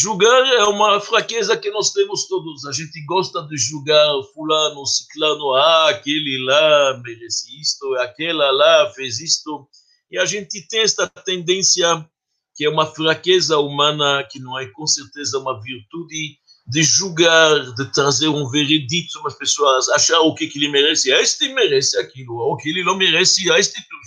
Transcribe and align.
Julgar 0.00 0.46
é 0.54 0.62
uma 0.62 1.00
fraqueza 1.00 1.56
que 1.56 1.72
nós 1.72 1.90
temos 1.92 2.28
todos. 2.28 2.64
A 2.66 2.70
gente 2.70 3.04
gosta 3.04 3.42
de 3.42 3.56
julgar 3.56 4.22
fulano, 4.32 4.86
ciclano, 4.86 5.54
ah, 5.56 5.90
aquele 5.90 6.38
lá 6.44 7.02
merece 7.02 7.60
isto, 7.60 7.96
aquela 7.96 8.48
lá 8.52 8.92
fez 8.94 9.18
isto. 9.18 9.68
E 10.08 10.16
a 10.16 10.24
gente 10.24 10.64
tem 10.68 10.82
esta 10.82 11.08
tendência, 11.08 12.08
que 12.54 12.64
é 12.64 12.70
uma 12.70 12.86
fraqueza 12.86 13.58
humana, 13.58 14.22
que 14.30 14.38
não 14.38 14.56
é 14.56 14.68
com 14.68 14.86
certeza 14.86 15.36
uma 15.36 15.60
virtude, 15.60 16.38
de 16.64 16.82
julgar, 16.84 17.74
de 17.74 17.92
trazer 17.92 18.28
um 18.28 18.48
veredito 18.48 19.10
sobre 19.10 19.32
as 19.32 19.38
pessoas, 19.38 19.88
achar 19.88 20.20
o 20.20 20.32
que, 20.32 20.46
que 20.46 20.60
ele 20.60 20.68
merece. 20.68 21.10
Este 21.10 21.48
merece 21.48 21.98
aquilo, 21.98 22.36
o 22.36 22.56
que 22.56 22.68
ele 22.68 22.84
não 22.84 22.96
merece, 22.96 23.50
este 23.50 23.82
tudo. 23.82 24.00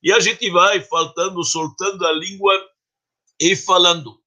E 0.00 0.12
a 0.12 0.20
gente 0.20 0.48
vai 0.52 0.80
faltando, 0.80 1.42
soltando 1.42 2.06
a 2.06 2.12
língua 2.12 2.54
e 3.40 3.56
falando. 3.56 4.22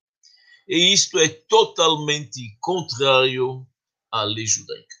E 0.68 0.92
isto 0.92 1.18
é 1.18 1.28
totalmente 1.28 2.40
contrário 2.60 3.66
à 4.12 4.22
lei 4.22 4.46
judaica. 4.46 4.96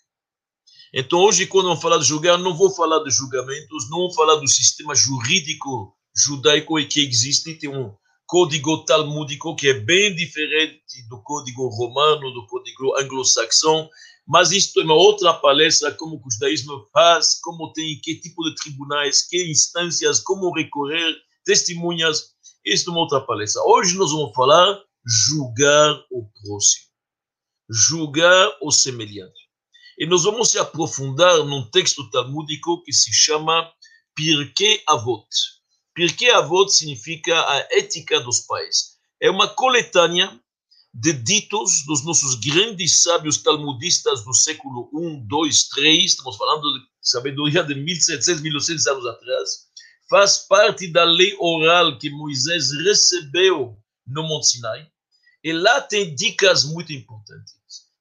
Então, 0.94 1.20
hoje, 1.20 1.46
quando 1.46 1.66
vamos 1.66 1.82
falar 1.82 1.98
de 1.98 2.06
julgar, 2.06 2.38
não 2.38 2.56
vou 2.56 2.70
falar 2.70 3.04
de 3.04 3.10
julgamentos, 3.10 3.90
não 3.90 3.98
vou 3.98 4.14
falar 4.14 4.36
do 4.36 4.48
sistema 4.48 4.94
jurídico 4.94 5.94
judaico 6.16 6.82
que 6.86 7.00
existe, 7.00 7.58
tem 7.58 7.68
um 7.68 7.94
código 8.26 8.84
talmúdico 8.84 9.54
que 9.54 9.68
é 9.68 9.74
bem 9.74 10.14
diferente 10.14 11.06
do 11.10 11.22
código 11.22 11.68
romano, 11.68 12.32
do 12.32 12.46
código 12.46 12.98
anglo-saxão, 12.98 13.88
mas 14.26 14.50
isto 14.50 14.80
é 14.80 14.84
uma 14.84 14.94
outra 14.94 15.34
palestra, 15.34 15.92
como 15.92 16.16
o 16.16 16.30
judaísmo 16.30 16.86
faz, 16.92 17.38
como 17.40 17.72
tem, 17.74 18.00
que 18.02 18.20
tipo 18.20 18.42
de 18.44 18.54
tribunais, 18.54 19.26
que 19.26 19.50
instâncias, 19.50 20.20
como 20.20 20.54
recorrer, 20.54 21.14
testemunhas, 21.44 22.30
isto 22.64 22.90
é 22.90 22.92
uma 22.92 23.00
outra 23.00 23.20
palestra. 23.20 23.62
Hoje 23.64 23.96
nós 23.96 24.12
vamos 24.12 24.34
falar 24.34 24.78
julgar 25.08 26.04
o 26.10 26.28
próximo, 26.42 26.86
julgar 27.70 28.58
o 28.60 28.70
semelhante. 28.70 29.48
E 29.98 30.06
nós 30.06 30.24
vamos 30.24 30.50
se 30.50 30.58
aprofundar 30.58 31.38
num 31.44 31.68
texto 31.70 32.08
talmúdico 32.10 32.82
que 32.82 32.92
se 32.92 33.10
chama 33.12 33.72
Pirkei 34.14 34.82
Avot. 34.86 35.26
Pirkei 35.94 36.30
Avot 36.30 36.70
significa 36.70 37.40
a 37.40 37.68
ética 37.70 38.20
dos 38.20 38.40
pais. 38.40 38.98
É 39.20 39.30
uma 39.30 39.48
coletânea 39.48 40.38
de 40.92 41.12
ditos 41.14 41.84
dos 41.86 42.04
nossos 42.04 42.34
grandes 42.34 43.02
sábios 43.02 43.38
talmudistas 43.38 44.24
do 44.24 44.34
século 44.34 44.90
1, 44.92 45.26
2, 45.26 45.68
3, 45.68 46.04
estamos 46.04 46.36
falando 46.36 46.62
de 46.74 46.86
sabedoria 47.00 47.62
de 47.62 47.74
1700, 47.74 48.42
1800 48.42 48.86
anos 48.86 49.06
atrás, 49.06 49.68
faz 50.10 50.38
parte 50.46 50.90
da 50.92 51.04
lei 51.04 51.34
oral 51.38 51.98
que 51.98 52.10
Moisés 52.10 52.72
recebeu 52.72 53.78
no 54.06 54.22
Monte 54.22 54.48
Sinai, 54.48 54.90
e 55.48 55.52
lá 55.52 55.80
tem 55.80 56.14
dicas 56.14 56.62
muito 56.62 56.92
importantes. 56.92 57.54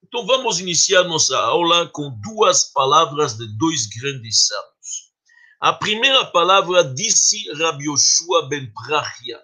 Então 0.03 0.25
vamos 0.25 0.59
iniciar 0.59 1.05
nossa 1.05 1.37
aula 1.37 1.87
com 1.87 2.09
duas 2.19 2.65
palavras 2.73 3.37
de 3.37 3.47
dois 3.57 3.85
grandes 3.85 4.47
sábios. 4.47 5.13
A 5.57 5.71
primeira 5.71 6.25
palavra 6.25 6.83
disse 6.83 7.49
Rabbi 7.53 7.85
Yoshua 7.85 8.49
ben 8.49 8.69
Prachia. 8.73 9.41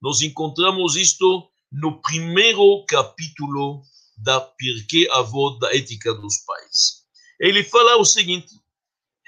Nós 0.00 0.22
encontramos 0.22 0.96
isto 0.96 1.46
no 1.70 2.00
primeiro 2.00 2.82
capítulo 2.88 3.82
da 4.16 4.40
Pirkei 4.40 5.06
Avot, 5.10 5.58
da 5.58 5.76
Ética 5.76 6.14
dos 6.14 6.38
Pais. 6.46 7.04
Ele 7.38 7.62
fala 7.62 7.98
o 7.98 8.06
seguinte: 8.06 8.54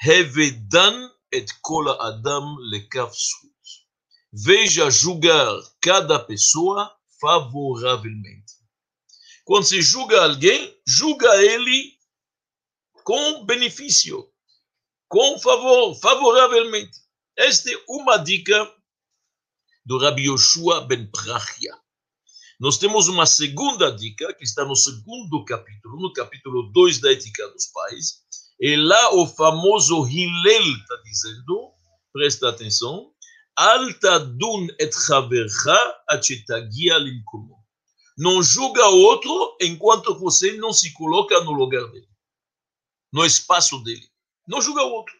Hevedan 0.03 1.11
et 1.31 1.53
kol 1.61 1.91
adam 1.91 2.56
lekaf 2.70 3.14
Veja 4.33 4.91
julgar 4.91 5.61
cada 5.83 6.19
pessoa 6.19 6.95
favoravelmente. 7.20 8.55
Quando 9.45 9.64
se 9.64 9.81
julga 9.81 10.25
alguém, 10.25 10.77
julga 10.86 11.28
ele 11.42 11.97
com 13.05 13.45
benefício, 13.45 14.28
com 15.09 15.39
favor, 15.39 15.94
favoravelmente. 16.00 16.99
Esta 17.37 17.71
é 17.71 17.84
uma 17.88 18.16
dica 18.16 18.75
do 19.84 19.99
Rabbi 19.99 20.25
Yoshua 20.25 20.81
ben 20.81 21.09
Prachia. 21.10 21.72
Nós 22.59 22.78
temos 22.78 23.06
uma 23.06 23.27
segunda 23.27 23.91
dica, 23.91 24.33
que 24.34 24.43
está 24.43 24.65
no 24.65 24.75
segundo 24.75 25.44
capítulo, 25.44 26.00
no 26.00 26.12
capítulo 26.12 26.72
2 26.72 27.00
da 27.00 27.12
Ética 27.12 27.47
dos 27.50 27.66
Pais. 27.66 28.22
E 28.59 28.75
lá 28.75 29.15
o 29.15 29.27
famoso 29.27 30.09
Hillel 30.09 30.62
está 30.62 30.97
dizendo, 31.04 31.72
presta 32.12 32.48
atenção, 32.48 33.12
Et 33.59 34.93
chavercha 34.93 35.94
limkomo. 36.99 37.65
Não 38.19 38.43
julga 38.43 38.87
outro 38.87 39.56
enquanto 39.61 40.19
você 40.19 40.53
não 40.56 40.72
se 40.72 40.93
coloca 40.93 41.41
no 41.41 41.53
lugar 41.53 41.87
dele, 41.91 42.09
no 43.12 43.25
espaço 43.25 43.83
dele. 43.83 44.09
Não 44.47 44.61
julga 44.61 44.83
outro. 44.83 45.15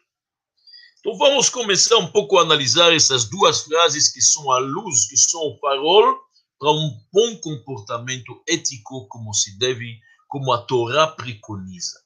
Então 0.99 1.17
vamos 1.17 1.49
começar 1.49 1.97
um 1.97 2.11
pouco 2.11 2.37
a 2.37 2.41
analisar 2.41 2.93
essas 2.93 3.25
duas 3.25 3.63
frases 3.63 4.11
que 4.11 4.21
são 4.21 4.51
a 4.51 4.59
luz, 4.59 5.07
que 5.07 5.17
são 5.17 5.41
o 5.41 5.57
farol 5.59 6.19
para 6.59 6.71
um 6.71 6.99
bom 7.13 7.37
comportamento 7.37 8.41
ético 8.47 9.07
como 9.07 9.33
se 9.33 9.57
deve, 9.57 9.99
como 10.27 10.51
a 10.51 10.61
Torá 10.63 11.07
preconiza. 11.07 12.03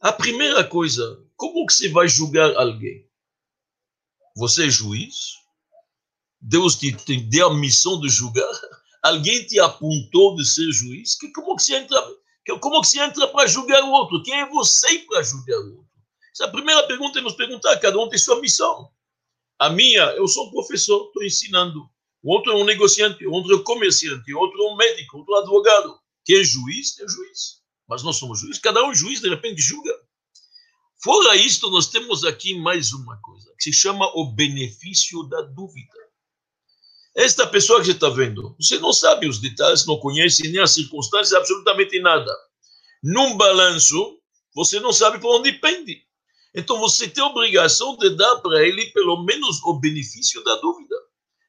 A 0.00 0.12
primeira 0.12 0.64
coisa, 0.64 1.24
como 1.36 1.66
que 1.66 1.72
você 1.72 1.88
vai 1.88 2.08
julgar 2.08 2.54
alguém? 2.56 3.08
Você 4.36 4.66
é 4.66 4.70
juiz? 4.70 5.34
Deus 6.40 6.76
te, 6.76 6.92
te 6.92 7.16
deu 7.16 7.48
a 7.48 7.54
missão 7.54 8.00
de 8.00 8.08
julgar? 8.08 8.52
Alguém 9.02 9.46
te 9.46 9.60
apontou 9.60 10.34
de 10.34 10.44
ser 10.44 10.70
juiz? 10.72 11.16
Que, 11.16 11.30
como 11.30 11.56
que 11.56 11.62
você 11.62 11.76
entra? 11.76 12.00
Como 12.60 12.80
que 12.80 12.88
você 12.88 13.00
entra 13.00 13.28
para 13.28 13.46
julgar 13.46 13.82
o 13.84 13.90
outro? 13.90 14.22
Quem 14.22 14.34
é 14.40 14.48
você 14.48 14.98
para 15.00 15.22
julgar 15.22 15.58
o 15.58 15.76
outro? 15.76 15.90
Essa 16.32 16.44
é 16.44 16.46
a 16.48 16.50
primeira 16.50 16.86
pergunta 16.86 17.18
é 17.18 17.22
nos 17.22 17.34
perguntar. 17.34 17.78
Cada 17.78 17.98
um 17.98 18.08
tem 18.08 18.18
sua 18.18 18.40
missão. 18.40 18.90
A 19.58 19.70
minha, 19.70 20.02
eu 20.16 20.26
sou 20.26 20.48
um 20.48 20.50
professor, 20.50 21.06
estou 21.06 21.22
ensinando. 21.22 21.88
O 22.22 22.32
outro 22.32 22.52
é 22.52 22.56
um 22.56 22.64
negociante, 22.64 23.24
outro 23.26 23.54
é 23.54 23.56
um 23.56 23.62
comerciante, 23.62 24.34
outro 24.34 24.60
é 24.62 24.72
um 24.72 24.76
médico, 24.76 25.18
outro 25.18 25.34
é 25.34 25.38
um 25.38 25.40
advogado. 25.42 26.00
Quem 26.24 26.40
é 26.40 26.44
juiz, 26.44 26.98
é 26.98 27.06
juiz. 27.06 27.62
Mas 27.86 28.02
nós 28.02 28.16
somos 28.16 28.40
juízes, 28.40 28.60
cada 28.60 28.82
um 28.82 28.90
é 28.90 28.94
juiz, 28.94 29.20
de 29.20 29.28
repente 29.28 29.60
julga. 29.60 29.92
Fora 31.04 31.36
isto, 31.36 31.68
nós 31.68 31.88
temos 31.88 32.24
aqui 32.24 32.58
mais 32.58 32.94
uma 32.94 33.18
coisa, 33.18 33.52
que 33.58 33.64
se 33.64 33.74
chama 33.74 34.10
o 34.14 34.32
benefício 34.32 35.22
da 35.24 35.42
dúvida. 35.42 35.92
Esta 37.14 37.46
pessoa 37.46 37.80
que 37.80 37.84
você 37.84 37.92
está 37.92 38.08
vendo, 38.08 38.56
você 38.58 38.78
não 38.78 38.90
sabe 38.90 39.28
os 39.28 39.38
detalhes, 39.38 39.84
não 39.84 39.98
conhece 39.98 40.48
nem 40.48 40.62
as 40.62 40.70
circunstâncias, 40.70 41.34
absolutamente 41.34 42.00
nada. 42.00 42.34
Num 43.02 43.36
balanço, 43.36 44.18
você 44.54 44.80
não 44.80 44.94
sabe 44.94 45.20
por 45.20 45.38
onde 45.38 45.52
pende. 45.52 46.02
Então 46.54 46.78
você 46.78 47.06
tem 47.06 47.22
a 47.22 47.26
obrigação 47.26 47.98
de 47.98 48.08
dar 48.16 48.36
para 48.36 48.66
ele 48.66 48.86
pelo 48.92 49.24
menos 49.24 49.62
o 49.62 49.78
benefício 49.78 50.42
da 50.42 50.56
dúvida. 50.56 50.96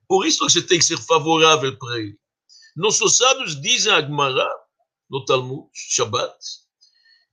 Por 0.06 0.28
isso 0.28 0.40
você 0.40 0.62
tem 0.62 0.80
que 0.80 0.86
ser 0.86 0.98
favorável 0.98 1.78
para 1.78 1.98
ele. 2.00 2.20
Nossos 2.76 3.16
sábios 3.16 3.62
dizem 3.62 3.94
a 3.94 4.02
Gemara, 4.02 4.54
no 5.10 5.24
Talmud, 5.24 5.70
Shabbat, 5.74 6.36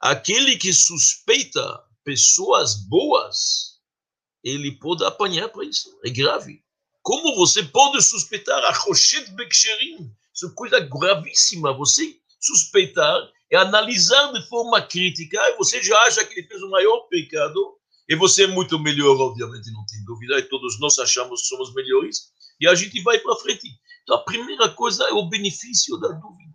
aquele 0.01 0.57
que 0.57 0.73
suspeita 0.73 1.83
pessoas 2.05 2.75
boas, 2.89 3.81
ele 4.43 4.73
pode 4.79 5.05
apanhar 5.05 5.49
para 5.49 5.65
isso. 5.65 5.89
É 6.05 6.11
grave. 6.11 6.63
Como 7.03 7.35
você 7.37 7.63
pode 7.63 8.01
suspeitar 8.03 8.63
a 8.65 8.73
Rochet 8.73 9.31
Beksherim? 9.33 10.11
Isso 10.35 10.47
é 10.47 10.51
coisa 10.55 10.81
gravíssima. 10.81 11.77
Você 11.77 12.17
suspeitar 12.41 13.29
e 13.51 13.57
analisar 13.57 14.33
de 14.33 14.49
forma 14.49 14.81
crítica, 14.83 15.39
e 15.49 15.57
você 15.57 15.83
já 15.83 15.99
acha 16.03 16.25
que 16.25 16.41
ele 16.41 16.49
fez 16.49 16.63
o 16.63 16.71
maior 16.71 17.01
pecado, 17.09 17.77
e 18.09 18.17
você 18.17 18.45
é 18.45 18.47
muito 18.47 18.79
melhor, 18.79 19.17
obviamente, 19.21 19.71
não 19.73 19.85
tem 19.87 20.03
dúvida, 20.05 20.39
e 20.39 20.43
todos 20.43 20.81
nós 20.81 20.99
achamos 20.99 21.43
que 21.43 21.49
somos 21.49 21.75
melhores, 21.75 22.33
e 22.59 22.67
a 22.67 22.75
gente 22.75 23.01
vai 23.03 23.19
para 23.19 23.37
frente. 23.37 23.69
Então, 24.03 24.17
a 24.17 24.25
primeira 24.25 24.69
coisa 24.71 25.05
é 25.05 25.13
o 25.13 25.29
benefício 25.29 25.99
da 25.99 26.09
dúvida 26.09 26.52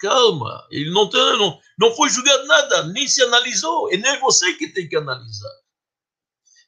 calma, 0.00 0.66
ele 0.70 0.90
não, 0.90 1.08
tem, 1.08 1.20
não, 1.38 1.58
não 1.78 1.94
foi 1.94 2.08
julgado 2.08 2.46
nada, 2.46 2.84
nem 2.88 3.06
se 3.06 3.22
analisou, 3.22 3.92
e 3.92 3.96
nem 3.96 4.18
você 4.18 4.54
que 4.54 4.68
tem 4.68 4.88
que 4.88 4.96
analisar. 4.96 5.52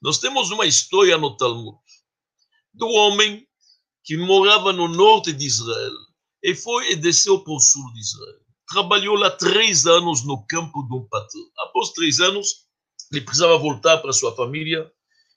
Nós 0.00 0.18
temos 0.18 0.50
uma 0.50 0.66
história 0.66 1.16
no 1.16 1.36
Talmud 1.36 1.78
do 2.74 2.86
homem 2.88 3.46
que 4.04 4.16
morava 4.16 4.72
no 4.72 4.88
norte 4.88 5.32
de 5.32 5.46
Israel 5.46 5.92
e 6.42 6.54
foi 6.54 6.92
e 6.92 6.96
desceu 6.96 7.42
para 7.42 7.52
o 7.52 7.60
sul 7.60 7.92
de 7.92 8.00
Israel. 8.00 8.40
Trabalhou 8.68 9.14
lá 9.14 9.30
três 9.30 9.86
anos 9.86 10.24
no 10.24 10.44
campo 10.46 10.82
de 10.88 10.94
um 10.94 11.06
patrão. 11.08 11.42
Após 11.58 11.90
três 11.90 12.20
anos, 12.20 12.66
ele 13.12 13.20
precisava 13.20 13.56
voltar 13.58 13.98
para 13.98 14.12
sua 14.12 14.34
família. 14.34 14.90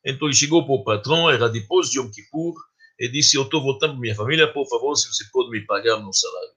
Então 0.03 0.27
ele 0.27 0.35
chegou 0.35 0.65
para 0.65 0.73
o 0.73 0.83
patrão, 0.83 1.29
era 1.29 1.49
depois 1.49 1.89
de 1.89 1.99
Yom 1.99 2.09
Kippur, 2.09 2.55
e 2.99 3.09
disse: 3.09 3.37
Eu 3.37 3.43
estou 3.43 3.61
voltando 3.61 3.91
para 3.91 3.99
minha 3.99 4.15
família, 4.15 4.51
por 4.51 4.67
favor, 4.67 4.95
se 4.95 5.07
você 5.07 5.25
pode 5.31 5.49
me 5.49 5.65
pagar 5.65 5.99
meu 5.99 6.13
salário. 6.13 6.51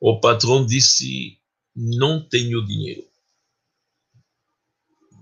O 0.00 0.20
patrão 0.20 0.64
disse: 0.64 1.38
Não 1.74 2.26
tenho 2.28 2.64
dinheiro. 2.64 3.04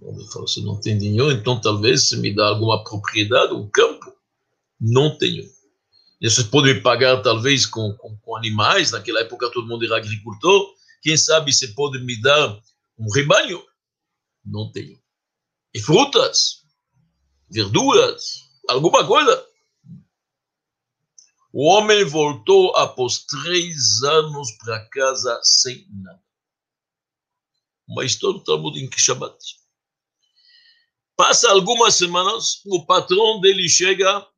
Ele 0.02 0.24
falou: 0.26 0.48
Se 0.48 0.62
não 0.62 0.80
tem 0.80 0.98
dinheiro, 0.98 1.30
então 1.32 1.60
talvez 1.60 2.08
você 2.08 2.16
me 2.16 2.34
dá 2.34 2.48
alguma 2.48 2.82
propriedade, 2.84 3.54
um 3.54 3.68
campo. 3.70 4.12
Não 4.80 5.16
tenho. 5.16 5.44
Vocês 6.20 6.46
podem 6.46 6.80
pagar, 6.82 7.22
talvez, 7.22 7.66
com, 7.66 7.92
com, 7.94 8.16
com, 8.16 8.36
animais. 8.36 8.90
Naquela 8.90 9.20
época, 9.20 9.50
todo 9.50 9.66
mundo 9.66 9.84
era 9.84 9.96
agricultor. 9.96 10.74
Quem 11.02 11.16
sabe 11.16 11.52
você 11.52 11.68
pode 11.68 11.98
me 12.02 12.20
dar 12.20 12.58
um 12.98 13.10
rebanho? 13.12 13.62
Não 14.44 14.70
tenho. 14.72 14.98
E 15.74 15.80
frutas, 15.80 16.62
verduras, 17.50 18.44
alguma 18.68 19.06
coisa? 19.06 19.44
O 21.56 21.66
homem 21.68 22.04
voltou 22.04 22.74
após 22.74 23.26
três 23.26 24.02
anos 24.02 24.50
para 24.58 24.88
casa 24.88 25.40
sem 25.44 25.86
nada. 25.88 26.20
Uma 27.86 28.04
história 28.04 28.40
do 28.40 28.44
Talmud 28.44 28.76
em 28.76 28.90
Shabbat. 28.90 29.38
Passa 31.14 31.48
algumas 31.52 31.94
semanas, 31.94 32.60
o 32.66 32.84
patrão 32.84 33.40
dele 33.40 33.68
chega 33.68 34.28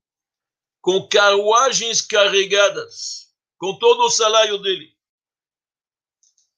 com 0.82 1.08
carruagens 1.08 2.02
carregadas, 2.02 3.34
com 3.56 3.78
todo 3.78 4.02
o 4.02 4.10
salário 4.10 4.58
dele. 4.58 4.94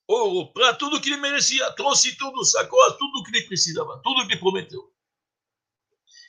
Ouro, 0.09 0.53
para 0.53 0.75
tudo 0.75 1.01
que 1.01 1.11
ele 1.11 1.21
merecia, 1.21 1.71
trouxe 1.75 2.17
tudo, 2.17 2.45
sacou 2.45 2.81
tudo 2.99 3.23
que 3.23 3.37
ele 3.37 3.47
precisava, 3.47 4.01
tudo 4.03 4.27
que 4.27 4.33
ele 4.33 4.41
prometeu. 4.41 4.93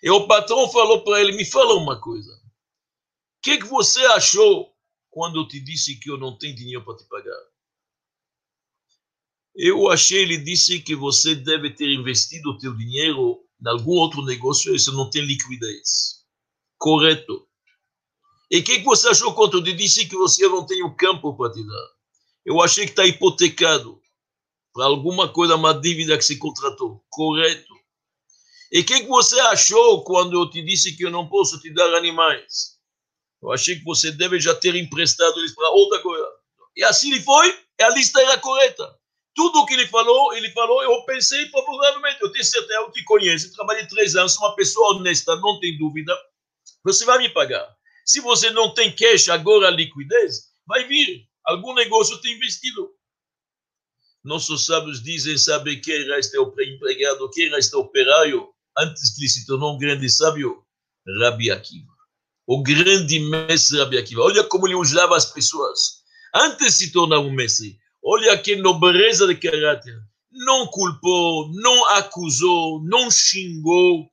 E 0.04 0.10
o 0.12 0.28
patrão 0.28 0.70
falou 0.70 1.04
para 1.04 1.20
ele: 1.20 1.32
Me 1.32 1.46
fala 1.46 1.74
uma 1.74 2.00
coisa. 2.00 2.39
Que, 3.42 3.58
que 3.58 3.66
você 3.66 4.00
achou 4.08 4.74
quando 5.10 5.40
eu 5.40 5.48
te 5.48 5.60
disse 5.60 6.00
que 6.00 6.10
eu 6.10 6.18
não 6.18 6.38
tenho 6.38 6.56
dinheiro 6.56 6.84
para 6.84 6.98
te 6.98 7.06
pagar? 7.06 7.50
Eu 9.56 9.90
achei, 9.90 10.22
ele 10.22 10.38
disse 10.38 10.80
que 10.80 10.96
você 10.96 11.36
deve 11.36 11.72
ter 11.72 11.92
investido 11.92 12.52
o 12.52 12.58
teu 12.58 12.76
dinheiro 12.76 13.44
em 13.62 13.70
algum 13.70 13.92
outro 13.92 14.24
negócio 14.24 14.74
e 14.74 14.80
você 14.80 14.92
não 14.92 15.10
tem 15.10 15.26
liquidez. 15.26 16.26
Correto. 16.78 17.48
E 18.50 18.60
o 18.60 18.64
que, 18.64 18.80
que 18.80 18.86
você 18.86 19.10
achou 19.10 19.34
quando 19.34 19.58
eu 19.58 19.64
te 19.64 19.74
disse 19.74 20.08
que 20.08 20.16
você 20.16 20.48
não 20.48 20.66
tem 20.66 20.84
o 20.84 20.96
campo 20.96 21.36
para 21.36 21.52
te 21.52 21.66
dar? 21.66 21.88
Eu 22.46 22.62
achei 22.62 22.86
que 22.86 22.92
está 22.92 23.06
hipotecado 23.06 24.02
para 24.74 24.86
alguma 24.86 25.32
coisa, 25.32 25.56
uma 25.56 25.74
dívida 25.74 26.18
que 26.18 26.24
se 26.24 26.38
contratou. 26.38 27.04
Correto. 27.10 27.74
E 28.72 28.80
o 28.80 28.86
que, 28.86 29.02
que 29.02 29.08
você 29.08 29.40
achou 29.42 30.04
quando 30.04 30.40
eu 30.40 30.50
te 30.50 30.62
disse 30.64 30.96
que 30.96 31.04
eu 31.04 31.12
não 31.12 31.28
posso 31.28 31.60
te 31.60 31.72
dar 31.74 31.94
animais? 31.96 32.79
Eu 33.42 33.52
achei 33.52 33.78
que 33.78 33.84
você 33.84 34.12
deve 34.12 34.40
já 34.40 34.54
ter 34.56 34.76
emprestado 34.76 35.40
eles 35.40 35.54
para 35.54 35.70
outra 35.70 36.00
coisa. 36.00 36.26
E 36.76 36.84
assim 36.84 37.12
ele 37.12 37.22
foi, 37.22 37.58
e 37.80 37.84
a 37.84 37.90
lista 37.90 38.22
era 38.22 38.38
correta. 38.38 38.96
Tudo 39.36 39.60
o 39.60 39.66
que 39.66 39.74
ele 39.74 39.88
falou, 39.88 40.34
ele 40.34 40.52
falou, 40.52 40.84
eu 40.84 41.06
pensei 41.06 41.46
provavelmente, 41.48 42.22
eu 42.22 42.32
tenho 42.32 42.44
certeza, 42.44 42.80
eu 42.80 42.92
te 42.92 43.04
conheço, 43.04 43.54
trabalhei 43.54 43.86
três 43.88 44.16
anos, 44.16 44.34
sou 44.34 44.48
uma 44.48 44.56
pessoa 44.56 44.96
honesta, 44.96 45.36
não 45.38 45.60
tem 45.60 45.78
dúvida, 45.78 46.18
você 46.84 47.06
vai 47.06 47.20
me 47.20 47.30
pagar. 47.30 47.68
Se 48.06 48.20
você 48.20 48.50
não 48.50 48.74
tem 48.74 48.94
cash 48.94 49.30
agora, 49.30 49.70
liquidez, 49.70 50.50
vai 50.68 50.86
vir. 50.86 51.28
Algum 51.46 51.74
negócio 51.74 52.20
tem 52.22 52.34
investido. 52.34 52.92
Nossos 54.24 54.66
sábios 54.66 55.02
dizem, 55.02 55.38
sabe 55.38 55.80
quem 55.80 55.96
era 55.96 56.20
este 56.20 56.38
empregado, 56.38 57.30
quem 57.32 57.48
era 57.48 57.60
este 57.60 57.76
operário? 57.76 58.54
antes 58.80 59.16
que 59.16 59.22
ele 59.22 59.30
se 59.30 59.46
tornou 59.46 59.76
um 59.76 59.78
grande 59.78 60.10
sábio, 60.10 60.64
Rabi 61.22 61.52
Akiva. 61.52 61.89
O 62.52 62.64
grande 62.64 63.20
mestre 63.20 63.78
Rabi 63.78 64.00
Akiva. 64.00 64.24
Olha 64.24 64.44
como 64.44 64.66
ele 64.66 64.74
usava 64.74 65.16
as 65.16 65.26
pessoas. 65.26 66.00
Antes 66.34 66.80
de 66.80 66.86
se 66.88 66.92
tornar 66.92 67.20
um 67.20 67.32
mestre, 67.32 67.78
olha 68.04 68.36
que 68.40 68.56
nobreza 68.56 69.28
de 69.28 69.36
caráter. 69.36 69.96
Não 70.32 70.66
culpou, 70.66 71.52
não 71.54 71.86
acusou, 71.90 72.84
não 72.86 73.12
xingou. 73.12 74.10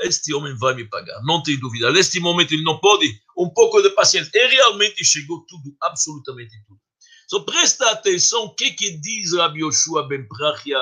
Este 0.00 0.32
homem 0.32 0.56
vai 0.56 0.74
me 0.74 0.88
pagar, 0.88 1.20
não 1.24 1.42
tem 1.42 1.60
dúvida. 1.60 1.92
Neste 1.92 2.18
momento 2.20 2.54
ele 2.54 2.64
não 2.64 2.80
pode, 2.80 3.20
um 3.36 3.50
pouco 3.50 3.82
de 3.82 3.90
paciência. 3.90 4.30
E 4.32 4.46
realmente 4.46 5.04
chegou 5.04 5.44
tudo, 5.46 5.76
absolutamente 5.82 6.54
tudo. 6.66 6.80
Só 7.28 7.40
presta 7.40 7.90
atenção 7.90 8.44
o 8.44 8.54
que, 8.54 8.70
que 8.70 8.96
diz 8.96 9.34
Rabi 9.34 9.60
Yoshua 9.60 10.08
Ben 10.08 10.26
Prachia 10.26 10.78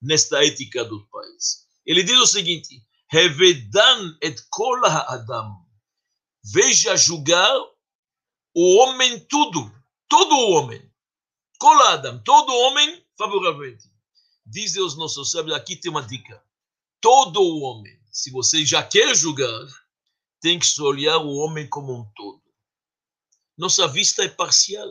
nesta 0.00 0.44
ética 0.44 0.84
do 0.84 1.04
país. 1.08 1.66
Ele 1.84 2.04
diz 2.04 2.16
o 2.16 2.26
seguinte: 2.26 2.80
Revedan 3.10 4.16
et 4.22 4.40
kol 4.50 4.84
adam. 4.86 5.61
Veja 6.44 6.96
julgar 6.96 7.56
o 8.54 8.78
homem 8.78 9.20
tudo, 9.20 9.72
todo 10.08 10.34
o 10.34 10.50
homem. 10.52 10.90
Kol 11.58 11.80
adam, 11.84 12.20
todo 12.24 12.52
homem 12.52 13.04
favoravelmente. 13.16 13.90
Diz 14.44 14.76
os 14.76 14.96
nossos 14.96 15.30
sábios, 15.30 15.56
aqui 15.56 15.76
tem 15.76 15.90
uma 15.90 16.02
dica. 16.02 16.42
Todo 17.00 17.40
o 17.40 17.60
homem, 17.60 17.96
se 18.10 18.30
você 18.30 18.64
já 18.66 18.82
quer 18.82 19.14
julgar, 19.14 19.66
tem 20.40 20.58
que 20.58 20.82
olhar 20.82 21.18
o 21.18 21.34
homem 21.36 21.68
como 21.68 21.94
um 21.94 22.04
todo. 22.16 22.42
Nossa 23.56 23.86
vista 23.86 24.24
é 24.24 24.28
parcial. 24.28 24.88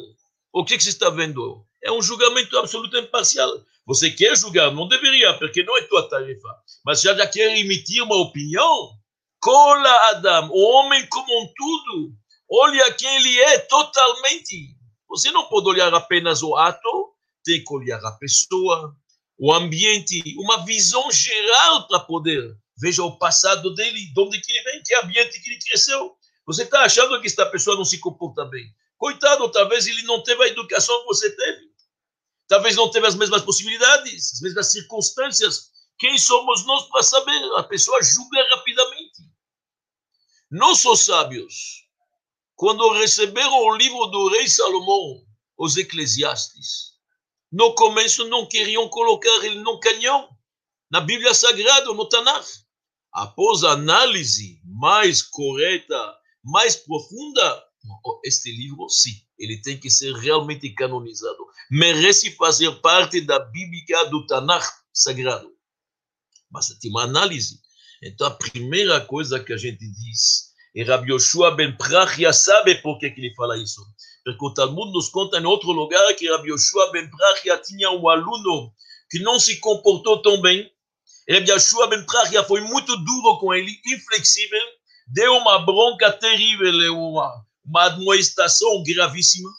O 0.53 0.63
que, 0.63 0.77
que 0.77 0.83
você 0.83 0.89
está 0.89 1.09
vendo? 1.09 1.65
É 1.83 1.91
um 1.91 2.01
julgamento 2.01 2.57
absolutamente 2.57 3.09
parcial. 3.09 3.65
Você 3.85 4.11
quer 4.11 4.37
julgar, 4.37 4.73
não 4.73 4.87
deveria, 4.87 5.37
porque 5.37 5.63
não 5.63 5.77
é 5.77 5.81
tua 5.83 6.07
tarefa. 6.07 6.47
Mas 6.85 7.01
já, 7.01 7.13
já 7.13 7.27
quer 7.27 7.57
emitir 7.57 8.01
uma 8.03 8.15
opinião? 8.15 8.97
Cola 9.41 10.09
Adam, 10.09 10.49
o 10.51 10.59
homem 10.71 11.05
como 11.07 11.41
um 11.41 11.53
tudo. 11.55 12.13
Olha 12.49 12.93
quem 12.93 13.13
ele 13.15 13.39
é 13.39 13.59
totalmente. 13.59 14.75
Você 15.09 15.31
não 15.31 15.45
pode 15.49 15.67
olhar 15.67 15.93
apenas 15.93 16.41
o 16.43 16.55
ato, 16.55 17.13
tem 17.43 17.63
que 17.63 17.73
olhar 17.73 18.03
a 18.05 18.11
pessoa, 18.13 18.95
o 19.37 19.53
ambiente, 19.53 20.21
uma 20.37 20.63
visão 20.65 21.11
geral 21.11 21.87
para 21.87 21.99
poder. 22.01 22.55
Veja 22.79 23.03
o 23.03 23.17
passado 23.17 23.73
dele, 23.73 24.13
de 24.13 24.21
onde 24.21 24.39
que 24.39 24.51
ele 24.51 24.63
vem, 24.63 24.83
que 24.83 24.95
ambiente 24.95 25.41
que 25.41 25.49
ele 25.49 25.59
cresceu. 25.59 26.15
Você 26.45 26.63
está 26.63 26.81
achando 26.81 27.19
que 27.19 27.27
esta 27.27 27.45
pessoa 27.45 27.75
não 27.75 27.85
se 27.85 27.99
comporta 27.99 28.45
bem. 28.45 28.65
Coitado, 28.97 29.51
talvez 29.51 29.87
ele 29.87 30.03
não 30.03 30.21
teve 30.23 30.43
a 30.43 30.47
educação 30.47 30.99
que 31.01 31.07
você 31.07 31.35
teve 31.35 31.71
talvez 32.51 32.75
não 32.75 32.91
teve 32.91 33.07
as 33.07 33.15
mesmas 33.15 33.41
possibilidades, 33.43 34.33
as 34.33 34.41
mesmas 34.41 34.69
circunstâncias. 34.73 35.71
Quem 35.97 36.17
somos 36.17 36.65
nós 36.65 36.83
para 36.89 37.01
saber? 37.01 37.41
A 37.55 37.63
pessoa 37.63 38.03
julga 38.03 38.45
rapidamente. 38.49 39.00
Nossos 40.51 41.05
sábios, 41.05 41.87
quando 42.57 42.91
receberam 42.91 43.57
o 43.57 43.77
livro 43.77 44.07
do 44.07 44.27
rei 44.27 44.49
Salomão, 44.49 45.25
os 45.57 45.77
eclesiastes, 45.77 46.91
no 47.49 47.73
começo 47.73 48.27
não 48.27 48.45
queriam 48.45 48.89
colocar 48.89 49.45
ele 49.45 49.61
no 49.61 49.79
canhão, 49.79 50.27
na 50.91 50.99
Bíblia 50.99 51.33
Sagrada, 51.33 51.93
no 51.93 52.05
Tanakh. 52.09 52.45
Após 53.13 53.63
a 53.63 53.71
análise 53.71 54.59
mais 54.65 55.21
correta, 55.21 56.17
mais 56.43 56.75
profunda, 56.75 57.65
este 58.25 58.51
livro, 58.51 58.89
sim, 58.89 59.21
ele 59.39 59.61
tem 59.61 59.79
que 59.79 59.89
ser 59.89 60.13
realmente 60.15 60.69
canonizado. 60.73 61.47
Merece 61.71 62.35
fazer 62.35 62.71
parte 62.81 63.21
da 63.21 63.39
Bíblia 63.39 64.03
do 64.09 64.25
Tanakh 64.25 64.67
sagrado. 64.93 65.49
Mas 66.51 66.67
tem 66.81 66.91
uma 66.91 67.03
análise. 67.03 67.61
Então, 68.03 68.25
a 68.25 68.31
primeira 68.31 68.99
coisa 68.99 69.39
que 69.39 69.53
a 69.53 69.57
gente 69.57 69.87
diz, 69.87 70.50
e 70.73 70.83
Rabbi 70.83 71.11
Yoshua 71.11 71.51
ben 71.51 71.75
Prachia 71.75 72.31
sabe 72.31 72.75
por 72.75 72.97
que, 72.97 73.07
ele 73.07 73.33
fala 73.35 73.57
isso. 73.57 73.81
Porque 74.23 74.45
o 74.45 74.53
Talmud 74.53 74.91
nos 74.93 75.09
conta 75.09 75.37
em 75.37 75.45
outro 75.45 75.71
lugar 75.71 76.13
que 76.15 76.29
Rabbi 76.29 76.49
Yoshua 76.49 76.91
ben 76.91 77.09
Prachia 77.09 77.57
tinha 77.57 77.91
um 77.91 78.07
aluno 78.07 78.71
que 79.09 79.19
não 79.19 79.37
se 79.39 79.59
comportou 79.59 80.21
tão 80.21 80.41
bem. 80.41 80.71
E 81.27 81.33
Rabbi 81.33 81.51
Yoshua 81.51 81.87
ben 81.87 82.05
Prachia 82.05 82.43
foi 82.43 82.61
muito 82.61 82.95
duro 82.95 83.37
com 83.39 83.53
ele, 83.53 83.77
inflexível, 83.85 84.63
deu 85.07 85.33
uma 85.35 85.59
bronca 85.59 86.11
terrível, 86.13 86.97
uma, 86.97 87.45
uma 87.65 87.85
admoestação 87.85 88.81
gravíssima. 88.83 89.49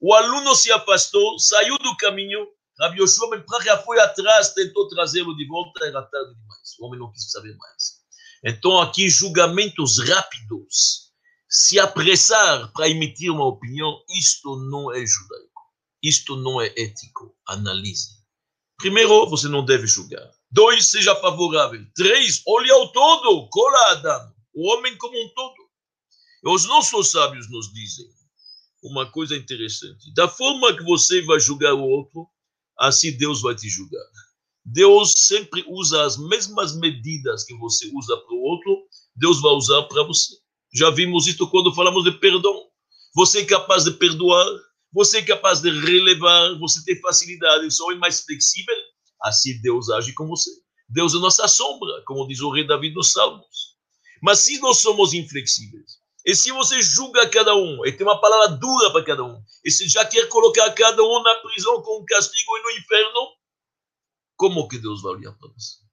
O 0.00 0.14
aluno 0.14 0.54
se 0.54 0.72
afastou, 0.72 1.38
saiu 1.38 1.76
do 1.78 1.96
caminho. 1.96 2.46
Rabi 2.80 3.00
Yoshua 3.00 3.30
Ben 3.30 3.44
Prachia 3.44 3.78
foi 3.78 3.98
atrás, 4.00 4.52
tentou 4.52 4.88
trazê-lo 4.88 5.36
de 5.36 5.46
volta, 5.46 5.84
era 5.86 6.02
tarde 6.02 6.34
demais. 6.34 6.78
O 6.78 6.86
homem 6.86 6.98
não 6.98 7.10
quis 7.12 7.30
saber 7.30 7.54
mais. 7.56 8.03
Então, 8.44 8.78
aqui, 8.78 9.08
julgamentos 9.08 9.98
rápidos. 9.98 11.10
Se 11.48 11.78
apressar 11.78 12.70
para 12.72 12.88
emitir 12.88 13.30
uma 13.30 13.46
opinião, 13.46 14.02
isto 14.10 14.56
não 14.68 14.92
é 14.92 15.04
judaico. 15.06 15.62
Isto 16.02 16.36
não 16.36 16.60
é 16.60 16.66
ético. 16.76 17.34
Analise. 17.48 18.10
Primeiro, 18.76 19.30
você 19.30 19.48
não 19.48 19.64
deve 19.64 19.86
julgar. 19.86 20.30
Dois, 20.50 20.88
seja 20.88 21.16
favorável. 21.16 21.80
Três, 21.94 22.42
olhe 22.46 22.70
ao 22.70 22.92
todo. 22.92 23.48
Cola 23.48 23.92
Adam. 23.92 24.34
O 24.52 24.72
homem 24.72 24.96
como 24.98 25.16
um 25.16 25.28
todo. 25.34 25.54
Os 26.44 26.66
nossos 26.66 27.10
sábios 27.10 27.50
nos 27.50 27.72
dizem 27.72 28.06
uma 28.82 29.10
coisa 29.10 29.34
interessante. 29.34 30.12
Da 30.14 30.28
forma 30.28 30.76
que 30.76 30.84
você 30.84 31.22
vai 31.22 31.40
julgar 31.40 31.72
o 31.72 31.82
outro, 31.82 32.28
assim 32.78 33.16
Deus 33.16 33.40
vai 33.40 33.54
te 33.54 33.68
julgar. 33.68 34.04
Deus 34.64 35.12
sempre 35.16 35.62
usa 35.68 36.04
as 36.04 36.16
mesmas 36.16 36.74
medidas 36.76 37.44
que 37.44 37.54
você 37.58 37.90
usa 37.94 38.16
para 38.16 38.34
o 38.34 38.40
outro, 38.40 38.86
Deus 39.14 39.40
vai 39.42 39.52
usar 39.52 39.82
para 39.82 40.02
você. 40.04 40.34
Já 40.74 40.90
vimos 40.90 41.26
isso 41.26 41.48
quando 41.50 41.74
falamos 41.74 42.02
de 42.04 42.12
perdão. 42.12 42.66
Você 43.14 43.40
é 43.40 43.44
capaz 43.44 43.84
de 43.84 43.92
perdoar, 43.92 44.46
você 44.92 45.18
é 45.18 45.22
capaz 45.22 45.60
de 45.60 45.70
relevar, 45.70 46.58
você 46.58 46.82
tem 46.84 47.00
facilidade, 47.00 47.70
só 47.70 47.92
é 47.92 47.96
mais 47.96 48.22
flexível, 48.22 48.74
assim 49.22 49.60
Deus 49.60 49.90
age 49.90 50.12
com 50.14 50.26
você. 50.26 50.50
Deus 50.88 51.14
é 51.14 51.18
nossa 51.18 51.46
sombra, 51.46 52.02
como 52.06 52.26
diz 52.26 52.40
o 52.40 52.50
rei 52.50 52.66
Davi 52.66 52.90
nos 52.92 53.12
Salmos. 53.12 53.76
Mas 54.22 54.40
se 54.40 54.58
nós 54.58 54.78
somos 54.78 55.12
inflexíveis, 55.12 55.98
E 56.26 56.34
se 56.34 56.50
você 56.52 56.80
julga 56.80 57.28
cada 57.28 57.54
um, 57.54 57.84
e 57.84 57.92
tem 57.92 58.06
uma 58.06 58.18
palavra 58.18 58.56
dura 58.56 58.90
para 58.90 59.04
cada 59.04 59.22
um, 59.22 59.42
e 59.62 59.70
se 59.70 59.86
já 59.86 60.06
quer 60.06 60.26
colocar 60.28 60.70
cada 60.72 61.02
um 61.02 61.22
na 61.22 61.34
prisão 61.36 61.82
com 61.82 62.04
castigo 62.06 62.56
e 62.56 62.62
no 62.62 62.70
inferno, 62.70 63.28
como 64.36 64.68
que 64.68 64.78
Deus 64.78 65.02
vai 65.02 65.20
para 65.20 65.48
você? 65.48 65.84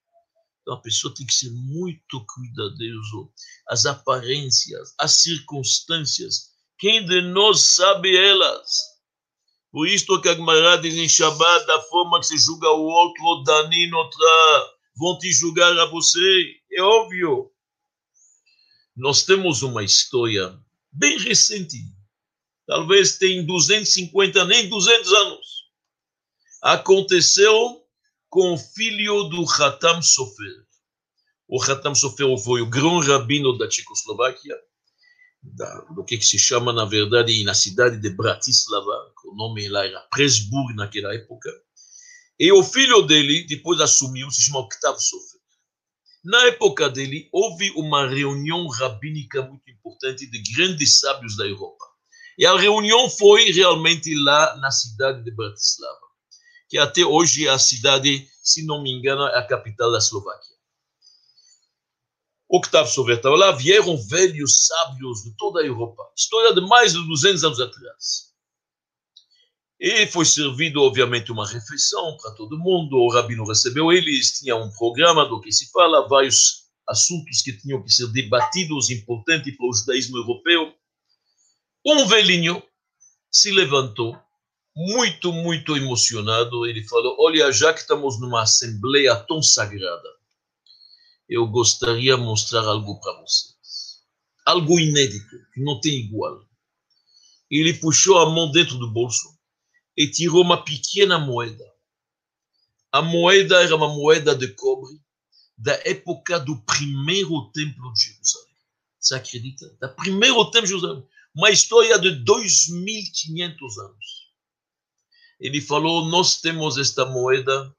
Então 0.62 0.76
a 0.76 0.82
pessoa 0.82 1.14
tem 1.14 1.26
que 1.26 1.34
ser 1.34 1.52
muito 1.52 2.26
cuidadoso. 2.26 3.32
As 3.68 3.86
aparências, 3.86 4.94
as 5.00 5.22
circunstâncias, 5.22 6.52
quem 6.78 7.06
de 7.06 7.22
nós 7.22 7.62
sabe 7.62 8.16
elas? 8.16 8.92
Por 9.72 9.88
isso 9.88 10.22
que 10.22 10.30
a 10.30 10.36
Gemara 10.36 10.78
diz 10.78 10.96
em 10.96 11.08
Shabbat, 11.08 11.66
da 11.66 11.82
forma 11.84 12.20
que 12.20 12.28
se 12.28 12.38
julga 12.38 12.70
o 12.70 12.84
outro, 12.84 13.44
Dani 13.44 13.92
outra, 13.94 14.76
vão 14.98 15.18
te 15.18 15.32
julgar 15.32 15.78
a 15.78 15.86
você. 15.86 16.56
É 16.74 16.82
óbvio. 16.82 17.52
Nós 18.96 19.24
temos 19.24 19.62
uma 19.62 19.84
história 19.84 20.60
bem 20.92 21.18
recente, 21.18 21.78
talvez 22.68 23.18
tem 23.18 23.46
250, 23.46 24.44
nem 24.46 24.68
200 24.68 25.14
anos. 25.14 25.48
Aconteceu 26.62 27.81
com 28.32 28.54
o 28.54 28.58
filho 28.58 29.26
do 29.26 29.44
Hatam 29.44 30.02
Sofer. 30.02 30.66
O 31.50 31.62
Hatam 31.62 31.94
Sofer 31.94 32.26
foi 32.42 32.62
o 32.62 32.70
grande 32.70 33.12
rabino 33.12 33.58
da 33.58 33.68
Tchecoslováquia, 33.68 34.56
da, 35.44 35.82
do 35.94 36.06
que, 36.06 36.20
se 36.22 36.40
chama, 36.40 36.72
na 36.72 36.86
verdade, 36.86 37.44
na 37.44 37.54
cidade 37.54 37.98
de 37.98 38.10
Bratislava, 38.10 39.12
o 39.26 39.36
nome 39.36 39.68
lá 39.68 39.86
era 39.86 40.00
Presburg 40.10 40.74
naquela 40.76 41.14
época. 41.14 41.52
E 42.40 42.50
o 42.54 42.64
filho 42.64 43.02
dele, 43.02 43.46
depois 43.48 43.82
assumiu, 43.82 44.32
se 44.32 44.44
chama 44.44 44.60
Octave 44.60 45.02
Sofer. 45.02 45.42
Na 46.24 46.46
época 46.46 46.90
dele, 46.90 47.28
houve 47.34 47.70
uma 47.72 48.08
reunião 48.08 48.66
rabínica 48.70 49.42
muito 49.42 49.70
importante 49.70 50.26
de 50.26 50.42
grandes 50.54 51.00
sábios 51.00 51.36
da 51.36 51.46
Europa. 51.46 51.86
E 52.38 52.46
a 52.46 52.58
reunião 52.58 53.10
foi 53.10 53.52
realmente 53.52 54.16
lá 54.24 54.56
na 54.56 54.72
cidade 54.72 55.22
de 55.22 55.32
Bratislava 55.32 56.11
que 56.72 56.78
até 56.78 57.04
hoje 57.04 57.46
é 57.46 57.50
a 57.50 57.60
cidade, 57.60 58.26
se 58.42 58.66
não 58.66 58.82
me 58.82 58.90
engano, 58.90 59.28
é 59.28 59.38
a 59.38 59.46
capital 59.46 59.92
da 59.92 59.98
Eslováquia. 59.98 60.56
Octave 62.50 62.90
Soviet 62.90 63.18
estava 63.18 63.36
lá, 63.36 63.52
vieram 63.52 63.98
velhos 64.08 64.68
sábios 64.68 65.22
de 65.22 65.36
toda 65.36 65.60
a 65.60 65.66
Europa, 65.66 66.02
história 66.16 66.56
de 66.56 66.62
mais 66.62 66.94
de 66.94 67.06
200 67.06 67.44
anos 67.44 67.60
atrás. 67.60 68.32
E 69.78 70.08
foi 70.08 70.24
servido, 70.24 70.82
obviamente, 70.82 71.30
uma 71.30 71.46
refeição 71.46 72.16
para 72.16 72.32
todo 72.36 72.58
mundo, 72.58 72.96
o 72.96 73.12
rabino 73.12 73.46
recebeu 73.46 73.92
eles, 73.92 74.40
tinha 74.40 74.56
um 74.56 74.72
programa 74.72 75.26
do 75.26 75.42
que 75.42 75.52
se 75.52 75.70
fala, 75.72 76.08
vários 76.08 76.70
assuntos 76.88 77.42
que 77.42 77.52
tinham 77.58 77.84
que 77.84 77.92
ser 77.92 78.08
debatidos, 78.14 78.90
importantes 78.90 79.58
para 79.58 79.68
o 79.68 79.74
judaísmo 79.74 80.16
europeu. 80.16 80.74
Um 81.86 82.08
velhinho 82.08 82.64
se 83.30 83.52
levantou 83.52 84.18
muito, 84.76 85.32
muito 85.32 85.76
emocionado. 85.76 86.66
Ele 86.66 86.84
falou: 86.84 87.16
Olha, 87.20 87.52
já 87.52 87.74
que 87.74 87.82
estamos 87.82 88.20
numa 88.20 88.44
assembleia 88.44 89.16
tão 89.16 89.42
sagrada, 89.42 90.10
eu 91.28 91.48
gostaria 91.48 92.16
de 92.16 92.22
mostrar 92.24 92.64
algo 92.64 93.00
para 93.00 93.22
vocês. 93.22 94.02
Algo 94.46 94.80
inédito, 94.80 95.38
que 95.54 95.62
não 95.62 95.80
tem 95.80 95.94
igual. 96.00 96.44
Ele 97.50 97.74
puxou 97.74 98.18
a 98.18 98.30
mão 98.30 98.52
dentro 98.52 98.78
do 98.78 98.92
bolso 98.92 99.38
e 99.96 100.10
tirou 100.10 100.42
uma 100.42 100.64
pequena 100.64 101.20
moeda. 101.20 101.66
A 102.92 103.02
moeda 103.02 103.62
era 103.62 103.76
uma 103.76 103.88
moeda 103.88 104.36
de 104.36 104.48
cobre 104.50 105.00
da 105.58 105.74
época 105.86 106.40
do 106.40 106.60
primeiro 106.64 107.52
templo 107.52 107.94
de 107.94 108.02
Jerusalém. 108.02 108.56
Você 109.00 109.16
acredita? 109.16 109.78
Da 109.80 109.88
primeiro 109.90 110.44
templo 110.46 110.64
de 110.64 110.70
Jerusalém. 110.70 111.08
Uma 111.36 111.50
história 111.50 111.98
de 112.00 112.10
2.500 112.24 113.54
anos 113.80 114.21
ele 115.42 115.60
falou: 115.60 116.06
Nós 116.06 116.40
temos 116.40 116.78
esta 116.78 117.04
moeda 117.04 117.76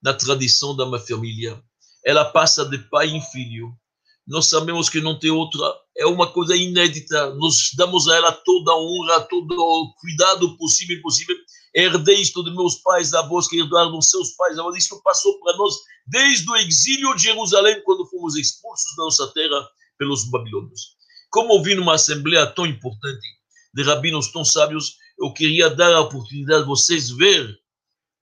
na 0.00 0.14
tradição 0.14 0.74
da 0.76 0.86
minha 0.86 1.00
família. 1.00 1.60
Ela 2.06 2.24
passa 2.24 2.64
de 2.64 2.78
pai 2.78 3.08
em 3.08 3.20
filho. 3.20 3.74
Nós 4.26 4.46
sabemos 4.46 4.88
que 4.88 5.00
não 5.00 5.18
tem 5.18 5.30
outra. 5.30 5.60
É 5.98 6.06
uma 6.06 6.32
coisa 6.32 6.54
inédita. 6.54 7.34
Nós 7.34 7.70
damos 7.76 8.06
a 8.06 8.16
ela 8.16 8.32
toda 8.32 8.70
a 8.70 8.76
honra, 8.76 9.20
todo 9.22 9.52
o 9.52 9.92
cuidado 10.00 10.56
possível 10.56 11.02
possível. 11.02 11.36
Herdei 11.74 12.20
isto 12.20 12.44
de 12.44 12.50
meus 12.52 12.76
pais, 12.76 13.12
avós 13.12 13.48
que 13.48 13.58
herdaram 13.58 13.92
dos 13.92 14.08
seus 14.08 14.30
pais. 14.36 14.58
Agora, 14.58 14.78
isso 14.78 15.00
passou 15.02 15.38
para 15.40 15.56
nós 15.56 15.74
desde 16.06 16.48
o 16.48 16.56
exílio 16.56 17.14
de 17.16 17.24
Jerusalém, 17.24 17.82
quando 17.84 18.08
fomos 18.08 18.36
expulsos 18.36 18.96
da 18.96 19.04
nossa 19.04 19.26
terra 19.34 19.68
pelos 19.98 20.30
babilônios. 20.30 20.96
Como 21.30 21.52
ouvi 21.54 21.74
numa 21.74 21.94
assembleia 21.94 22.46
tão 22.46 22.66
importante 22.66 23.26
de 23.72 23.82
rabinos 23.82 24.32
tão 24.32 24.44
sábios, 24.44 24.96
eu 25.20 25.32
queria 25.34 25.68
dar 25.68 25.92
a 25.92 26.00
oportunidade 26.00 26.62
de 26.62 26.68
vocês 26.68 27.10
ver 27.10 27.60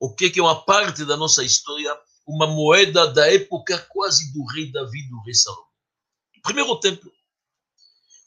o 0.00 0.12
que 0.12 0.32
é 0.36 0.42
uma 0.42 0.64
parte 0.64 1.04
da 1.04 1.16
nossa 1.16 1.44
história, 1.44 1.96
uma 2.26 2.46
moeda 2.46 3.06
da 3.06 3.32
época 3.32 3.78
quase 3.88 4.32
do 4.32 4.44
rei 4.46 4.70
Davi, 4.72 5.08
do 5.08 5.20
rei 5.22 5.34
Salomão. 5.34 5.64
Primeiro 6.42 6.78
templo. 6.80 7.12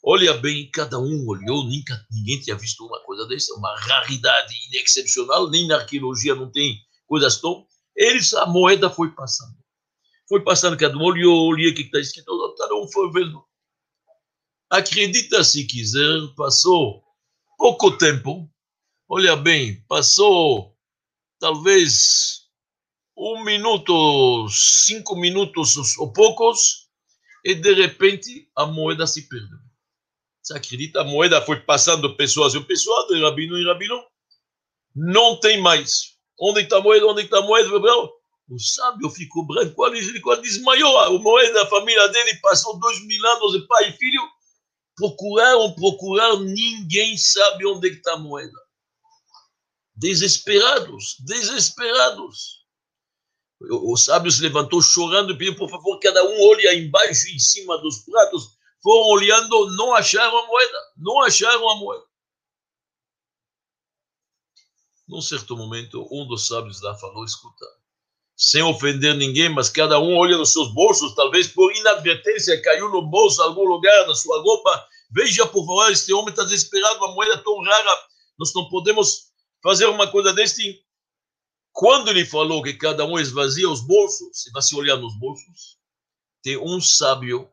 Olha 0.02 0.34
bem, 0.34 0.70
cada 0.70 0.98
um 0.98 1.26
olhou, 1.28 1.64
nunca, 1.64 2.04
ninguém 2.10 2.40
tinha 2.40 2.56
visto 2.56 2.84
uma 2.84 2.98
coisa 3.00 3.26
dessa, 3.28 3.54
uma 3.54 3.78
raridade 3.78 4.54
inexcepcional, 4.68 5.48
nem 5.48 5.68
na 5.68 5.76
arqueologia 5.76 6.34
não 6.34 6.50
tem 6.50 6.76
coisas 7.06 7.40
tão. 7.40 7.66
Eles, 7.94 8.32
a 8.32 8.46
moeda 8.46 8.90
foi 8.90 9.10
passando. 9.12 9.54
Foi 10.28 10.42
passando, 10.42 10.76
cada 10.78 10.96
um 10.96 11.02
olhou, 11.02 11.46
olhou 11.46 11.70
o 11.70 11.74
que 11.74 11.82
está 11.82 12.00
escrito, 12.00 12.54
cada 12.58 12.74
um 12.74 12.88
foi 12.88 13.12
vendo. 13.12 13.44
Acredita 14.70 15.44
se 15.44 15.64
quiser, 15.66 16.34
passou 16.36 17.02
pouco 17.56 17.96
tempo, 17.96 18.51
Olha 19.14 19.36
bem, 19.36 19.78
passou 19.88 20.74
talvez 21.38 22.46
um 23.14 23.44
minuto, 23.44 24.48
cinco 24.48 25.14
minutos 25.16 25.76
ou 25.98 26.10
poucos, 26.10 26.88
e 27.44 27.54
de 27.54 27.74
repente 27.74 28.48
a 28.56 28.64
moeda 28.64 29.06
se 29.06 29.28
perdeu. 29.28 29.58
Você 30.42 30.56
acredita? 30.56 31.02
A 31.02 31.04
moeda 31.04 31.42
foi 31.42 31.60
passando 31.60 32.16
pessoas 32.16 32.54
em 32.54 32.62
pessoas, 32.62 33.06
de 33.08 33.20
rabino 33.20 33.58
em 33.58 33.66
rabino, 33.66 34.02
não 34.96 35.38
tem 35.38 35.60
mais. 35.60 36.16
Onde 36.40 36.62
está 36.62 36.78
a 36.78 36.80
moeda? 36.80 37.06
Onde 37.06 37.24
está 37.24 37.36
a 37.36 37.42
moeda? 37.42 37.68
O 38.48 38.58
sábio 38.58 39.10
ficou 39.10 39.46
branco, 39.46 39.74
quase, 39.74 40.20
quase 40.22 40.40
desmaiou. 40.40 40.98
A 41.00 41.10
moeda 41.18 41.52
da 41.52 41.66
família 41.66 42.08
dele 42.08 42.36
passou 42.36 42.80
dois 42.80 42.98
mil 43.04 43.26
anos 43.26 43.52
de 43.52 43.66
pai 43.66 43.90
e 43.90 43.92
filho. 43.92 44.22
Procuraram, 44.96 45.74
procuraram, 45.74 46.40
ninguém 46.40 47.18
sabe 47.18 47.66
onde 47.66 47.90
está 47.90 48.14
a 48.14 48.18
moeda 48.18 48.61
desesperados, 50.02 51.16
desesperados. 51.20 52.64
O, 53.60 53.92
o 53.92 53.96
sábio 53.96 54.32
se 54.32 54.42
levantou 54.42 54.82
chorando 54.82 55.32
e 55.32 55.38
pediu, 55.38 55.54
por 55.54 55.70
favor, 55.70 56.00
cada 56.00 56.24
um 56.24 56.42
olhe 56.48 56.68
embaixo 56.74 57.28
e 57.28 57.36
em 57.36 57.38
cima 57.38 57.78
dos 57.78 58.00
pratos. 58.00 58.58
Foram 58.82 59.06
olhando, 59.10 59.76
não 59.76 59.94
acharam 59.94 60.36
a 60.36 60.46
moeda, 60.48 60.78
não 60.96 61.20
acharam 61.22 61.70
a 61.70 61.76
moeda. 61.76 62.04
Num 65.06 65.20
certo 65.20 65.56
momento, 65.56 66.04
um 66.10 66.26
dos 66.26 66.48
sábios 66.48 66.82
lá 66.82 66.96
falou, 66.96 67.24
escuta, 67.24 67.64
sem 68.36 68.62
ofender 68.62 69.14
ninguém, 69.14 69.50
mas 69.50 69.68
cada 69.68 70.00
um 70.00 70.16
olha 70.16 70.36
nos 70.36 70.50
seus 70.50 70.74
bolsos, 70.74 71.14
talvez 71.14 71.46
por 71.46 71.72
inadvertência 71.76 72.60
caiu 72.60 72.88
no 72.88 73.02
bolso, 73.02 73.40
algum 73.40 73.64
lugar, 73.64 74.06
na 74.08 74.16
sua 74.16 74.42
roupa. 74.42 74.88
Veja, 75.12 75.46
por 75.46 75.64
favor, 75.64 75.92
este 75.92 76.12
homem 76.12 76.30
está 76.30 76.42
desesperado, 76.42 76.96
uma 76.96 77.14
moeda 77.14 77.38
tão 77.38 77.62
rara, 77.62 77.98
nós 78.36 78.52
não 78.54 78.68
podemos 78.68 79.31
fazer 79.62 79.86
uma 79.86 80.10
coisa 80.10 80.32
deste. 80.32 80.84
Quando 81.72 82.10
ele 82.10 82.26
falou 82.26 82.62
que 82.62 82.74
cada 82.74 83.04
um 83.06 83.18
esvazia 83.18 83.68
os 83.70 83.80
bolsos, 83.80 84.42
se 84.42 84.50
você 84.50 84.76
olhar 84.76 84.96
nos 84.96 85.18
bolsos, 85.18 85.78
tem 86.42 86.58
um 86.58 86.80
sábio 86.80 87.50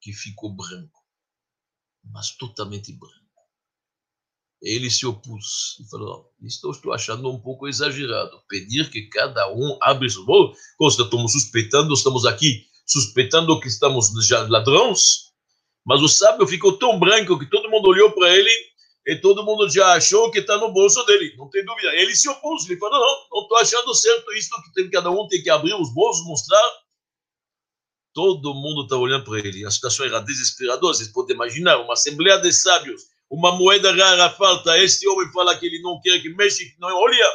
que 0.00 0.12
ficou 0.12 0.54
branco, 0.54 1.00
mas 2.04 2.30
totalmente 2.30 2.92
branco. 2.92 3.20
Ele 4.62 4.88
se 4.90 5.04
opôs 5.04 5.76
e 5.80 5.90
falou: 5.90 6.32
Isto 6.40 6.68
eu 6.68 6.70
estou 6.70 6.92
achando 6.92 7.28
um 7.30 7.40
pouco 7.40 7.68
exagerado. 7.68 8.40
Pedir 8.48 8.88
que 8.90 9.08
cada 9.08 9.52
um 9.52 9.76
abra 9.82 10.06
os 10.06 10.16
bolsos. 10.24 10.56
Estamos 10.80 11.32
suspeitando, 11.32 11.92
estamos 11.92 12.24
aqui 12.24 12.64
suspeitando 12.86 13.58
que 13.60 13.66
estamos 13.66 14.12
já 14.26 14.46
ladrões. 14.48 15.32
Mas 15.84 16.00
o 16.00 16.08
sábio 16.08 16.46
ficou 16.46 16.78
tão 16.78 16.98
branco 16.98 17.38
que 17.38 17.50
todo 17.50 17.68
mundo 17.68 17.88
olhou 17.88 18.12
para 18.12 18.30
ele 18.36 18.71
e 19.04 19.16
todo 19.16 19.44
mundo 19.44 19.68
já 19.68 19.94
achou 19.94 20.30
que 20.30 20.38
está 20.38 20.56
no 20.58 20.72
bolso 20.72 21.04
dele, 21.04 21.34
não 21.36 21.50
tem 21.50 21.64
dúvida. 21.64 21.92
Ele 21.96 22.14
se 22.14 22.28
opôs, 22.28 22.64
ele 22.68 22.78
falou: 22.78 23.00
não, 23.00 23.28
não 23.32 23.42
estou 23.42 23.56
achando 23.58 23.94
certo 23.94 24.32
isso, 24.32 24.50
que 24.62 24.72
tem, 24.74 24.90
cada 24.90 25.10
um 25.10 25.26
tem 25.26 25.42
que 25.42 25.50
abrir 25.50 25.74
os 25.74 25.92
bolsos, 25.92 26.24
mostrar. 26.24 26.62
Todo 28.14 28.54
mundo 28.54 28.82
está 28.82 28.96
olhando 28.96 29.24
para 29.24 29.38
ele. 29.38 29.64
A 29.64 29.70
situação 29.70 30.06
era 30.06 30.20
desesperadora, 30.20 30.94
vocês 30.94 31.08
podem 31.08 31.34
imaginar, 31.34 31.78
uma 31.78 31.94
assembleia 31.94 32.38
de 32.38 32.52
sábios, 32.52 33.02
uma 33.28 33.56
moeda 33.56 33.90
rara 33.92 34.30
falta, 34.30 34.78
este 34.78 35.08
homem 35.08 35.32
fala 35.32 35.58
que 35.58 35.66
ele 35.66 35.80
não 35.80 36.00
quer 36.00 36.20
que 36.20 36.28
mexe, 36.28 36.70
que 36.70 36.78
não 36.78 36.94
olha. 36.94 37.26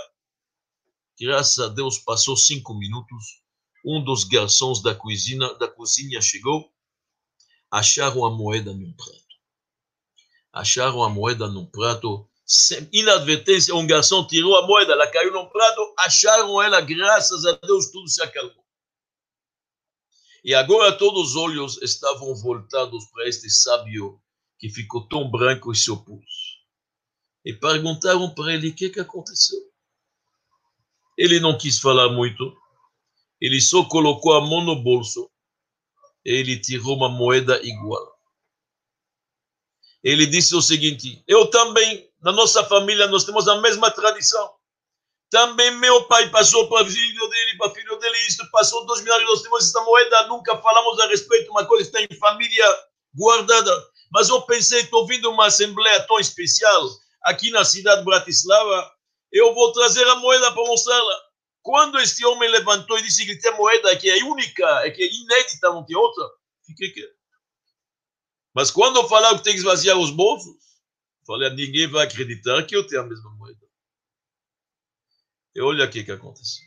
Graças 1.19 1.57
a 1.59 1.67
Deus, 1.67 1.97
passou 1.97 2.37
cinco 2.37 2.75
minutos, 2.75 3.41
um 3.83 4.03
dos 4.03 4.23
garçons 4.23 4.81
da 4.83 4.93
cozinha, 4.93 5.51
da 5.55 5.67
cozinha 5.67 6.21
chegou, 6.21 6.71
acharam 7.71 8.23
a 8.23 8.29
moeda 8.29 8.71
no 8.71 8.95
prato 8.95 9.26
acharam 10.59 11.03
a 11.03 11.09
moeda 11.09 11.47
num 11.47 11.65
prato. 11.65 12.27
Inadvertência, 12.91 13.75
um 13.75 13.85
garçom 13.85 14.25
tirou 14.25 14.55
a 14.57 14.65
moeda, 14.65 14.93
ela 14.93 15.07
caiu 15.07 15.33
num 15.33 15.45
prato, 15.47 15.93
acharam 15.99 16.61
ela, 16.61 16.79
graças 16.81 17.45
a 17.45 17.53
Deus, 17.53 17.91
tudo 17.91 18.07
se 18.07 18.21
acalmou. 18.21 18.65
E 20.43 20.53
agora 20.53 20.97
todos 20.97 21.31
os 21.31 21.35
olhos 21.35 21.81
estavam 21.81 22.33
voltados 22.35 23.05
para 23.11 23.27
este 23.27 23.49
sábio 23.49 24.21
que 24.57 24.69
ficou 24.69 25.07
tão 25.07 25.29
branco 25.29 25.71
e 25.71 25.75
se 25.75 25.91
opôs. 25.91 26.23
E 27.43 27.53
perguntaram 27.53 28.33
para 28.33 28.53
ele 28.53 28.69
o 28.69 28.75
que, 28.75 28.89
que 28.89 28.99
aconteceu. 28.99 29.59
Ele 31.17 31.39
não 31.39 31.57
quis 31.57 31.79
falar 31.79 32.09
muito, 32.09 32.55
ele 33.41 33.59
só 33.59 33.83
colocou 33.85 34.33
a 34.33 34.41
mão 34.41 34.63
no 34.63 34.81
bolso 34.81 35.29
e 36.25 36.31
ele 36.31 36.59
tirou 36.59 36.95
uma 36.95 37.09
moeda 37.09 37.59
igual. 37.63 38.16
Ele 40.03 40.25
disse 40.25 40.55
o 40.55 40.61
seguinte: 40.61 41.23
Eu 41.27 41.47
também, 41.47 42.09
na 42.21 42.31
nossa 42.31 42.63
família, 42.63 43.07
nós 43.07 43.23
temos 43.23 43.47
a 43.47 43.59
mesma 43.61 43.91
tradição. 43.91 44.57
Também 45.29 45.71
meu 45.71 46.05
pai 46.05 46.29
passou 46.29 46.69
para 46.69 46.85
filho 46.85 47.29
dele, 47.29 47.57
para 47.57 47.71
filho 47.71 47.97
dele, 47.97 48.17
isso 48.27 48.49
passou 48.49 48.85
dois 48.85 49.01
mil 49.01 49.13
anos, 49.13 49.29
nós 49.29 49.41
temos 49.41 49.67
essa 49.67 49.81
moeda, 49.81 50.27
nunca 50.27 50.57
falamos 50.57 50.99
a 51.01 51.07
respeito, 51.07 51.51
uma 51.51 51.65
coisa 51.65 51.83
que 51.89 51.97
está 51.97 52.13
em 52.13 52.17
família 52.17 52.65
guardada. 53.13 53.71
Mas 54.09 54.29
eu 54.29 54.41
pensei, 54.43 54.81
estou 54.81 55.05
vindo 55.05 55.29
uma 55.29 55.47
assembleia 55.47 56.01
tão 56.07 56.17
especial 56.17 56.89
aqui 57.23 57.51
na 57.51 57.65
cidade 57.65 57.99
de 57.99 58.05
Bratislava, 58.05 58.89
eu 59.31 59.53
vou 59.53 59.73
trazer 59.73 60.07
a 60.07 60.15
moeda 60.15 60.51
para 60.53 60.63
mostrá-la. 60.63 61.21
Quando 61.61 61.99
este 61.99 62.25
homem 62.25 62.49
levantou 62.49 62.97
e 62.97 63.01
disse 63.01 63.25
que 63.25 63.37
tem 63.37 63.51
moeda 63.57 63.95
que 63.97 64.09
é 64.09 64.23
única, 64.23 64.65
é 64.85 64.91
que 64.91 65.03
é 65.03 65.13
inédita, 65.13 65.69
não 65.69 65.85
tem 65.85 65.97
outra, 65.97 66.23
fiquei 66.65 66.91
quieto. 66.91 67.16
Mas 68.57 68.71
quando 68.71 68.95
eu 68.95 69.07
falar 69.07 69.37
que 69.37 69.43
tem 69.43 69.53
que 69.53 69.59
esvaziar 69.59 69.95
os 69.99 70.09
bolsos, 70.09 70.55
falei, 71.27 71.47
ninguém 71.51 71.87
vai 71.87 72.07
acreditar 72.07 72.65
que 72.65 72.75
eu 72.75 72.87
tenho 72.87 73.03
a 73.03 73.05
mesma 73.05 73.29
moeda. 73.35 73.61
E 75.53 75.61
olha 75.61 75.85
aqui 75.85 75.99
o 75.99 76.05
que 76.05 76.11
aconteceu. 76.11 76.65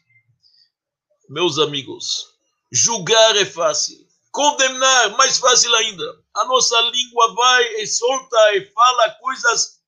Meus 1.29 1.59
amigos, 1.59 2.29
julgar 2.71 3.35
é 3.35 3.45
fácil. 3.45 4.07
Condenar, 4.31 5.17
mais 5.17 5.39
fácil 5.39 5.75
ainda. 5.75 6.23
A 6.33 6.45
nossa 6.45 6.81
língua 6.81 7.35
vai 7.35 7.65
e 7.83 7.87
solta 7.89 8.55
e 8.55 8.67
fala 8.67 9.11
coisas. 9.15 9.81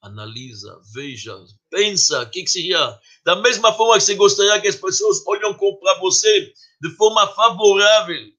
Analisa, 0.00 0.80
veja, 0.94 1.38
pensa, 1.68 2.22
o 2.22 2.30
que, 2.30 2.42
que 2.42 2.50
seria? 2.50 2.98
Da 3.22 3.36
mesma 3.36 3.70
forma 3.74 3.98
que 3.98 4.00
você 4.00 4.14
gostaria 4.14 4.62
que 4.62 4.68
as 4.68 4.76
pessoas 4.76 5.22
olham 5.26 5.52
para 5.52 5.98
você 5.98 6.54
de 6.80 6.88
forma 6.96 7.26
favorável 7.34 8.32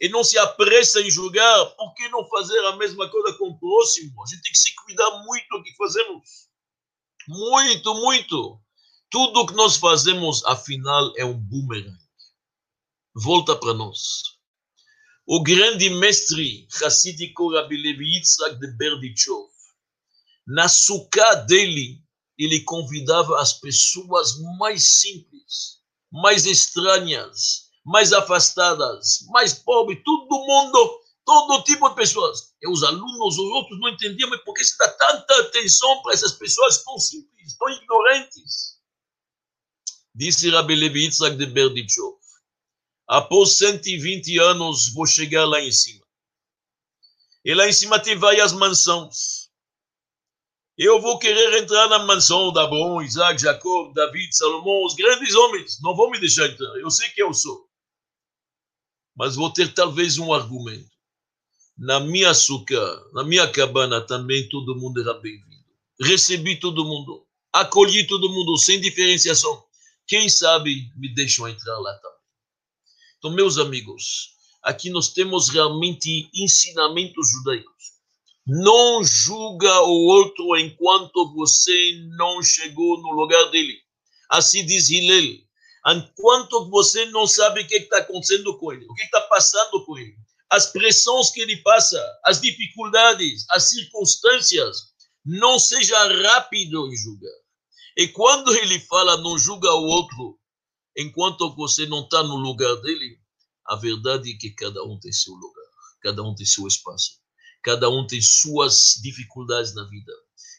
e 0.00 0.08
não 0.08 0.22
se 0.22 0.38
apressa 0.38 1.00
em 1.00 1.10
julgar, 1.10 1.66
por 1.76 1.94
que 1.94 2.08
não 2.08 2.28
fazer 2.28 2.58
a 2.66 2.76
mesma 2.76 3.08
coisa 3.08 3.36
com 3.38 3.48
o 3.48 3.58
próximo? 3.58 4.22
A 4.22 4.26
gente 4.28 4.42
tem 4.42 4.52
que 4.52 4.58
se 4.58 4.74
cuidar 4.74 5.24
muito 5.24 5.48
do 5.50 5.62
que 5.62 5.74
fazemos. 5.76 6.48
Muito, 7.28 7.94
muito. 7.94 8.60
Tudo 9.10 9.46
que 9.46 9.54
nós 9.54 9.76
fazemos, 9.76 10.44
afinal, 10.44 11.12
é 11.16 11.24
um 11.24 11.34
boomerang. 11.34 11.96
Volta 13.14 13.56
para 13.56 13.72
nós. 13.72 14.36
O 15.26 15.42
grande 15.42 15.90
mestre 15.90 16.68
Hassidico 16.84 17.52
Rabbi 17.52 17.76
Levi 17.76 18.16
Yitzhak 18.16 18.60
de 18.60 18.68
Berdichov, 18.76 19.50
na 20.46 20.68
sucá 20.68 21.34
dele, 21.34 22.00
ele 22.38 22.60
convidava 22.60 23.40
as 23.40 23.54
pessoas 23.54 24.38
mais 24.58 25.00
simples, 25.00 25.80
mais 26.12 26.46
estranhas, 26.46 27.65
mais 27.86 28.12
afastadas, 28.12 29.24
mais 29.28 29.54
pobres, 29.54 30.02
todo 30.04 30.26
mundo, 30.28 31.00
todo 31.24 31.62
tipo 31.62 31.88
de 31.88 31.94
pessoas. 31.94 32.52
E 32.60 32.68
os 32.68 32.82
alunos, 32.82 33.38
os 33.38 33.52
outros 33.52 33.78
não 33.78 33.90
entendiam, 33.90 34.28
mas 34.28 34.42
por 34.42 34.54
que 34.54 34.64
se 34.64 34.76
dá 34.76 34.88
tanta 34.88 35.40
atenção 35.42 36.02
para 36.02 36.12
essas 36.12 36.32
pessoas 36.32 36.82
tão 36.82 36.98
simples, 36.98 37.56
tão 37.56 37.70
ignorantes? 37.70 38.76
Disse 40.12 40.50
Rabbi 40.50 40.74
Levi 40.74 41.04
Yitzhak 41.04 41.36
de 41.36 41.46
Berdichov. 41.46 42.16
Após 43.08 43.56
120 43.56 44.36
anos, 44.40 44.92
vou 44.92 45.06
chegar 45.06 45.46
lá 45.46 45.60
em 45.60 45.70
cima. 45.70 46.04
E 47.44 47.54
lá 47.54 47.68
em 47.68 47.72
cima 47.72 48.00
tem 48.00 48.18
várias 48.18 48.52
mansões. 48.52 49.46
Eu 50.76 51.00
vou 51.00 51.20
querer 51.20 51.62
entrar 51.62 51.88
na 51.88 52.00
mansão 52.00 52.52
da 52.52 52.64
Abraão, 52.64 53.00
Isaac, 53.00 53.40
Jacob, 53.40 53.94
David, 53.94 54.36
Salomão, 54.36 54.84
os 54.84 54.94
grandes 54.94 55.34
homens. 55.36 55.80
Não 55.80 55.94
vão 55.94 56.10
me 56.10 56.18
deixar 56.18 56.48
entrar. 56.48 56.76
Eu 56.80 56.90
sei 56.90 57.08
que 57.10 57.22
eu 57.22 57.32
sou. 57.32 57.65
Mas 59.16 59.34
vou 59.34 59.50
ter 59.50 59.72
talvez 59.72 60.18
um 60.18 60.32
argumento. 60.32 60.90
Na 61.76 62.00
minha 62.00 62.30
açúcar, 62.30 63.02
na 63.12 63.24
minha 63.24 63.50
cabana 63.50 64.00
também 64.00 64.48
todo 64.48 64.76
mundo 64.76 65.00
era 65.00 65.14
bem-vindo. 65.14 65.64
Recebi 66.00 66.56
todo 66.60 66.84
mundo. 66.84 67.26
Acolhi 67.52 68.06
todo 68.06 68.30
mundo 68.30 68.56
sem 68.58 68.80
diferenciação. 68.80 69.64
Quem 70.06 70.28
sabe 70.28 70.90
me 70.96 71.12
deixam 71.14 71.48
entrar 71.48 71.78
lá 71.78 71.94
também. 71.94 72.16
Então, 73.18 73.30
meus 73.30 73.58
amigos, 73.58 74.30
aqui 74.62 74.90
nós 74.90 75.08
temos 75.08 75.48
realmente 75.48 76.30
ensinamentos 76.34 77.30
judaicos. 77.30 77.74
Não 78.46 79.02
julga 79.02 79.82
o 79.82 80.06
outro 80.06 80.56
enquanto 80.56 81.34
você 81.34 82.06
não 82.16 82.42
chegou 82.42 83.00
no 83.00 83.12
lugar 83.12 83.50
dele. 83.50 83.76
Assim 84.30 84.64
diz 84.64 84.90
Hillel. 84.90 85.45
Enquanto 85.88 86.68
você 86.68 87.06
não 87.06 87.26
sabe 87.26 87.62
o 87.62 87.66
que 87.66 87.76
está 87.76 87.98
acontecendo 87.98 88.58
com 88.58 88.72
ele, 88.72 88.84
o 88.86 88.94
que 88.94 89.02
está 89.02 89.20
passando 89.22 89.84
com 89.84 89.96
ele, 89.96 90.16
as 90.50 90.66
pressões 90.66 91.30
que 91.30 91.40
ele 91.40 91.56
passa, 91.58 92.00
as 92.24 92.40
dificuldades, 92.40 93.44
as 93.50 93.68
circunstâncias, 93.68 94.94
não 95.24 95.58
seja 95.58 95.96
rápido 96.22 96.88
em 96.88 96.96
julgar. 96.96 97.34
E 97.96 98.08
quando 98.08 98.54
ele 98.54 98.80
fala 98.80 99.16
não 99.18 99.38
julga 99.38 99.72
o 99.72 99.84
outro, 99.84 100.38
enquanto 100.96 101.54
você 101.54 101.86
não 101.86 102.02
está 102.02 102.22
no 102.22 102.36
lugar 102.36 102.74
dele, 102.76 103.18
a 103.66 103.76
verdade 103.76 104.32
é 104.32 104.36
que 104.36 104.50
cada 104.50 104.82
um 104.84 104.98
tem 104.98 105.12
seu 105.12 105.34
lugar, 105.34 105.66
cada 106.02 106.22
um 106.22 106.34
tem 106.34 106.46
seu 106.46 106.66
espaço, 106.66 107.18
cada 107.62 107.88
um 107.88 108.06
tem 108.06 108.20
suas 108.20 108.94
dificuldades 109.02 109.74
na 109.74 109.84
vida, 109.84 110.12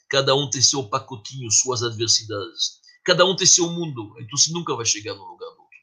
cada 0.09 0.35
um 0.35 0.49
tem 0.49 0.61
seu 0.61 0.89
pacotinho, 0.89 1.49
suas 1.51 1.83
adversidades, 1.83 2.76
cada 3.07 3.25
um 3.25 3.33
tem 3.37 3.47
seu 3.47 3.69
mundo, 3.69 4.13
então 4.19 4.37
você 4.37 4.51
nunca 4.51 4.75
vai 4.75 4.85
chegar 4.85 5.15
no 5.15 5.23
lugar 5.23 5.49
do 5.51 5.61
outro. 5.61 5.77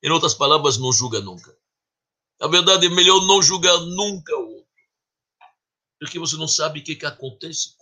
Em 0.00 0.10
outras 0.12 0.32
palavras, 0.32 0.78
não 0.78 0.92
julga 0.92 1.20
nunca. 1.20 1.52
A 2.40 2.46
verdade 2.46 2.86
é 2.86 2.88
melhor 2.88 3.20
não 3.26 3.42
julgar 3.42 3.76
nunca 3.80 4.32
o 4.36 4.48
outro, 4.48 4.68
porque 5.98 6.20
você 6.20 6.36
não 6.36 6.46
sabe 6.46 6.78
o 6.78 6.84
que, 6.84 6.94
que 6.94 7.04
acontece 7.04 7.76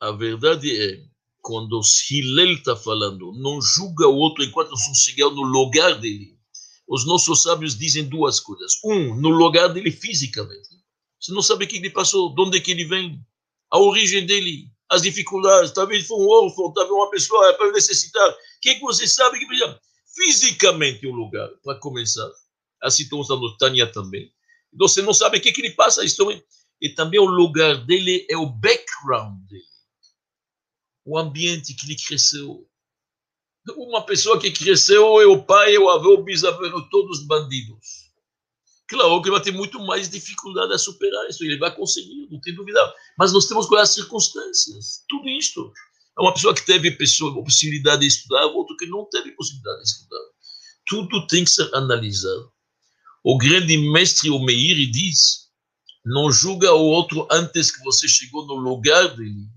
A 0.00 0.10
verdade 0.10 0.68
é, 0.70 1.02
quando 1.40 1.80
Hillel 2.10 2.54
está 2.54 2.76
falando, 2.76 3.32
não 3.40 3.62
julga 3.62 4.06
o 4.06 4.16
outro 4.16 4.44
enquanto 4.44 4.70
não 4.70 4.94
chegar 4.94 5.30
no 5.30 5.42
lugar 5.42 5.98
dele. 5.98 6.36
Os 6.86 7.06
nossos 7.06 7.40
sábios 7.40 7.78
dizem 7.78 8.06
duas 8.06 8.38
coisas. 8.38 8.72
Um, 8.84 9.14
no 9.14 9.30
lugar 9.30 9.68
dele 9.68 9.90
fisicamente. 9.90 10.68
Você 11.18 11.32
não 11.32 11.40
sabe 11.40 11.64
o 11.64 11.68
que 11.68 11.76
ele 11.76 11.88
passou, 11.88 12.34
de 12.34 12.42
onde 12.42 12.58
é 12.58 12.60
que 12.60 12.72
ele 12.72 12.84
vem, 12.84 13.24
a 13.74 13.78
origem 13.78 14.24
dele, 14.24 14.68
as 14.90 15.02
dificuldades. 15.02 15.72
Talvez 15.72 16.06
foi 16.06 16.18
um 16.18 16.28
órfão, 16.28 16.72
talvez 16.72 16.94
uma 16.94 17.10
pessoa 17.10 17.54
para 17.54 17.72
necessitar. 17.72 18.30
O 18.30 18.36
que, 18.62 18.70
é 18.70 18.80
você 18.80 19.06
sabe 19.06 19.38
que 19.38 19.46
precisa? 19.46 19.80
Fisicamente 20.14 21.06
o 21.06 21.12
lugar, 21.12 21.48
para 21.64 21.78
começar. 21.80 22.30
Assim 22.82 23.02
estamos 23.02 23.28
no 23.28 23.56
Tânia 23.56 23.90
também. 23.90 24.30
Você 24.74 25.02
não 25.02 25.12
sabe 25.12 25.38
o 25.38 25.40
que, 25.40 25.52
que 25.52 25.60
ele 25.60 25.70
passa. 25.70 26.04
Isso 26.04 26.18
também. 26.18 26.42
E 26.80 26.90
também 26.90 27.18
o 27.18 27.24
lugar 27.24 27.84
dele 27.84 28.26
é 28.30 28.36
o 28.36 28.46
background 28.46 29.38
dele 29.48 29.74
o 31.04 31.18
ambiente 31.18 31.74
que 31.74 31.86
ele 31.86 31.96
cresceu. 31.96 32.66
Uma 33.76 34.04
pessoa 34.04 34.40
que 34.40 34.50
cresceu 34.50 35.20
é 35.20 35.26
o 35.26 35.42
pai, 35.42 35.74
é 35.74 35.78
o 35.78 35.88
avô, 35.88 36.14
o 36.14 36.24
bisavô, 36.24 36.82
todos 36.90 37.26
bandidos. 37.26 38.03
Claro 38.88 39.22
que 39.22 39.30
vai 39.30 39.40
ter 39.40 39.52
muito 39.52 39.78
mais 39.80 40.08
dificuldade 40.10 40.72
a 40.72 40.78
superar 40.78 41.28
isso, 41.28 41.42
ele 41.42 41.58
vai 41.58 41.74
conseguir, 41.74 42.28
não 42.30 42.40
tem 42.40 42.54
dúvida. 42.54 42.80
Mas 43.18 43.32
nós 43.32 43.46
temos 43.46 43.66
que 43.66 43.74
olhar 43.74 43.82
as 43.82 43.94
circunstâncias, 43.94 45.02
tudo 45.08 45.28
isto. 45.28 45.72
É 46.18 46.22
uma 46.22 46.32
pessoa 46.32 46.54
que 46.54 46.64
teve 46.64 46.90
pessoa, 46.92 47.34
possibilidade 47.42 48.02
de 48.02 48.08
estudar, 48.08 48.44
outro 48.46 48.76
que 48.76 48.86
não 48.86 49.04
teve 49.06 49.32
possibilidade 49.32 49.82
de 49.82 49.88
estudar. 49.88 50.20
Tudo 50.86 51.26
tem 51.26 51.44
que 51.44 51.50
ser 51.50 51.74
analisado. 51.74 52.52
O 53.24 53.38
grande 53.38 53.76
mestre 53.78 54.30
Omeir 54.30 54.90
diz: 54.90 55.48
não 56.04 56.30
julga 56.30 56.72
o 56.72 56.84
outro 56.84 57.26
antes 57.30 57.70
que 57.70 57.82
você 57.82 58.06
chegou 58.06 58.46
no 58.46 58.54
lugar 58.54 59.16
dele 59.16 59.48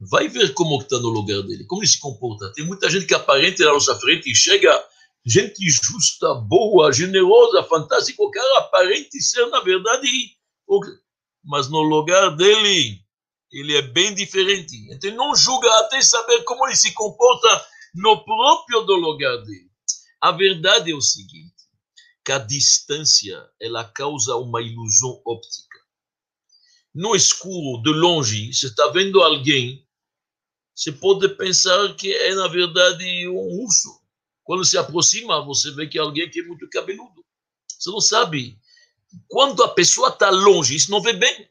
vai 0.00 0.28
ver 0.28 0.52
como 0.54 0.80
está 0.80 0.98
no 0.98 1.08
lugar 1.08 1.42
dele, 1.42 1.64
como 1.64 1.82
ele 1.82 1.88
se 1.88 1.98
comporta. 1.98 2.52
Tem 2.52 2.64
muita 2.64 2.90
gente 2.90 3.06
que 3.06 3.14
aparenta 3.14 3.64
na 3.64 3.72
nossa 3.72 3.94
frente 3.96 4.30
e 4.30 4.34
chega, 4.34 4.84
gente 5.24 5.68
justa, 5.70 6.34
boa, 6.34 6.92
generosa, 6.92 7.62
fantástica, 7.64 8.22
o 8.22 8.30
cara 8.30 8.58
aparente 8.58 9.20
ser, 9.20 9.46
na 9.46 9.60
verdade, 9.60 10.08
mas 11.42 11.68
no 11.68 11.80
lugar 11.80 12.36
dele, 12.36 13.00
ele 13.50 13.76
é 13.76 13.82
bem 13.82 14.14
diferente. 14.14 14.76
Então, 14.90 15.14
não 15.14 15.34
julga 15.34 15.70
até 15.80 16.00
saber 16.02 16.42
como 16.42 16.66
ele 16.66 16.76
se 16.76 16.92
comporta 16.92 17.66
no 17.94 18.24
próprio 18.24 18.82
do 18.82 18.94
lugar 18.96 19.36
dele. 19.44 19.70
A 20.20 20.32
verdade 20.32 20.90
é 20.90 20.94
o 20.94 21.00
seguinte, 21.00 21.54
que 22.24 22.32
a 22.32 22.38
distância 22.38 23.48
ela 23.60 23.84
causa 23.84 24.36
uma 24.36 24.60
ilusão 24.60 25.20
óptica. 25.24 25.78
No 26.94 27.14
escuro, 27.14 27.82
de 27.82 27.90
longe, 27.90 28.52
você 28.52 28.66
está 28.66 28.88
vendo 28.88 29.22
alguém, 29.22 29.86
você 30.74 30.90
pode 30.90 31.28
pensar 31.36 31.94
que 31.94 32.12
é, 32.12 32.34
na 32.34 32.48
verdade, 32.48 33.28
um 33.28 33.64
urso. 33.64 34.03
Quando 34.44 34.64
se 34.64 34.76
aproxima, 34.76 35.44
você 35.44 35.70
vê 35.70 35.86
que 35.86 35.98
é 35.98 36.00
alguém 36.00 36.30
que 36.30 36.40
é 36.40 36.44
muito 36.44 36.68
cabeludo. 36.68 37.24
Você 37.66 37.90
não 37.90 38.00
sabe. 38.00 38.58
Quando 39.26 39.62
a 39.62 39.68
pessoa 39.68 40.08
está 40.08 40.30
longe, 40.30 40.76
isso 40.76 40.90
não 40.90 41.00
vê 41.00 41.14
bem. 41.14 41.48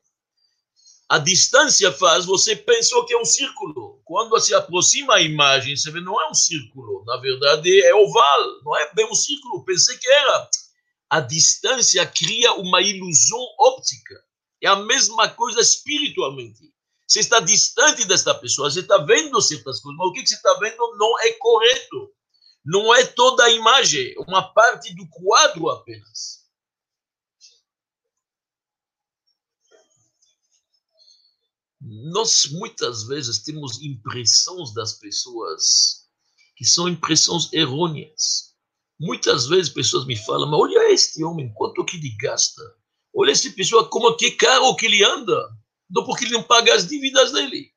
A 1.10 1.18
distância 1.18 1.92
faz, 1.92 2.26
você 2.26 2.56
pensou 2.56 3.06
que 3.06 3.14
é 3.14 3.20
um 3.20 3.26
círculo. 3.26 4.02
Quando 4.06 4.40
se 4.40 4.54
aproxima 4.54 5.16
a 5.16 5.22
imagem, 5.22 5.76
você 5.76 5.92
vê, 5.92 6.00
não 6.00 6.20
é 6.22 6.30
um 6.30 6.34
círculo. 6.34 7.04
Na 7.06 7.18
verdade, 7.18 7.82
é 7.84 7.94
oval. 7.94 8.62
Não 8.64 8.78
é 8.78 8.94
bem 8.94 9.06
um 9.10 9.16
círculo. 9.16 9.66
Pensei 9.66 9.98
que 9.98 10.08
era. 10.08 10.50
A 11.10 11.20
distância 11.20 12.06
cria 12.06 12.54
uma 12.54 12.82
ilusão 12.82 13.40
óptica. 13.60 14.16
É 14.62 14.68
a 14.68 14.76
mesma 14.76 15.30
coisa 15.30 15.60
espiritualmente. 15.60 16.74
Você 17.08 17.20
está 17.20 17.40
distante 17.40 18.06
desta 18.06 18.34
pessoa, 18.34 18.72
você 18.72 18.80
está 18.80 18.98
vendo 18.98 19.40
certas 19.42 19.80
coisas, 19.82 19.98
mas 19.98 20.08
o 20.08 20.14
que 20.14 20.26
você 20.26 20.36
está 20.36 20.54
vendo 20.56 20.98
não 20.98 21.20
é 21.20 21.32
correto. 21.34 22.12
Não 22.65 22.93
é 22.95 23.06
toda 23.06 23.43
a 23.43 23.49
imagem, 23.49 24.15
uma 24.17 24.41
parte 24.54 24.95
do 24.95 25.08
quadro 25.10 25.69
apenas. 25.69 26.43
Nós 31.82 32.45
muitas 32.52 33.04
vezes 33.04 33.39
temos 33.39 33.82
impressões 33.82 34.73
das 34.73 34.93
pessoas 34.93 36.08
que 36.56 36.63
são 36.63 36.88
impressões 36.88 37.52
errôneas. 37.52 38.54
Muitas 38.97 39.47
vezes 39.47 39.73
pessoas 39.73 40.06
me 40.06 40.15
falam, 40.15 40.49
mas 40.49 40.60
olha 40.62 40.93
este 40.93 41.21
homem, 41.26 41.52
quanto 41.54 41.84
que 41.84 41.97
ele 41.97 42.15
gasta. 42.17 42.62
Olha 43.13 43.32
essa 43.32 43.52
pessoa, 43.52 43.89
como 43.89 44.15
que 44.15 44.32
carro 44.32 44.76
que 44.78 44.86
ele 44.86 45.04
anda. 45.04 45.49
Não 45.89 46.06
porque 46.06 46.23
ele 46.23 46.34
não 46.34 46.43
paga 46.43 46.73
as 46.73 46.88
dívidas 46.88 47.34
dele. 47.34 47.73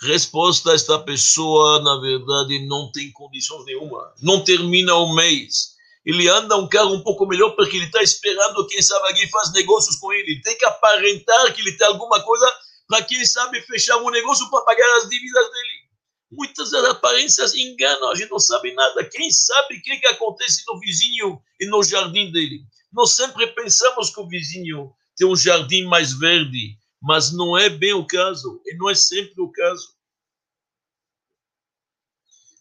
Resposta: 0.00 0.72
esta 0.72 0.98
pessoa, 1.00 1.82
na 1.82 2.00
verdade, 2.00 2.66
não 2.66 2.90
tem 2.92 3.10
condições 3.12 3.64
nenhuma. 3.64 4.12
Não 4.22 4.44
termina 4.44 4.94
o 4.94 5.14
mês. 5.14 5.76
Ele 6.06 6.28
anda 6.28 6.56
um 6.56 6.68
carro 6.68 6.94
um 6.94 7.02
pouco 7.02 7.26
melhor 7.26 7.50
porque 7.50 7.76
ele 7.76 7.86
está 7.86 8.02
esperando 8.02 8.66
quem 8.66 8.80
sabe 8.80 9.08
alguém 9.08 9.28
faz 9.28 9.52
negócios 9.52 9.96
com 9.96 10.12
ele. 10.12 10.32
Ele 10.32 10.40
tem 10.40 10.56
que 10.56 10.64
aparentar 10.64 11.52
que 11.52 11.60
ele 11.60 11.76
tem 11.76 11.86
alguma 11.86 12.22
coisa 12.22 12.50
para 12.88 13.04
quem 13.04 13.24
sabe 13.26 13.60
fechar 13.62 13.98
um 13.98 14.10
negócio 14.10 14.48
para 14.48 14.64
pagar 14.64 14.96
as 14.98 15.08
dívidas 15.08 15.44
dele. 15.52 15.88
Muitas 16.30 16.70
das 16.70 16.84
aparências 16.84 17.54
enganam, 17.54 18.10
a 18.10 18.14
gente 18.14 18.30
não 18.30 18.38
sabe 18.38 18.72
nada. 18.72 19.04
Quem 19.04 19.30
sabe 19.30 19.76
o 19.76 19.82
que, 19.82 19.98
que 19.98 20.06
acontece 20.06 20.62
no 20.66 20.78
vizinho 20.78 21.42
e 21.60 21.66
no 21.66 21.82
jardim 21.82 22.30
dele? 22.30 22.60
Nós 22.92 23.12
sempre 23.12 23.46
pensamos 23.48 24.10
que 24.10 24.20
o 24.20 24.28
vizinho 24.28 24.92
tem 25.16 25.26
um 25.26 25.36
jardim 25.36 25.84
mais 25.84 26.12
verde, 26.12 26.77
mas 27.00 27.32
não 27.32 27.56
é 27.56 27.68
bem 27.68 27.92
o 27.92 28.06
caso, 28.06 28.60
e 28.66 28.76
não 28.76 28.90
é 28.90 28.94
sempre 28.94 29.40
o 29.40 29.50
caso. 29.50 29.96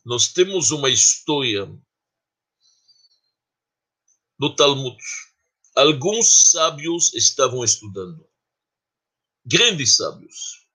Nós 0.06 0.28
temos 0.28 0.72
uma 0.72 0.90
história 0.90 1.66
no 4.40 4.56
Talmud. 4.56 4.98
Alguns 5.76 6.52
sábios 6.52 7.14
estavam 7.14 7.64
estudando 7.64 8.28
grandes 9.48 9.96
sábios, 9.96 10.68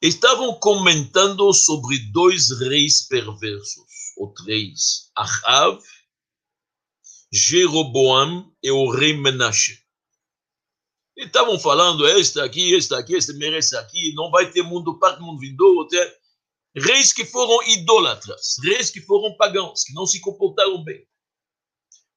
estavam 0.00 0.58
comentando 0.60 1.50
sobre 1.54 1.98
dois 2.12 2.50
reis 2.60 3.06
perversos, 3.08 4.12
ou 4.18 4.34
três, 4.34 5.10
Ahav, 5.16 5.82
Jeroboam 7.32 8.54
e 8.62 8.70
o 8.70 8.90
rei 8.90 9.16
Menashe. 9.16 9.81
E 11.16 11.24
estavam 11.24 11.58
falando, 11.58 12.06
este 12.06 12.40
aqui, 12.40 12.72
este 12.74 12.94
aqui, 12.94 13.14
este 13.14 13.32
merece 13.34 13.76
aqui, 13.76 14.14
não 14.14 14.30
vai 14.30 14.50
ter 14.50 14.62
mundo 14.62 14.98
parte, 14.98 15.20
mundo 15.20 15.38
vindouro, 15.38 15.86
ter... 15.88 16.16
reis 16.74 17.12
que 17.12 17.24
foram 17.24 17.62
idólatras, 17.68 18.56
reis 18.62 18.90
que 18.90 19.00
foram 19.00 19.36
pagãos, 19.36 19.84
que 19.84 19.92
não 19.92 20.06
se 20.06 20.20
comportaram 20.20 20.82
bem. 20.82 21.06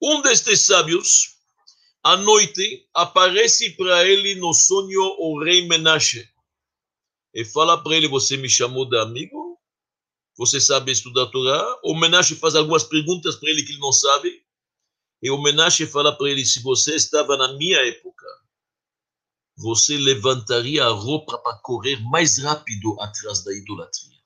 Um 0.01 0.21
destes 0.21 0.61
sábios 0.61 1.35
à 2.05 2.15
noite, 2.15 2.87
aparece 2.93 3.71
para 3.71 4.07
ele 4.07 4.35
no 4.35 4.53
sonho 4.53 5.01
o 5.17 5.43
rei 5.43 5.67
Menashe. 5.67 6.29
E 7.33 7.43
fala 7.43 7.81
para 7.81 7.95
ele: 7.95 8.07
Você 8.07 8.37
me 8.37 8.47
chamou 8.47 8.87
de 8.87 8.95
amigo? 8.99 9.59
Você 10.37 10.61
sabe 10.61 10.91
estudar 10.91 11.23
a 11.23 11.25
Torá? 11.25 11.79
O 11.83 11.95
Menashe 11.95 12.35
faz 12.35 12.53
algumas 12.53 12.83
perguntas 12.83 13.37
para 13.37 13.49
ele 13.49 13.63
que 13.63 13.71
ele 13.71 13.79
não 13.79 13.91
sabe. 13.91 14.39
E 15.19 15.31
o 15.31 15.41
Menashe 15.41 15.87
fala 15.87 16.15
para 16.15 16.29
ele: 16.29 16.45
Se 16.45 16.61
você 16.61 16.93
estava 16.93 17.35
na 17.37 17.53
minha 17.53 17.79
época, 17.79 18.27
você 19.57 19.97
levantaria 19.97 20.83
a 20.83 20.89
roupa 20.89 21.37
para 21.37 21.57
correr 21.59 21.97
mais 22.01 22.37
rápido 22.37 22.99
atrás 22.99 23.43
da 23.43 23.53
idolatria. 23.53 24.19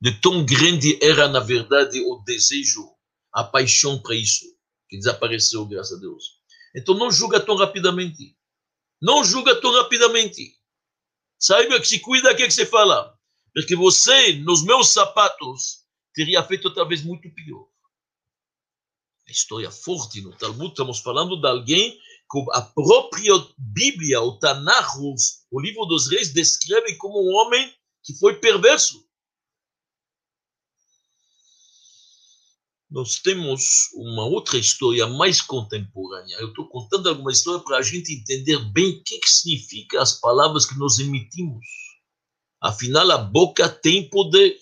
De 0.00 0.12
tão 0.20 0.44
grande 0.44 0.98
era, 1.02 1.26
na 1.26 1.40
verdade, 1.40 2.00
o 2.00 2.22
desejo, 2.24 2.88
a 3.32 3.42
paixão 3.42 4.00
para 4.00 4.14
isso, 4.14 4.44
que 4.88 4.96
desapareceu, 4.96 5.66
graças 5.66 5.96
a 5.96 6.00
Deus. 6.00 6.38
Então 6.76 6.94
não 6.94 7.10
julga 7.10 7.40
tão 7.40 7.56
rapidamente. 7.56 8.36
Não 9.00 9.24
julga 9.24 9.60
tão 9.60 9.72
rapidamente. 9.72 10.56
Saiba 11.38 11.80
que 11.80 11.88
se 11.88 12.00
cuida 12.00 12.34
que, 12.34 12.44
que 12.44 12.50
você 12.50 12.66
fala. 12.66 13.16
Porque 13.54 13.74
você, 13.74 14.34
nos 14.34 14.62
meus 14.62 14.92
sapatos, 14.92 15.84
teria 16.14 16.42
feito 16.44 16.72
talvez 16.74 17.02
muito 17.02 17.32
pior. 17.32 17.66
A 19.26 19.30
história 19.30 19.70
forte 19.70 20.20
no 20.20 20.36
Talmud, 20.36 20.70
estamos 20.70 21.00
falando 21.00 21.40
de 21.40 21.46
alguém 21.46 21.98
a 22.52 22.60
própria 22.62 23.32
Bíblia, 23.56 24.20
o 24.20 24.38
Tanakh, 24.38 24.98
o 25.50 25.60
livro 25.60 25.84
dos 25.86 26.10
reis, 26.10 26.32
descreve 26.32 26.96
como 26.96 27.18
um 27.18 27.34
homem 27.36 27.72
que 28.02 28.14
foi 28.18 28.38
perverso. 28.38 29.08
nós 32.90 33.18
temos 33.18 33.90
uma 33.94 34.24
outra 34.24 34.58
história 34.58 35.06
mais 35.06 35.42
contemporânea. 35.42 36.36
Eu 36.38 36.48
estou 36.48 36.66
contando 36.68 37.08
alguma 37.08 37.30
história 37.30 37.62
para 37.62 37.78
a 37.78 37.82
gente 37.82 38.12
entender 38.12 38.58
bem 38.72 38.90
o 38.90 39.04
que, 39.04 39.18
que 39.18 39.28
significa 39.28 40.00
as 40.00 40.18
palavras 40.18 40.64
que 40.64 40.78
nós 40.78 40.98
emitimos. 40.98 41.66
Afinal, 42.60 43.10
a 43.10 43.18
boca 43.18 43.68
tem 43.68 44.08
poder. 44.08 44.58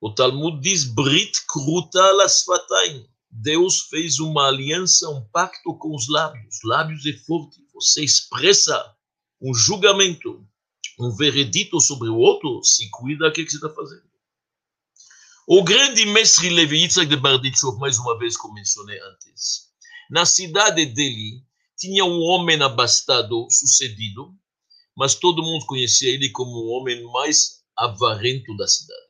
O 0.00 0.12
Talmud 0.12 0.60
diz: 0.60 0.84
Brit 0.84 1.46
kruta 1.46 2.12
lasfataim. 2.12 3.08
Deus 3.30 3.82
fez 3.82 4.18
uma 4.18 4.48
aliança, 4.48 5.08
um 5.08 5.22
pacto 5.32 5.74
com 5.78 5.94
os 5.94 6.08
lábios. 6.08 6.58
Lábios 6.64 7.06
é 7.06 7.12
forte. 7.12 7.64
Você 7.74 8.02
expressa 8.02 8.94
um 9.40 9.54
julgamento, 9.54 10.46
um 10.98 11.14
veredito 11.16 11.80
sobre 11.80 12.08
o 12.08 12.16
outro, 12.16 12.62
se 12.64 12.90
cuida 12.90 13.26
do 13.26 13.32
que, 13.32 13.44
que 13.44 13.50
você 13.50 13.56
está 13.56 13.70
fazendo. 13.70 14.10
O 15.46 15.64
grande 15.64 16.04
mestre 16.06 16.48
Levi 16.50 16.82
Yitzhak 16.82 17.08
de 17.08 17.16
Bardichov, 17.16 17.78
mais 17.78 17.98
uma 17.98 18.18
vez 18.18 18.36
como 18.36 18.54
mencionei 18.54 19.00
antes, 19.00 19.70
na 20.10 20.24
cidade 20.26 20.86
dele 20.86 21.42
tinha 21.78 22.04
um 22.04 22.20
homem 22.20 22.60
abastado, 22.62 23.46
sucedido, 23.50 24.34
mas 24.94 25.14
todo 25.14 25.42
mundo 25.42 25.64
conhecia 25.66 26.12
ele 26.12 26.30
como 26.30 26.50
o 26.50 26.68
homem 26.68 27.02
mais 27.10 27.64
avarento 27.76 28.54
da 28.56 28.68
cidade. 28.68 29.00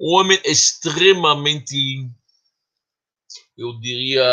Um 0.00 0.14
homem 0.14 0.40
extremamente, 0.44 2.08
eu 3.56 3.78
diria, 3.80 4.24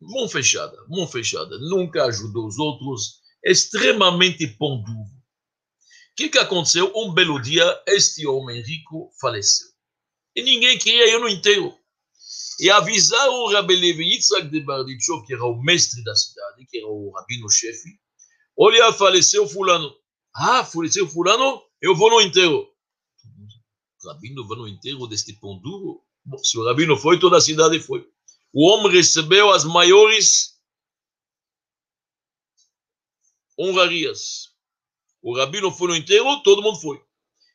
mão 0.00 0.28
fechada, 0.28 0.76
mão 0.88 1.06
fechada, 1.06 1.58
nunca 1.58 2.04
ajudou 2.04 2.46
os 2.46 2.58
outros, 2.58 3.20
extremamente 3.44 4.46
pão 4.46 4.82
duro. 4.82 4.98
O 4.98 6.16
que, 6.16 6.28
que 6.28 6.38
aconteceu? 6.38 6.92
Um 6.96 7.12
belo 7.12 7.40
dia, 7.40 7.82
este 7.86 8.26
homem 8.26 8.60
rico 8.62 9.10
faleceu 9.20 9.68
e 10.38 10.42
ninguém 10.42 10.78
queria 10.78 11.12
ir 11.12 11.18
no 11.18 11.28
enterro. 11.28 11.76
E 12.60 12.70
avisaram 12.70 13.34
o 13.34 13.52
Rabi 13.52 13.74
Levi 13.74 14.04
Yitzhak 14.04 14.48
de 14.48 14.60
Bardichov, 14.60 15.26
que 15.26 15.34
era 15.34 15.44
o 15.44 15.60
mestre 15.60 16.02
da 16.04 16.14
cidade, 16.14 16.64
que 16.66 16.78
era 16.78 16.86
o 16.86 17.10
rabino-chefe, 17.10 17.98
olha, 18.56 18.92
faleceu 18.92 19.48
fulano. 19.48 19.92
Ah, 20.32 20.64
faleceu 20.64 21.08
fulano, 21.08 21.60
eu 21.80 21.96
vou 21.96 22.10
no 22.10 22.20
enterro. 22.20 22.68
Rabino 24.04 24.46
vai 24.46 24.58
no 24.58 24.68
enterro 24.68 25.08
deste 25.08 25.32
pão 25.34 25.58
duro? 25.58 26.04
Se 26.42 26.58
o 26.58 26.64
rabino 26.64 26.96
foi, 26.96 27.18
toda 27.18 27.38
a 27.38 27.40
cidade 27.40 27.80
foi. 27.80 28.06
O 28.52 28.66
homem 28.66 28.92
recebeu 28.92 29.50
as 29.50 29.64
maiores 29.64 30.58
honrarias. 33.58 34.48
O 35.22 35.36
rabino 35.36 35.70
foi 35.70 35.88
no 35.88 35.96
enterro, 35.96 36.42
todo 36.42 36.62
mundo 36.62 36.80
foi. 36.80 37.02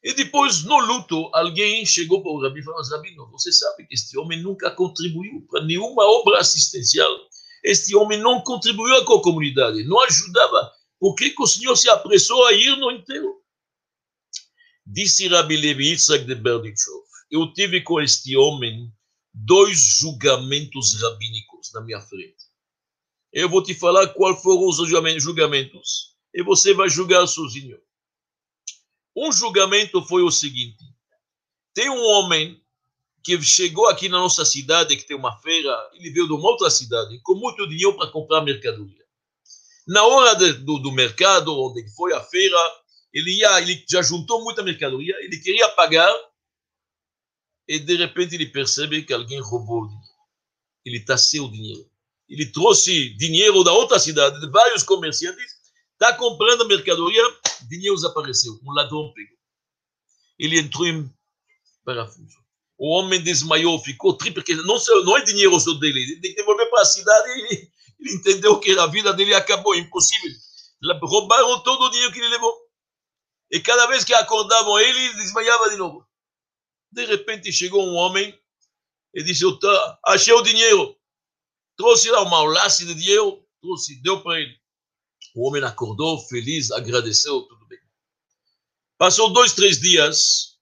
E 0.03 0.13
depois, 0.13 0.63
no 0.65 0.77
luto, 0.79 1.29
alguém 1.33 1.85
chegou 1.85 2.21
para 2.21 2.31
o 2.31 2.41
Rabi 2.41 2.59
e 2.59 2.63
falou: 2.63 2.83
Rabino, 2.83 3.31
você 3.31 3.51
sabe 3.53 3.87
que 3.87 3.93
este 3.93 4.17
homem 4.17 4.41
nunca 4.41 4.69
contribuiu 4.69 5.47
para 5.49 5.63
nenhuma 5.63 6.03
obra 6.03 6.39
assistencial. 6.39 7.09
Este 7.63 7.95
homem 7.95 8.19
não 8.19 8.41
contribuiu 8.41 9.05
com 9.05 9.13
a 9.13 9.21
comunidade, 9.21 9.85
não 9.85 10.01
ajudava. 10.01 10.73
Por 10.99 11.15
que, 11.15 11.29
que 11.29 11.41
o 11.41 11.47
Senhor 11.47 11.75
se 11.77 11.89
apressou 11.89 12.45
a 12.47 12.53
ir 12.53 12.75
no 12.77 12.91
enterro? 12.91 13.41
Disse 14.85 15.29
Rabi 15.29 15.55
Levi 15.55 15.91
Yitzhak 15.91 16.25
de 16.25 16.35
Berdichov: 16.35 17.03
Eu 17.33 17.51
tive 17.51 17.81
com 17.81 17.99
este 17.99 18.37
homem 18.37 18.93
dois 19.33 19.79
julgamentos 19.99 21.01
rabínicos. 21.01 21.73
na 21.73 21.81
minha 21.81 21.99
frente. 21.99 22.43
Eu 23.31 23.49
vou 23.49 23.63
te 23.63 23.73
falar 23.73 24.09
qual 24.09 24.39
foram 24.39 24.67
os 24.67 24.77
julgamentos 24.77 26.13
e 26.31 26.43
você 26.43 26.75
vai 26.75 26.87
julgar 26.87 27.25
sozinho. 27.25 27.79
Um 29.15 29.31
julgamento 29.31 30.05
foi 30.05 30.21
o 30.21 30.29
seguinte: 30.29 30.83
tem 31.73 31.89
um 31.89 32.03
homem 32.03 32.63
que 33.23 33.41
chegou 33.41 33.87
aqui 33.87 34.07
na 34.07 34.19
nossa 34.19 34.45
cidade, 34.45 34.95
que 34.95 35.07
tem 35.07 35.17
uma 35.17 35.35
feira, 35.39 35.75
ele 35.95 36.11
veio 36.11 36.27
de 36.27 36.33
uma 36.33 36.47
outra 36.47 36.69
cidade, 36.69 37.19
com 37.23 37.33
muito 37.33 37.67
dinheiro 37.67 37.97
para 37.97 38.11
comprar 38.11 38.41
mercadoria. 38.41 39.03
Na 39.87 40.05
hora 40.05 40.35
de, 40.35 40.53
do, 40.53 40.77
do 40.77 40.91
mercado, 40.91 41.51
onde 41.59 41.83
foi 41.95 42.13
a 42.13 42.21
feira, 42.21 42.57
ele, 43.11 43.39
ia, 43.39 43.59
ele 43.59 43.83
já 43.89 44.03
juntou 44.03 44.43
muita 44.43 44.61
mercadoria, 44.61 45.15
ele 45.21 45.39
queria 45.39 45.69
pagar, 45.69 46.13
e 47.67 47.79
de 47.79 47.95
repente 47.95 48.35
ele 48.35 48.47
percebe 48.47 49.03
que 49.03 49.13
alguém 49.13 49.39
roubou 49.41 49.83
o 49.83 49.87
dinheiro. 49.87 50.13
Ele 50.85 50.97
está 50.97 51.15
o 51.15 51.51
dinheiro. 51.51 51.89
Ele 52.27 52.45
trouxe 52.47 53.09
dinheiro 53.15 53.63
da 53.63 53.71
outra 53.71 53.99
cidade, 53.99 54.39
de 54.39 54.49
vários 54.49 54.83
comerciantes, 54.83 55.53
está 55.93 56.13
comprando 56.13 56.67
mercadoria, 56.67 57.21
dinheiro 57.69 57.95
desapareceu. 57.95 58.59
Um 58.63 58.71
ladrão 58.71 59.11
pegou. 59.13 59.37
Ele 60.37 60.59
entrou 60.59 60.87
em 60.87 61.13
parafuso. 61.85 62.43
O 62.77 62.89
homem 62.97 63.21
desmaiou, 63.21 63.79
ficou 63.79 64.13
triste, 64.13 64.33
porque 64.33 64.55
não, 64.55 64.77
não 65.05 65.17
é 65.17 65.21
dinheiro 65.23 65.57
só 65.59 65.73
dele, 65.73 66.01
ele 66.01 66.21
tem 66.21 66.31
que 66.31 66.37
devolver 66.37 66.69
para 66.69 66.81
a 66.81 66.85
cidade 66.85 67.29
ele, 67.31 67.71
ele, 67.99 68.13
entendeu 68.15 68.59
que 68.59 68.77
a 68.77 68.87
vida 68.87 69.13
dele 69.13 69.33
acabou, 69.33 69.75
impossível. 69.75 70.31
Roubaram 71.01 71.63
todo 71.63 71.85
o 71.85 71.89
dinheiro 71.89 72.11
que 72.11 72.19
ele 72.19 72.29
levou. 72.29 72.53
E 73.51 73.59
cada 73.59 73.85
vez 73.85 74.03
que 74.03 74.13
acordavam 74.13 74.79
ele 74.79 75.13
desmaiava 75.13 75.69
de 75.69 75.77
novo. 75.77 76.05
De 76.93 77.05
repente 77.05 77.51
chegou 77.51 77.83
um 77.83 77.95
homem 77.95 78.37
e 79.13 79.23
disse: 79.23 79.43
tá, 79.59 79.99
Achei 80.05 80.33
o 80.33 80.43
dinheiro. 80.43 80.95
Trouxe 81.75 82.09
lá 82.11 82.21
uma 82.21 82.43
laço 82.43 82.85
de 82.85 82.93
dinheiro, 82.93 83.43
trouxe, 83.59 84.01
deu 84.01 84.21
para 84.21 84.39
ele. 84.39 84.55
O 85.35 85.47
homem 85.47 85.63
acordou 85.63 86.19
feliz, 86.27 86.69
agradeceu, 86.69 87.41
tudo 87.41 87.65
bem. 87.65 87.79
Passou 88.97 89.33
dois, 89.33 89.53
três 89.53 89.79
dias, 89.79 90.53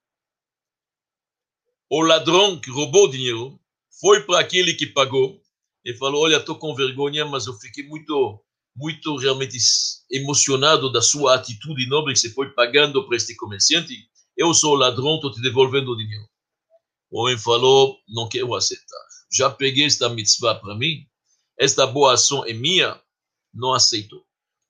o 1.90 2.02
ladrão 2.02 2.58
que 2.58 2.72
roubou 2.72 3.04
o 3.04 3.12
dinheiro 3.12 3.60
foi 4.00 4.24
para 4.24 4.40
aquele 4.40 4.74
que 4.74 4.88
pagou 4.88 5.42
e 5.84 5.94
falou: 5.94 6.24
Olha, 6.24 6.38
estou 6.38 6.58
com 6.58 6.74
vergonha, 6.74 7.26
mas 7.26 7.48
eu 7.48 7.54
fiquei 7.56 7.86
muito, 7.86 8.42
muito 8.74 9.18
realmente 9.18 9.58
emocionado 10.10 10.90
da 10.90 11.02
sua 11.02 11.36
atitude 11.36 11.90
nobre 11.90 12.14
que 12.14 12.20
você 12.20 12.30
foi 12.30 12.50
pagando 12.52 13.06
para 13.06 13.18
este 13.18 13.36
comerciante. 13.36 14.10
Eu 14.42 14.54
sou 14.54 14.74
o 14.74 14.76
ladrão, 14.76 15.16
estou 15.16 15.32
te 15.32 15.42
devolvendo 15.42 15.92
o 15.92 15.98
dinheiro. 15.98 16.28
O 17.10 17.22
homem 17.22 17.38
falou: 17.38 18.00
Não 18.08 18.28
quero 18.30 18.54
aceitar. 18.56 19.06
Já 19.32 19.50
peguei 19.50 19.86
esta 19.86 20.10
mitzvah 20.10 20.56
para 20.56 20.76
mim, 20.76 21.06
esta 21.58 21.86
boa 21.86 22.14
ação 22.14 22.46
é 22.46 22.54
minha, 22.54 23.02
não 23.54 23.74
aceito. 23.74 24.26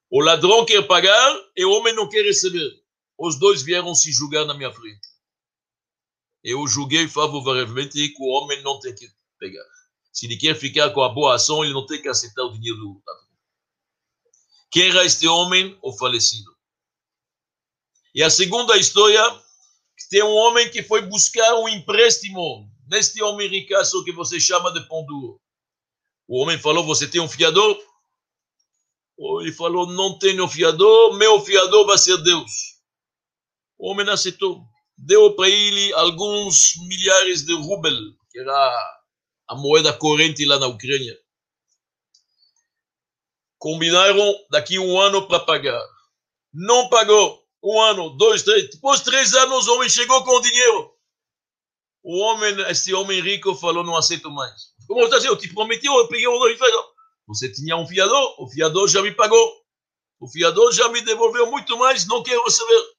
O 0.09 0.21
ladrão 0.21 0.65
quer 0.65 0.85
pagar 0.85 1.35
e 1.55 1.63
o 1.63 1.71
homem 1.71 1.95
não 1.95 2.09
quer 2.09 2.23
receber. 2.23 2.69
Os 3.17 3.39
dois 3.39 3.61
vieram 3.61 3.95
se 3.95 4.11
julgar 4.11 4.45
na 4.45 4.53
minha 4.53 4.71
frente 4.71 5.11
eu 6.43 6.67
julguei 6.67 7.07
favoravelmente 7.07 8.09
que 8.09 8.23
o 8.23 8.27
homem 8.27 8.61
não 8.63 8.79
tem 8.79 8.93
que 8.95 9.07
pegar. 9.37 9.65
Se 10.11 10.25
ele 10.25 10.37
quer 10.37 10.55
ficar 10.55 10.89
com 10.89 11.01
a 11.01 11.09
boa 11.09 11.35
ação, 11.35 11.63
ele 11.63 11.73
não 11.73 11.85
tem 11.85 12.01
que 12.01 12.07
aceitar 12.07 12.43
o 12.43 12.51
dinheiro 12.51 12.79
do 12.79 13.01
ladrão. 13.05 13.27
Quem 14.71 14.89
era 14.89 15.05
este 15.05 15.27
homem? 15.27 15.77
O 15.81 15.93
falecido. 15.93 16.51
E 18.13 18.23
a 18.23 18.29
segunda 18.29 18.77
história, 18.77 19.21
tem 20.11 20.21
um 20.21 20.35
homem 20.35 20.69
que 20.69 20.83
foi 20.83 21.01
buscar 21.03 21.55
um 21.55 21.69
empréstimo 21.69 22.69
neste 22.87 23.23
homem 23.23 23.47
ricaço 23.47 24.03
que 24.03 24.11
você 24.11 24.41
chama 24.41 24.71
de 24.73 24.85
pão 24.89 25.05
duro. 25.05 25.39
O 26.27 26.41
homem 26.41 26.59
falou, 26.59 26.85
você 26.85 27.07
tem 27.07 27.21
um 27.21 27.29
fiador? 27.29 27.79
Ele 29.39 29.53
falou, 29.53 29.87
não 29.87 30.19
tenho 30.19 30.47
fiador, 30.49 31.17
meu 31.17 31.39
fiador 31.39 31.87
vai 31.87 31.97
ser 31.97 32.17
Deus. 32.17 32.51
O 33.77 33.89
homem 33.89 34.07
aceitou 34.09 34.61
deu 34.97 35.33
para 35.35 35.49
ele 35.49 35.93
alguns 35.93 36.73
milhares 36.87 37.43
de 37.43 37.53
rubel, 37.53 37.95
que 38.29 38.39
era 38.39 38.97
a 39.47 39.55
moeda 39.55 39.91
corrente 39.93 40.45
lá 40.45 40.59
na 40.59 40.67
Ucrânia. 40.67 41.17
Combinaram 43.57 44.35
daqui 44.49 44.77
um 44.77 44.99
ano 44.99 45.27
para 45.27 45.39
pagar. 45.39 45.81
Não 46.53 46.89
pagou. 46.89 47.40
Um 47.63 47.79
ano, 47.81 48.09
dois, 48.11 48.43
três. 48.43 48.69
Depois 48.71 48.99
de 48.99 49.05
três 49.05 49.33
anos, 49.33 49.67
o 49.67 49.75
homem 49.75 49.89
chegou 49.89 50.23
com 50.23 50.31
o 50.31 50.41
dinheiro. 50.41 50.91
O 52.03 52.17
homem, 52.19 52.59
esse 52.69 52.93
homem 52.93 53.21
rico, 53.21 53.53
falou: 53.55 53.83
Não 53.83 53.95
aceito 53.95 54.31
mais. 54.31 54.71
Como 54.87 55.03
está 55.03 55.17
dizendo? 55.17 55.33
Eu 55.33 55.37
te 55.37 55.53
prometi, 55.53 55.85
eu 55.85 56.07
peguei 56.07 56.27
o 56.27 56.39
nome. 56.39 56.57
Você 57.27 57.51
tinha 57.51 57.77
um 57.77 57.87
fiador, 57.87 58.35
o 58.39 58.49
fiador 58.49 58.87
já 58.87 59.01
me 59.01 59.11
pagou. 59.11 59.61
O 60.19 60.27
fiador 60.27 60.71
já 60.71 60.89
me 60.89 61.01
devolveu 61.01 61.49
muito 61.49 61.77
mais, 61.77 62.05
não 62.07 62.23
quero 62.23 62.43
receber 62.43 62.91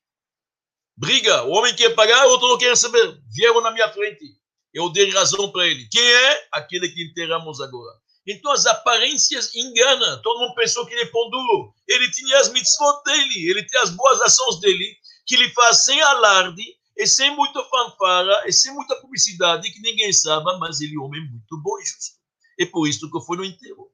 briga, 1.03 1.43
o 1.45 1.51
homem 1.51 1.75
quer 1.75 1.95
pagar, 1.97 2.27
o 2.27 2.31
outro 2.31 2.49
não 2.49 2.59
quer 2.59 2.71
receber. 2.71 3.19
Vieram 3.35 3.61
na 3.61 3.73
minha 3.73 3.93
frente. 3.93 4.25
Eu 4.73 4.89
dei 4.89 5.11
razão 5.11 5.51
para 5.51 5.67
ele. 5.67 5.89
Quem 5.91 6.03
é? 6.03 6.49
Aquele 6.53 6.89
que 6.89 7.03
enterramos 7.03 7.61
agora. 7.61 7.99
Então 8.27 8.53
as 8.53 8.67
aparências 8.67 9.53
enganam. 9.55 10.23
Todo 10.23 10.39
mundo 10.39 10.55
pensou 10.55 10.87
que 10.87 10.95
ele 10.95 11.03
é 11.03 11.07
pão 11.07 11.29
duro. 11.29 11.75
Ele 11.89 12.09
as 12.43 12.53
mitzvot 12.53 13.03
dele, 13.05 13.51
ele 13.51 13.67
tem 13.67 13.81
as 13.81 13.91
boas 13.91 14.21
ações 14.21 14.61
dele, 14.61 14.97
que 15.27 15.35
ele 15.35 15.49
faz 15.51 15.85
sem 15.85 16.01
alarde, 16.01 16.63
e 16.97 17.07
sem 17.07 17.35
muita 17.35 17.65
fanfara, 17.65 18.47
e 18.47 18.53
sem 18.53 18.73
muita 18.75 18.95
publicidade, 18.97 19.71
que 19.73 19.81
ninguém 19.81 20.13
sabe, 20.13 20.45
mas 20.59 20.81
ele 20.81 20.95
é 20.95 20.99
um 20.99 21.05
homem 21.05 21.27
muito 21.29 21.61
bom 21.63 21.79
e 21.79 21.85
justo. 21.85 22.17
É 22.61 22.67
por 22.67 22.87
isso 22.87 23.11
que 23.11 23.17
eu 23.17 23.23
fui 23.23 23.37
no 23.37 23.45
enterro. 23.45 23.91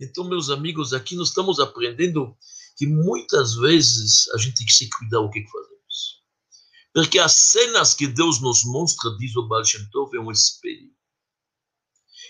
Então, 0.00 0.24
meus 0.24 0.50
amigos, 0.50 0.92
aqui 0.92 1.16
nós 1.16 1.28
estamos 1.28 1.58
aprendendo 1.58 2.36
que 2.76 2.86
muitas 2.86 3.54
vezes 3.54 4.28
a 4.34 4.36
gente 4.36 4.56
tem 4.56 4.66
que 4.66 4.72
se 4.72 4.88
cuidar 4.90 5.20
o 5.20 5.30
que 5.30 5.42
fazer. 5.44 5.76
Porque 6.96 7.18
as 7.18 7.32
cenas 7.32 7.92
que 7.92 8.06
Deus 8.06 8.40
nos 8.40 8.64
mostra, 8.64 9.14
diz 9.18 9.36
o 9.36 9.46
Baal 9.46 9.62
Shem 9.62 9.86
Tov, 9.90 10.16
é 10.16 10.18
um 10.18 10.30
espelho. 10.30 10.90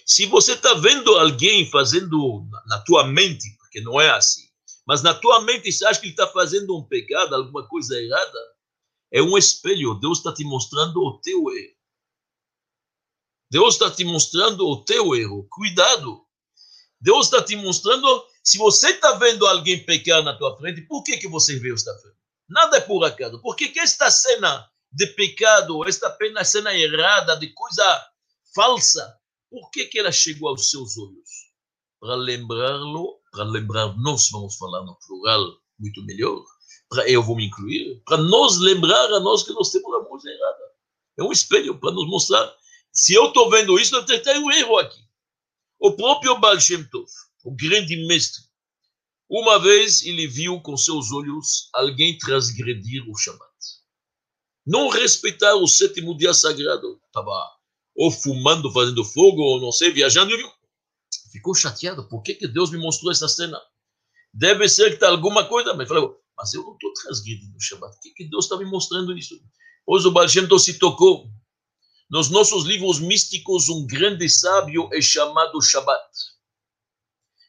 Se 0.05 0.27
você 0.27 0.55
está 0.55 0.75
vendo 0.75 1.17
alguém 1.17 1.71
fazendo 1.71 2.45
na 2.67 2.81
tua 2.81 3.07
mente, 3.07 3.57
porque 3.59 3.81
não 3.81 4.01
é 4.01 4.11
assim, 4.11 4.46
mas 4.87 5.03
na 5.03 5.13
tua 5.13 5.41
mente 5.41 5.71
você 5.71 5.85
acha 5.85 6.01
que 6.01 6.07
ele 6.07 6.13
está 6.13 6.29
fazendo 6.29 6.77
um 6.77 6.83
pecado, 6.83 7.35
alguma 7.35 7.67
coisa 7.67 8.01
errada, 8.01 8.39
é 9.11 9.21
um 9.21 9.37
espelho. 9.37 9.95
Deus 9.95 10.19
está 10.19 10.33
te 10.33 10.45
mostrando 10.45 11.03
o 11.03 11.19
teu 11.21 11.51
erro. 11.51 11.77
Deus 13.51 13.75
está 13.75 13.91
te 13.91 14.05
mostrando 14.05 14.67
o 14.67 14.85
teu 14.85 15.15
erro. 15.15 15.47
Cuidado. 15.51 16.25
Deus 17.01 17.27
está 17.27 17.43
te 17.43 17.57
mostrando, 17.57 18.27
se 18.43 18.59
você 18.59 18.91
está 18.91 19.13
vendo 19.13 19.47
alguém 19.47 19.85
pecar 19.85 20.23
na 20.23 20.37
tua 20.37 20.57
frente, 20.57 20.83
por 20.83 21.03
que, 21.03 21.19
que 21.19 21.29
você 21.29 21.59
vê 21.59 21.73
esta 21.73 21.97
frente? 21.99 22.17
Nada 22.49 22.79
é 22.79 22.81
por 22.81 23.05
acaso. 23.05 23.41
Porque 23.43 23.69
que 23.69 23.81
esta 23.81 24.11
cena 24.11 24.71
de 24.91 25.07
pecado, 25.09 25.87
esta 25.87 26.11
pena 26.11 26.45
cena 26.45 26.75
errada, 26.75 27.37
de 27.37 27.49
coisa 27.53 28.11
falsa, 28.55 29.21
por 29.51 29.71
que, 29.71 29.87
que 29.87 29.99
ela 29.99 30.13
chegou 30.13 30.49
aos 30.49 30.71
seus 30.71 30.97
olhos? 30.97 31.46
Para 32.01 32.15
lembrá-lo, 32.15 33.21
para 33.31 33.45
lembrar, 33.45 33.97
nós 33.99 34.29
vamos 34.31 34.57
falar 34.57 34.85
no 34.85 34.97
plural 34.97 35.57
muito 35.79 36.03
melhor, 36.05 36.43
para 36.89 37.09
eu 37.09 37.23
vou 37.23 37.37
me 37.37 37.47
incluir, 37.47 38.03
para 38.05 38.19
nos 38.19 38.59
lembrar 38.59 39.13
a 39.13 39.21
nós 39.21 39.43
que 39.43 39.53
nós 39.53 39.71
temos 39.71 39.93
a 39.95 40.09
música 40.09 40.31
errada. 40.31 40.65
É 41.19 41.23
um 41.23 41.33
espelho 41.33 41.79
para 41.79 41.93
nos 41.93 42.07
mostrar. 42.09 42.55
Se 42.93 43.15
eu 43.15 43.27
estou 43.27 43.51
vendo 43.51 43.79
isso, 43.79 43.95
eu 43.95 44.05
tenho 44.05 44.45
um 44.45 44.51
erro 44.53 44.79
aqui. 44.79 45.01
O 45.79 45.93
próprio 45.93 46.39
Baal 46.39 46.61
Shem 46.61 46.85
Tov, 46.85 47.07
o 47.45 47.55
grande 47.55 47.97
mestre, 48.07 48.43
uma 49.29 49.59
vez 49.59 50.05
ele 50.05 50.27
viu 50.27 50.61
com 50.61 50.77
seus 50.77 51.11
olhos 51.11 51.69
alguém 51.75 52.17
transgredir 52.17 53.03
o 53.09 53.17
Shabat. 53.17 53.43
Não 54.65 54.89
respeitar 54.89 55.55
o 55.57 55.67
sétimo 55.67 56.17
dia 56.17 56.33
sagrado. 56.33 57.01
Estava 57.07 57.57
ou 57.95 58.11
fumando, 58.11 58.73
fazendo 58.73 59.05
fogo, 59.05 59.41
ou 59.43 59.61
não 59.61 59.73
sei, 59.73 59.91
viajando. 59.91 60.33
Ficou 61.37 61.55
chateado. 61.55 62.09
Por 62.09 62.23
que, 62.23 62.35
que 62.35 62.49
Deus 62.49 62.71
me 62.71 62.79
mostrou 62.79 63.13
essa 63.13 63.29
cena? 63.29 63.61
Deve 64.33 64.67
ser 64.71 64.89
que 64.89 64.95
está 64.95 65.11
alguma 65.11 65.45
coisa. 65.45 65.75
Mas 65.75 65.87
falou, 65.87 66.19
mas 66.35 66.55
eu 66.55 66.63
não 66.63 66.73
estou 66.73 66.93
transgredindo 66.95 67.55
o 67.55 67.61
Shabat. 67.61 67.93
Por 67.93 68.01
que, 68.01 68.11
que 68.13 68.25
Deus 68.25 68.47
está 68.47 68.57
me 68.57 68.65
mostrando 68.65 69.17
isso? 69.17 69.39
Pois 69.85 70.07
o 70.07 70.11
Baal 70.11 70.29
se 70.29 70.79
tocou. 70.79 71.31
Nos 72.11 72.31
nossos 72.31 72.65
livros 72.65 72.99
místicos, 73.01 73.69
um 73.69 73.87
grande 73.87 74.31
sábio 74.31 74.89
é 74.95 75.03
chamado 75.03 75.61
Shabat. 75.61 76.09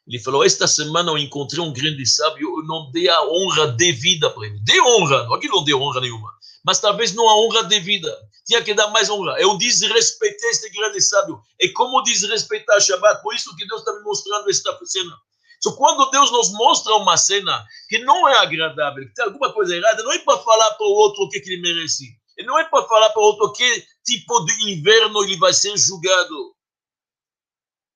Ele 0.06 0.19
falou: 0.19 0.43
Esta 0.43 0.67
semana 0.67 1.12
eu 1.12 1.17
encontrei 1.17 1.62
um 1.63 1.71
grande 1.71 2.06
sábio, 2.06 2.60
eu 2.60 2.65
não 2.65 2.91
dei 2.91 3.08
a 3.08 3.23
honra 3.23 3.67
devida 3.67 4.30
para 4.30 4.47
ele. 4.47 4.60
Dei 4.65 4.82
honra, 4.82 5.34
aqui 5.34 5.47
não 5.47 5.63
deu 5.63 5.82
honra 5.82 6.02
nenhuma, 6.02 6.37
mas 6.67 6.82
talvez 6.82 7.13
não 7.13 7.30
a 7.30 7.36
honra 7.38 7.63
devida. 7.63 8.13
Tinha 8.45 8.62
que 8.62 8.73
dar 8.73 8.89
mais 8.89 9.10
honra. 9.10 9.39
Eu 9.39 9.58
desrespeitei 9.58 10.49
este 10.49 10.69
grande 10.69 10.99
sábio. 10.99 11.41
E 11.58 11.69
como 11.69 12.01
desrespeitar 12.01 12.82
Shabbat? 12.82 13.21
Por 13.23 13.34
isso 13.34 13.56
que 13.56 13.65
Deus 13.65 13.80
está 13.80 13.93
me 13.93 14.03
mostrando 14.03 14.49
esta 14.49 14.77
cena. 14.86 15.17
Só 15.63 15.71
quando 15.77 16.12
Deus 16.12 16.30
nos 16.30 16.51
mostra 16.51 16.93
uma 16.95 17.15
cena 17.15 17.65
que 17.88 17.99
não 17.99 18.27
é 18.27 18.39
agradável, 18.39 19.08
que 19.08 19.13
tem 19.13 19.23
alguma 19.23 19.53
coisa 19.53 19.77
errada, 19.77 20.03
não 20.03 20.12
é 20.12 20.19
para 20.19 20.39
falar 20.39 20.71
para 20.73 20.86
o 20.86 20.91
outro 20.91 21.23
o 21.23 21.30
que, 21.30 21.39
que 21.39 21.51
ele 21.51 21.62
merece. 21.62 22.03
E 22.38 22.43
não 22.43 22.60
é 22.60 22.65
para 22.65 22.86
falar 22.86 23.12
para 23.12 23.21
o 23.21 23.25
outro 23.25 23.53
que 23.53 23.88
tipo 24.06 24.43
de 24.43 24.71
inverno 24.73 25.23
ele 25.23 25.38
vai 25.38 25.53
ser 25.53 25.75
julgado. 25.77 26.53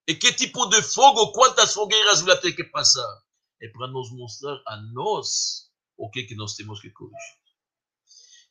E 0.07 0.15
que 0.15 0.31
tipo 0.31 0.65
de 0.67 0.81
fogo, 0.81 1.33
quantas 1.33 1.73
fogueiras 1.73 2.21
vai 2.21 2.39
ter 2.39 2.53
que 2.53 2.63
passar? 2.63 3.19
É 3.61 3.67
para 3.67 3.89
nos 3.89 4.09
mostrar 4.13 4.55
a 4.65 4.77
nós 4.93 5.69
o 5.97 6.09
que, 6.09 6.23
que 6.23 6.35
nós 6.35 6.55
temos 6.55 6.79
que 6.79 6.89
corrigir. 6.89 7.40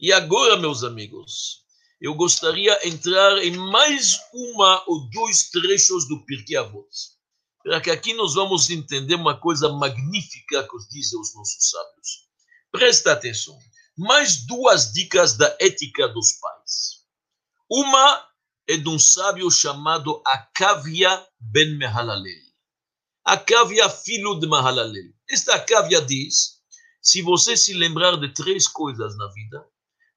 E 0.03 0.15
agora, 0.15 0.57
meus 0.57 0.83
amigos, 0.83 1.63
eu 2.01 2.15
gostaria 2.15 2.75
de 2.79 2.89
entrar 2.89 3.37
em 3.45 3.55
mais 3.55 4.19
uma 4.33 4.83
ou 4.89 5.11
dois 5.11 5.51
trechos 5.51 6.09
do 6.09 6.25
Pirkei 6.25 6.57
Avot. 6.57 6.89
Para 7.63 7.83
que 7.83 7.91
aqui 7.91 8.15
nós 8.15 8.33
vamos 8.33 8.71
entender 8.71 9.17
uma 9.17 9.39
coisa 9.39 9.69
magnífica 9.69 10.67
que 10.67 10.89
dizem 10.91 11.21
os 11.21 11.35
nossos 11.35 11.69
sábios. 11.69 12.29
Presta 12.73 13.13
atenção. 13.13 13.59
Mais 13.95 14.47
duas 14.47 14.91
dicas 14.91 15.37
da 15.37 15.55
ética 15.61 16.09
dos 16.09 16.33
pais. 16.41 17.05
Uma 17.71 18.27
é 18.67 18.79
de 18.79 18.89
um 18.89 18.99
sábio 18.99 19.51
chamado 19.51 20.23
Akavia 20.25 21.27
ben 21.39 21.77
Mehalalel. 21.77 22.41
Akavia, 23.23 23.91
filho 23.91 24.41
de 24.41 24.47
Mahalalel. 24.47 25.13
Esta 25.29 25.57
Akavia 25.57 26.01
diz, 26.01 26.59
se 27.03 27.21
você 27.21 27.55
se 27.55 27.75
lembrar 27.75 28.17
de 28.17 28.33
três 28.33 28.67
coisas 28.67 29.15
na 29.19 29.29
vida, 29.29 29.63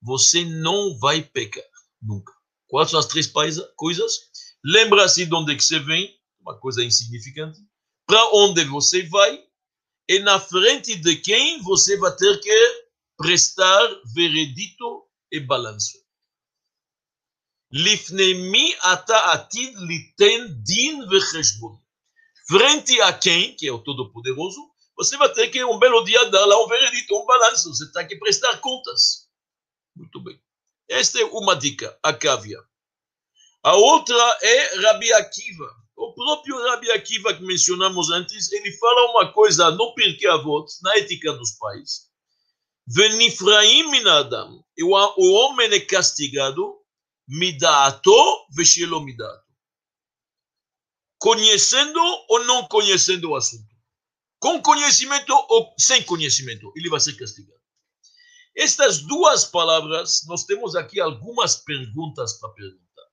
você 0.03 0.43
não 0.43 0.97
vai 0.99 1.21
pecar, 1.21 1.63
nunca. 2.01 2.33
Quais 2.67 2.89
são 2.89 2.99
as 2.99 3.05
três 3.05 3.31
coisas? 3.75 4.19
Lembra-se 4.63 5.25
de 5.25 5.33
onde 5.33 5.55
que 5.55 5.63
você 5.63 5.79
vem, 5.79 6.13
uma 6.41 6.59
coisa 6.59 6.83
insignificante, 6.83 7.59
para 8.05 8.29
onde 8.33 8.65
você 8.65 9.03
vai, 9.03 9.41
e 10.09 10.19
na 10.19 10.39
frente 10.39 10.95
de 10.95 11.15
quem 11.15 11.61
você 11.61 11.97
vai 11.97 12.13
ter 12.15 12.39
que 12.41 12.85
prestar 13.17 13.87
veredito 14.13 15.07
e 15.31 15.39
balanço. 15.39 16.03
Lifnemi 17.71 18.75
ata 18.81 19.17
atid 19.31 19.73
liten 19.77 20.61
din 20.63 21.07
vecheshbon. 21.07 21.79
Frente 22.47 23.01
a 23.01 23.13
quem, 23.13 23.55
que 23.55 23.67
é 23.67 23.71
o 23.71 23.79
Todo-Poderoso, 23.79 24.59
você 24.95 25.17
vai 25.17 25.31
ter 25.33 25.47
que 25.47 25.63
um 25.63 25.79
belo 25.79 26.03
dia 26.03 26.29
dar 26.29 26.45
lá 26.45 26.61
um 26.63 26.67
veredito, 26.67 27.15
um 27.15 27.25
balanço. 27.25 27.73
Você 27.73 27.91
tem 27.91 28.07
que 28.07 28.17
prestar 28.17 28.59
contas. 28.59 29.22
Muito 29.95 30.19
bem. 30.21 30.39
Esta 30.89 31.19
é 31.19 31.25
uma 31.25 31.55
dica, 31.55 31.97
a 32.03 32.13
cávia. 32.13 32.59
A 33.63 33.75
outra 33.75 34.37
é 34.41 34.81
Rabi 34.81 35.13
Akiva. 35.13 35.75
O 35.95 36.13
próprio 36.13 36.61
Rabi 36.67 36.91
Akiva 36.91 37.33
que 37.33 37.43
mencionamos 37.43 38.09
antes, 38.09 38.51
ele 38.51 38.71
fala 38.73 39.11
uma 39.11 39.31
coisa 39.31 39.71
no 39.71 39.93
Pirkei 39.93 40.29
Avot, 40.29 40.69
na 40.81 40.97
ética 40.97 41.31
dos 41.33 41.51
pais. 41.53 42.09
Venifraim 42.87 43.89
minadam. 43.89 44.63
O 44.79 45.31
homem 45.33 45.71
é 45.71 45.79
castigado 45.79 46.77
midato 47.27 48.11
veshelo 48.51 49.01
midato. 49.01 49.43
Conhecendo 51.17 51.99
ou 52.29 52.43
não 52.43 52.67
conhecendo 52.67 53.29
o 53.29 53.35
assunto. 53.35 53.73
Com 54.39 54.61
conhecimento 54.61 55.33
ou 55.33 55.73
sem 55.79 56.03
conhecimento, 56.03 56.73
ele 56.75 56.89
vai 56.89 56.99
ser 56.99 57.13
castigado. 57.13 57.52
Estas 58.55 58.99
duas 58.99 59.45
palavras, 59.45 60.21
nós 60.27 60.43
temos 60.43 60.75
aqui 60.75 60.99
algumas 60.99 61.55
perguntas 61.55 62.33
para 62.39 62.49
perguntar, 62.49 63.07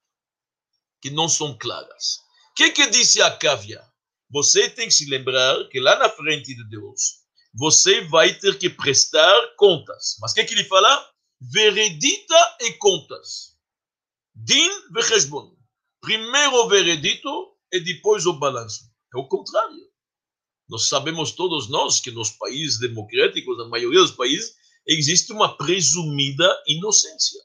que 1.00 1.10
não 1.10 1.28
são 1.28 1.56
claras. 1.58 2.18
O 2.50 2.54
que, 2.54 2.70
que 2.70 2.90
disse 2.90 3.22
a 3.22 3.34
Cávia? 3.36 3.82
Você 4.30 4.68
tem 4.68 4.86
que 4.86 4.94
se 4.94 5.08
lembrar 5.08 5.66
que 5.68 5.80
lá 5.80 5.98
na 5.98 6.10
frente 6.10 6.54
de 6.54 6.68
Deus, 6.68 7.20
você 7.54 8.02
vai 8.02 8.32
ter 8.34 8.58
que 8.58 8.68
prestar 8.68 9.54
contas. 9.56 10.16
Mas 10.20 10.32
o 10.32 10.34
que, 10.34 10.44
que 10.44 10.54
ele 10.54 10.64
fala? 10.64 11.10
Veredita 11.40 12.56
e 12.60 12.72
contas. 12.74 13.56
Din 14.34 14.70
vecheshbon. 14.92 15.56
Primeiro 16.00 16.54
o 16.64 16.68
veredito 16.68 17.56
e 17.72 17.80
depois 17.80 18.26
o 18.26 18.34
balanço. 18.34 18.84
É 19.14 19.18
o 19.18 19.26
contrário. 19.26 19.90
Nós 20.68 20.86
sabemos 20.86 21.32
todos 21.32 21.68
nós 21.68 21.98
que 21.98 22.12
nos 22.12 22.30
países 22.30 22.78
democráticos, 22.78 23.58
na 23.58 23.66
maioria 23.66 24.00
dos 24.00 24.12
países, 24.12 24.54
existe 24.86 25.32
uma 25.32 25.56
presumida 25.56 26.48
inocência. 26.66 27.40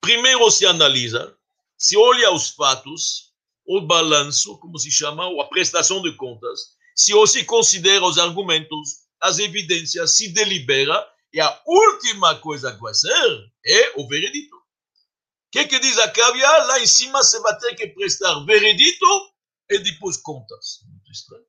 Primeiro 0.00 0.50
se 0.50 0.66
analisa, 0.66 1.36
se 1.78 1.96
olha 1.96 2.32
os 2.32 2.50
fatos, 2.50 3.32
o 3.66 3.80
balanço, 3.80 4.58
como 4.58 4.78
se 4.78 4.90
chama, 4.90 5.26
ou 5.26 5.40
a 5.40 5.48
prestação 5.48 6.00
de 6.00 6.14
contas, 6.16 6.76
se 6.94 7.12
se 7.26 7.44
considera 7.44 8.04
os 8.04 8.18
argumentos, 8.18 9.06
as 9.20 9.38
evidências, 9.38 10.16
se 10.16 10.32
delibera, 10.32 11.06
e 11.32 11.40
a 11.40 11.62
última 11.66 12.36
coisa 12.36 12.72
que 12.72 12.80
vai 12.80 12.94
ser 12.94 13.52
é 13.66 14.00
o 14.00 14.08
veredito. 14.08 14.56
O 14.56 14.60
que, 15.52 15.66
que 15.66 15.78
diz 15.78 15.98
a 15.98 16.10
Cavia? 16.10 16.64
Lá 16.64 16.80
em 16.80 16.86
cima 16.86 17.22
você 17.22 17.38
vai 17.40 17.58
ter 17.58 17.74
que 17.74 17.88
prestar 17.88 18.44
veredito 18.44 19.06
e 19.70 19.78
depois 19.78 20.16
contas. 20.16 20.80
Muito 20.88 21.12
estranho. 21.12 21.44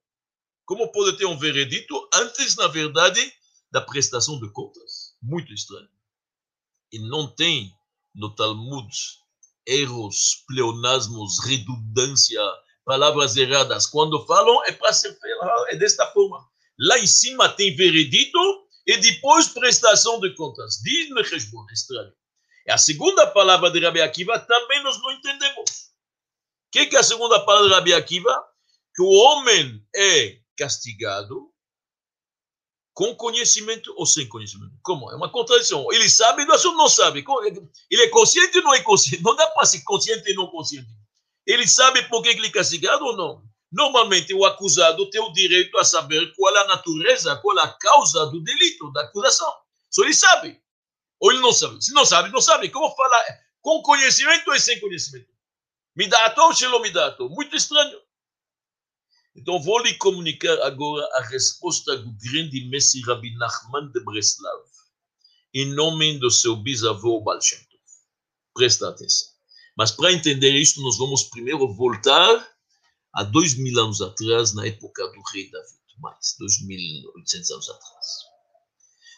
Como 0.65 0.91
pode 0.91 1.17
ter 1.17 1.25
um 1.25 1.37
veredito 1.37 2.09
antes, 2.13 2.55
na 2.57 2.67
verdade, 2.67 3.33
da 3.71 3.81
prestação 3.81 4.39
de 4.39 4.51
contas? 4.51 4.86
Muito 5.27 5.53
estranho. 5.53 5.89
E 6.91 6.99
não 6.99 7.27
tem 7.27 7.71
no 8.15 8.33
Talmud 8.33 8.87
erros, 9.65 10.43
pleonasmos, 10.47 11.43
redundância, 11.45 12.41
palavras 12.85 13.35
erradas. 13.35 13.85
Quando 13.85 14.25
falam, 14.25 14.63
é 14.65 14.71
para 14.71 14.93
ser 14.93 15.17
é 15.67 15.75
desta 15.75 16.07
forma. 16.11 16.47
Lá 16.79 16.97
em 16.97 17.07
cima 17.07 17.49
tem 17.49 17.75
veredito 17.75 18.39
e 18.85 18.97
depois 18.97 19.49
prestação 19.49 20.19
de 20.21 20.33
contas. 20.35 20.79
Diz 20.81 21.09
no 21.09 21.19
Heshbon, 21.19 21.65
estranho. 21.71 22.13
E 22.65 22.71
a 22.71 22.77
segunda 22.77 23.27
palavra 23.27 23.69
de 23.69 23.79
Rabi 23.79 24.01
Akiva 24.01 24.39
também 24.39 24.81
nós 24.83 24.97
não 25.01 25.11
entendemos. 25.11 25.69
O 25.69 26.71
que, 26.71 26.85
que 26.85 26.95
é 26.95 26.99
a 26.99 27.03
segunda 27.03 27.39
palavra 27.45 27.69
de 27.69 27.75
Rabi 27.75 27.93
Akiva? 27.93 28.45
Que 28.95 29.01
o 29.01 29.09
homem 29.09 29.85
é 29.95 30.39
castigado 30.57 31.51
com 32.97 33.13
conhecimento 33.13 33.93
ou 33.95 34.07
sem 34.07 34.27
conhecimento? 34.27 34.73
Como? 34.81 35.11
É 35.11 35.15
uma 35.15 35.29
contradição. 35.29 35.85
Ele 35.93 36.09
sabe, 36.09 36.43
mas 36.47 36.63
não 36.63 36.89
sabe. 36.89 37.23
Ele 37.91 38.01
é 38.01 38.09
consciente 38.09 38.57
ou 38.57 38.63
não 38.63 38.73
é 38.73 38.81
consciente? 38.81 39.23
Não 39.23 39.35
dá 39.35 39.45
para 39.51 39.67
ser 39.67 39.83
consciente 39.83 40.27
e 40.27 40.33
não 40.33 40.47
consciente. 40.47 40.87
Ele 41.45 41.67
sabe 41.67 42.01
por 42.09 42.23
que 42.23 42.29
ele 42.29 42.47
é 42.47 42.49
castigado 42.49 43.05
ou 43.05 43.15
não? 43.15 43.43
Normalmente, 43.71 44.33
o 44.33 44.43
acusado 44.45 45.07
tem 45.11 45.21
o 45.21 45.31
direito 45.31 45.77
a 45.77 45.83
saber 45.83 46.33
qual 46.35 46.57
a 46.57 46.65
natureza, 46.69 47.35
qual 47.35 47.59
a 47.59 47.67
causa 47.67 48.25
do 48.31 48.41
delito, 48.41 48.91
da 48.91 49.03
acusação. 49.03 49.53
Só 49.91 50.01
ele 50.03 50.15
sabe. 50.15 50.59
Ou 51.19 51.31
ele 51.31 51.39
não 51.39 51.53
sabe. 51.53 51.79
Se 51.79 51.93
não 51.93 52.03
sabe, 52.03 52.31
não 52.31 52.41
sabe. 52.41 52.71
Como 52.71 52.95
falar? 52.95 53.23
Com 53.61 53.79
conhecimento 53.83 54.49
ou 54.49 54.59
sem 54.59 54.79
conhecimento? 54.79 55.29
Me 55.95 56.07
dá 56.07 56.33
ou 56.35 56.81
me 56.81 56.89
dá 56.89 57.15
Muito 57.29 57.55
estranho. 57.55 57.99
Então, 59.37 59.61
vou 59.61 59.77
lhe 59.83 59.93
comunicar 59.93 60.59
agora 60.63 61.07
a 61.13 61.21
resposta 61.27 61.95
do 61.95 62.11
grande 62.13 62.65
Messi 62.69 63.01
Rabi 63.01 63.35
Nachman 63.35 63.91
de 63.91 63.99
Breslav, 63.99 64.63
em 65.53 65.75
nome 65.75 66.17
do 66.17 66.31
seu 66.31 66.55
bisavô 66.55 67.21
Baal 67.21 67.39
Shem 67.39 67.59
Tov. 67.59 67.81
Presta 68.55 68.89
atenção. 68.89 69.29
Mas 69.77 69.91
para 69.91 70.11
entender 70.11 70.49
isto, 70.49 70.81
nós 70.81 70.97
vamos 70.97 71.23
primeiro 71.25 71.71
voltar 71.71 72.49
a 73.13 73.23
dois 73.23 73.53
mil 73.55 73.79
anos 73.79 74.01
atrás, 74.01 74.55
na 74.55 74.65
época 74.65 75.07
do 75.09 75.21
rei 75.31 75.51
David, 75.51 75.81
mais, 75.99 76.35
dois 76.39 76.59
mil 76.63 77.11
oitocentos 77.15 77.51
anos 77.51 77.69
atrás. 77.69 78.05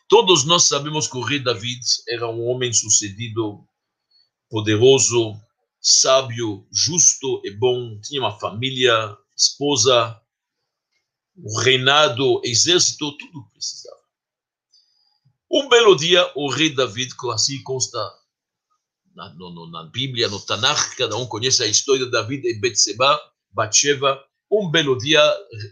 Todos 0.10 0.44
nós 0.44 0.64
sabemos 0.64 1.08
que 1.08 1.18
o 1.18 1.24
rei 1.24 1.40
David 1.40 1.80
era 2.10 2.28
um 2.28 2.46
homem 2.46 2.74
sucedido, 2.74 3.66
poderoso, 4.50 5.40
sábio, 5.80 6.68
justo 6.74 7.42
e 7.46 7.52
bom, 7.52 7.98
tinha 8.02 8.20
uma 8.20 8.38
família 8.38 9.18
esposa, 9.40 10.20
o 11.38 11.60
reinado, 11.62 12.42
exército, 12.44 13.18
tudo 13.18 13.50
precisava. 13.52 13.98
Um 15.50 15.70
belo 15.70 15.96
dia, 15.96 16.32
o 16.36 16.50
rei 16.50 16.70
David, 16.70 17.14
assim 17.34 17.64
consta 17.64 17.98
na, 19.16 19.34
no, 19.34 19.72
na 19.72 19.86
Bíblia, 19.86 20.28
no 20.28 20.40
Tanakh, 20.40 20.96
cada 20.96 21.16
um 21.18 21.26
conhece 21.26 21.64
a 21.64 21.68
história 21.68 22.06
de 22.06 22.12
David 22.12 22.46
e 22.46 22.60
Betseba, 22.60 23.20
Batsheva. 23.52 24.24
Um 24.52 24.70
belo 24.70 24.98
dia, 24.98 25.22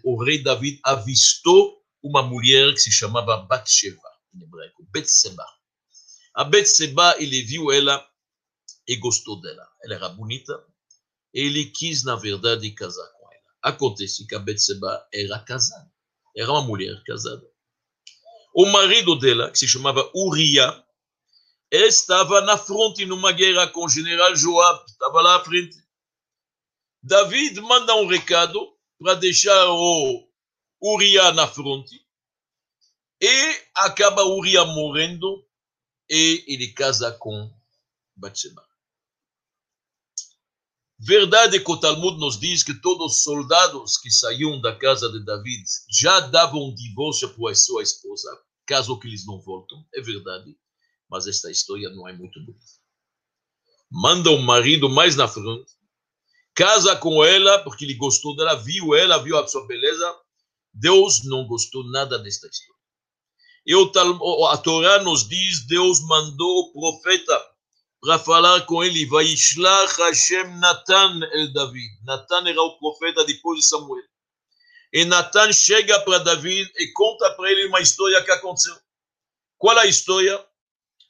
o 0.04 0.24
rei 0.24 0.42
David 0.42 0.80
avistou 0.84 1.78
uma 2.02 2.24
mulher 2.24 2.74
que 2.74 2.80
se 2.80 2.92
chamava 2.92 3.38
Batsheva, 3.38 4.10
em 4.34 4.44
hebraico, 4.44 4.88
Betseba. 4.92 5.46
A 6.34 6.44
Betseba, 6.44 7.16
ele 7.20 7.42
viu 7.44 7.72
ela 7.72 8.04
e 8.88 8.96
gostou 8.96 9.42
dela. 9.42 9.68
Ela 9.84 9.96
era 9.96 10.10
bonita. 10.10 10.54
Ele 11.34 11.66
quis, 11.66 12.04
na 12.04 12.16
verdade, 12.16 12.72
casar 12.72 13.17
Acontece 13.68 14.26
que 14.26 14.34
a 14.34 14.40
Betseba 14.40 15.06
era 15.14 15.40
casada, 15.40 15.92
era 16.36 16.50
uma 16.52 16.62
mulher 16.62 17.04
casada. 17.04 17.46
O 18.56 18.66
marido 18.68 19.20
dela, 19.20 19.52
que 19.52 19.60
se 19.60 19.68
chamava 19.68 20.10
Uriah, 20.16 20.86
estava 21.70 22.40
na 22.42 22.58
fronte 22.58 23.06
numa 23.06 23.32
guerra 23.32 23.68
com 23.68 23.86
o 23.86 23.90
general 23.90 24.36
Joab, 24.36 24.86
estava 24.88 25.22
lá 25.22 25.36
à 25.36 25.44
frente. 25.44 25.76
David 27.04 27.60
manda 27.62 27.96
um 27.96 28.08
recado 28.08 28.58
para 29.00 29.16
deixar 29.16 29.70
o 29.70 30.28
Uriah 30.82 31.34
na 31.34 31.48
fronte 31.48 32.02
e 33.22 33.62
acaba 33.76 34.24
Uriah 34.24 34.66
morrendo 34.66 35.46
e 36.10 36.44
ele 36.48 36.72
casa 36.74 37.12
com 37.12 37.54
Batseba. 38.16 38.67
Verdade 41.00 41.60
que 41.60 41.72
o 41.72 41.78
Talmud 41.78 42.20
nos 42.20 42.40
diz 42.40 42.64
que 42.64 42.74
todos 42.74 43.18
os 43.18 43.24
soldados 43.24 43.98
que 43.98 44.10
saíam 44.10 44.60
da 44.60 44.76
casa 44.76 45.12
de 45.12 45.24
David 45.24 45.64
já 45.92 46.20
davam 46.22 46.74
divórcio 46.74 47.30
para 47.36 47.52
a 47.52 47.56
sua 47.56 47.84
esposa, 47.84 48.36
caso 48.66 49.00
que 49.00 49.08
eles 49.08 49.24
não 49.26 49.40
voltam. 49.40 49.86
É 49.94 50.02
verdade, 50.02 50.58
mas 51.08 51.28
esta 51.28 51.52
história 51.52 51.90
não 51.92 52.08
é 52.08 52.14
muito 52.14 52.40
bonita. 52.40 52.66
Manda 53.92 54.32
o 54.32 54.42
marido 54.42 54.90
mais 54.90 55.16
na 55.16 55.28
frente, 55.28 55.72
casa 56.56 56.96
com 56.96 57.24
ela, 57.24 57.60
porque 57.60 57.86
ele 57.86 57.94
gostou 57.94 58.36
dela, 58.36 58.56
viu 58.56 58.96
ela, 58.96 59.20
viu 59.20 59.38
a 59.38 59.48
sua 59.48 59.68
beleza. 59.68 60.16
Deus 60.74 61.24
não 61.24 61.46
gostou 61.46 61.84
nada 61.84 62.18
desta 62.18 62.48
história. 62.48 62.76
E 63.68 63.76
o, 63.76 64.46
a 64.48 64.58
Torá 64.58 65.04
nos 65.04 65.28
diz, 65.28 65.66
Deus 65.68 66.02
mandou 66.02 66.60
o 66.60 66.72
profeta 66.72 67.57
para 68.08 68.20
falar 68.20 68.66
com 68.66 68.82
ele, 68.82 69.06
vai 69.06 69.26
Vaishlach 69.26 69.98
Hashem 69.98 70.60
Natan 70.60 71.20
el 71.34 71.52
David. 71.52 71.92
Natan 72.06 72.48
era 72.48 72.62
o 72.62 72.80
profeta 72.80 73.26
depois 73.26 73.60
de 73.60 73.66
Samuel. 73.66 74.06
E 74.94 75.04
Natan 75.04 75.52
chega 75.52 76.00
para 76.00 76.20
David 76.20 76.72
e 76.78 76.94
conta 76.94 77.30
para 77.32 77.52
ele 77.52 77.66
uma 77.66 77.82
história 77.82 78.24
que 78.24 78.32
aconteceu. 78.32 78.78
Qual 79.58 79.78
a 79.78 79.86
história? 79.86 80.42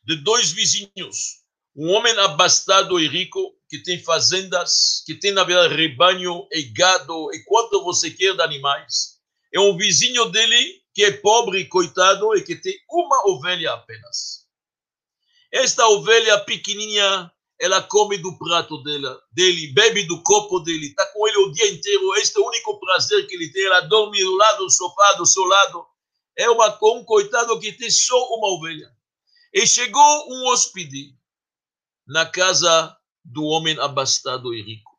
De 0.05 0.15
dois 0.23 0.51
vizinhos. 0.51 1.43
Um 1.75 1.91
homem 1.91 2.17
abastado 2.17 2.99
e 2.99 3.07
rico, 3.07 3.55
que 3.69 3.77
tem 3.83 4.01
fazendas, 4.01 5.03
que 5.05 5.13
tem, 5.13 5.31
na 5.31 5.43
verdade, 5.43 5.75
rebanho 5.75 6.47
e 6.51 6.63
gado, 6.63 7.31
e 7.31 7.43
quanto 7.43 7.83
você 7.83 8.09
quer 8.09 8.33
de 8.33 8.41
animais. 8.41 9.19
É 9.53 9.59
um 9.59 9.77
vizinho 9.77 10.25
dele 10.31 10.81
que 10.95 11.05
é 11.05 11.11
pobre, 11.11 11.63
coitado, 11.65 12.35
e 12.35 12.41
que 12.41 12.55
tem 12.55 12.75
uma 12.89 13.29
ovelha 13.29 13.73
apenas. 13.73 14.46
Esta 15.51 15.87
ovelha 15.87 16.39
pequenininha, 16.41 17.31
ela 17.59 17.81
come 17.81 18.17
do 18.17 18.37
prato 18.37 18.83
dela, 18.83 19.21
dele, 19.31 19.73
bebe 19.73 20.03
do 20.03 20.21
copo 20.21 20.59
dele, 20.59 20.87
está 20.87 21.05
com 21.07 21.27
ele 21.27 21.37
o 21.37 21.51
dia 21.51 21.71
inteiro. 21.71 22.15
Este 22.15 22.37
é 22.37 22.41
o 22.41 22.47
único 22.47 22.79
prazer 22.79 23.25
que 23.27 23.35
ele 23.35 23.51
tem. 23.51 23.65
Ela 23.65 23.81
dorme 23.81 24.19
do 24.19 24.35
lado 24.35 24.65
do 24.65 24.69
sofá, 24.69 25.13
do 25.13 25.25
seu 25.25 25.43
lado. 25.43 25.85
É 26.37 26.49
uma, 26.49 26.77
um 26.83 27.03
coitado 27.03 27.59
que 27.59 27.71
tem 27.71 27.89
só 27.89 28.17
uma 28.35 28.49
ovelha. 28.49 28.91
E 29.53 29.65
chegou 29.65 30.33
um 30.33 30.47
hóspede 30.47 31.15
na 32.05 32.25
casa 32.25 32.95
do 33.23 33.43
homem 33.45 33.79
abastado 33.79 34.53
e 34.53 34.61
rico. 34.61 34.91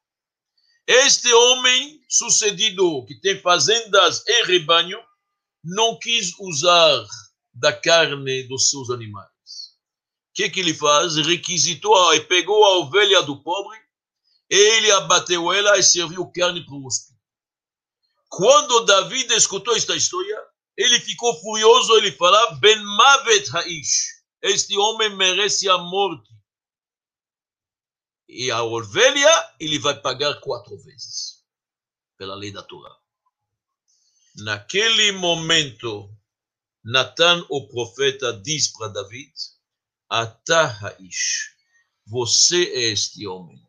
Este 0.87 1.33
homem 1.33 2.01
sucedido, 2.09 3.05
que 3.05 3.21
tem 3.21 3.39
fazendas 3.41 4.25
e 4.27 4.45
rebanho, 4.45 4.99
não 5.63 5.99
quis 5.99 6.33
usar 6.41 7.07
da 7.53 7.73
carne 7.73 8.45
dos 8.45 8.71
seus 8.71 8.89
animais 8.89 9.38
que, 10.39 10.51
que 10.51 10.61
ele 10.61 10.73
faz? 10.73 11.17
Requisitou 11.17 12.15
e 12.15 12.21
pegou 12.21 12.65
a 12.65 12.79
ovelha 12.79 13.23
do 13.23 13.43
pobre, 13.43 13.77
ele 14.49 14.89
abateu 14.93 15.53
ela 15.53 15.77
e 15.77 15.83
serviu 15.83 16.31
carne 16.31 16.65
para 16.65 16.75
o 16.75 16.87
hóspede. 16.87 17.19
Quando 18.29 18.85
David 18.85 19.35
escutou 19.35 19.75
esta 19.75 19.97
história, 19.97 20.41
ele 20.77 21.01
ficou 21.01 21.35
furioso, 21.41 21.97
ele 21.97 22.13
falou, 22.13 22.55
Ben 22.61 22.81
Mavet 22.81 23.51
Haish, 23.53 24.23
este 24.41 24.79
homem 24.79 25.17
merece 25.17 25.69
a 25.69 25.77
morte. 25.77 26.31
E 28.29 28.49
a 28.53 28.63
ovelha, 28.63 29.57
ele 29.59 29.81
vai 29.81 30.01
pagar 30.01 30.39
quatro 30.39 30.79
vezes, 30.79 31.43
pela 32.17 32.37
lei 32.37 32.53
da 32.53 32.63
Torá. 32.63 32.95
Naquele 34.37 35.11
momento, 35.13 36.09
Natan, 36.85 37.45
o 37.51 37.67
profeta, 37.67 38.33
diz 38.41 38.69
para 38.69 38.89
David, 38.89 39.33
Atahaish. 40.09 41.55
Você 42.07 42.65
é 42.65 42.93
este 42.93 43.27
homem. 43.27 43.61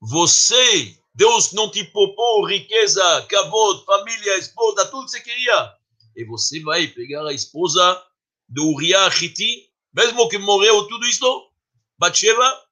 Você, 0.00 0.98
Deus 1.14 1.52
não 1.52 1.70
te 1.70 1.84
poupou 1.84 2.44
riqueza, 2.46 3.26
cavalo, 3.28 3.84
família, 3.84 4.38
esposa, 4.38 4.86
tudo 4.86 5.04
que 5.06 5.12
você 5.12 5.20
queria. 5.20 5.74
E 6.16 6.24
você 6.24 6.60
vai 6.60 6.86
pegar 6.88 7.26
a 7.26 7.32
esposa 7.32 8.04
do 8.48 8.72
Uriah 8.72 9.10
mesmo 9.92 10.28
que 10.28 10.38
morreu 10.38 10.86
tudo 10.88 11.06
isto, 11.06 11.50
Batsheva. 11.98 12.62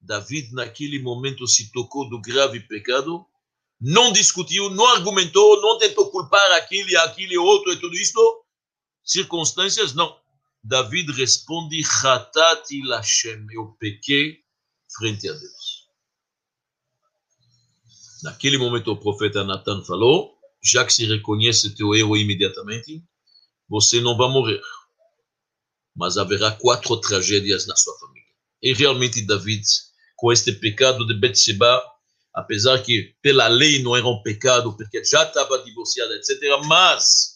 David, 0.00 0.54
naquele 0.54 0.98
momento, 0.98 1.46
se 1.46 1.70
tocou 1.72 2.08
do 2.08 2.20
grave 2.20 2.60
pecado, 2.60 3.26
não 3.80 4.12
discutiu, 4.12 4.70
não 4.70 4.86
argumentou, 4.86 5.60
não 5.60 5.78
tentou 5.78 6.10
culpar 6.10 6.52
aquele, 6.52 6.96
aquele 6.96 7.36
outro 7.36 7.72
e 7.72 7.76
tudo 7.78 7.94
isto. 7.96 8.44
Circunstâncias, 9.04 9.94
não. 9.94 10.18
David 10.66 11.12
responde: 11.12 11.80
Hatati 12.02 12.82
Lashem, 12.82 13.46
eu 13.52 13.76
pequei 13.78 14.40
frente 14.98 15.28
a 15.28 15.32
Deus. 15.32 15.86
Naquele 18.24 18.58
momento, 18.58 18.90
o 18.90 18.96
profeta 18.96 19.44
Natan 19.44 19.84
falou: 19.84 20.36
já 20.60 20.84
que 20.84 20.92
se 20.92 21.06
reconhece 21.06 21.76
teu 21.76 21.94
erro 21.94 22.16
imediatamente, 22.16 23.00
você 23.68 24.00
não 24.00 24.16
vai 24.16 24.28
morrer, 24.28 24.60
mas 25.94 26.18
haverá 26.18 26.50
quatro 26.50 26.96
tragédias 27.00 27.66
na 27.68 27.76
sua 27.76 27.96
família. 28.00 28.26
E 28.60 28.72
realmente, 28.72 29.24
David, 29.24 29.62
com 30.16 30.32
este 30.32 30.50
pecado 30.50 31.06
de 31.06 31.14
Betseba, 31.14 31.80
apesar 32.34 32.82
que 32.82 33.14
pela 33.22 33.46
lei 33.46 33.80
não 33.84 33.94
era 33.94 34.06
um 34.06 34.20
pecado, 34.20 34.76
porque 34.76 35.04
já 35.04 35.22
estava 35.22 35.62
divorciada, 35.62 36.12
etc., 36.16 36.40
mas 36.64 37.35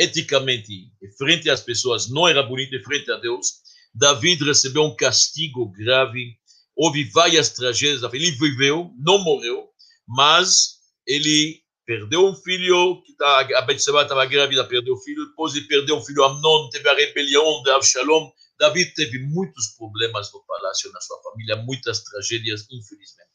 eticamente, 0.00 0.90
frente 1.18 1.50
às 1.50 1.60
pessoas, 1.60 2.08
não 2.08 2.26
era 2.26 2.42
bonito 2.42 2.82
frente 2.82 3.10
a 3.12 3.16
Deus. 3.16 3.60
David 3.94 4.42
recebeu 4.44 4.84
um 4.84 4.96
castigo 4.96 5.70
grave, 5.70 6.38
houve 6.74 7.04
várias 7.04 7.50
tragédias, 7.50 8.02
ele 8.14 8.30
viveu, 8.30 8.90
não 8.98 9.18
morreu, 9.18 9.68
mas 10.08 10.78
ele 11.06 11.60
perdeu 11.84 12.26
um 12.26 12.34
filho, 12.34 13.02
que 13.02 13.14
tá, 13.14 13.40
a 13.56 13.62
Betseba 13.62 14.02
estava 14.02 14.24
grávida, 14.24 14.64
perdeu 14.64 14.94
o 14.94 15.02
filho, 15.02 15.26
depois 15.26 15.54
ele 15.54 15.66
perdeu 15.66 15.96
o 15.96 16.02
filho 16.02 16.24
Amnon, 16.24 16.70
teve 16.70 16.88
a 16.88 16.94
rebelião 16.94 17.62
de 17.62 17.70
Absalom. 17.70 18.30
David 18.58 18.94
teve 18.94 19.18
muitos 19.18 19.68
problemas 19.76 20.32
no 20.32 20.40
palácio, 20.46 20.90
na 20.92 21.00
sua 21.00 21.20
família, 21.22 21.56
muitas 21.56 22.04
tragédias, 22.04 22.66
infelizmente. 22.70 23.29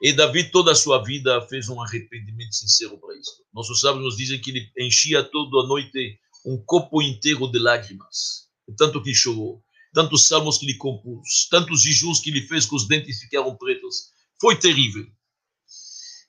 E 0.00 0.14
Davi, 0.14 0.50
toda 0.50 0.72
a 0.72 0.74
sua 0.74 1.04
vida, 1.04 1.40
fez 1.42 1.68
um 1.68 1.80
arrependimento 1.80 2.54
sincero 2.54 2.98
para 2.98 3.14
isso. 3.18 3.44
Nossos 3.52 3.80
sábios 3.80 4.02
nos 4.02 4.16
dizem 4.16 4.40
que 4.40 4.50
ele 4.50 4.70
enchia 4.78 5.22
toda 5.22 5.60
a 5.60 5.66
noite 5.66 6.18
um 6.46 6.56
copo 6.64 7.02
inteiro 7.02 7.46
de 7.50 7.58
lágrimas. 7.58 8.48
Tanto 8.78 9.02
que 9.02 9.12
chorou, 9.12 9.62
tantos 9.92 10.26
salmos 10.26 10.56
que 10.56 10.64
ele 10.64 10.78
compôs, 10.78 11.48
tantos 11.50 11.82
jejuns 11.82 12.20
que 12.20 12.30
ele 12.30 12.46
fez 12.46 12.64
que 12.64 12.74
os 12.74 12.88
dentes 12.88 13.20
ficaram 13.20 13.54
pretos. 13.56 14.10
Foi 14.40 14.56
terrível. 14.56 15.06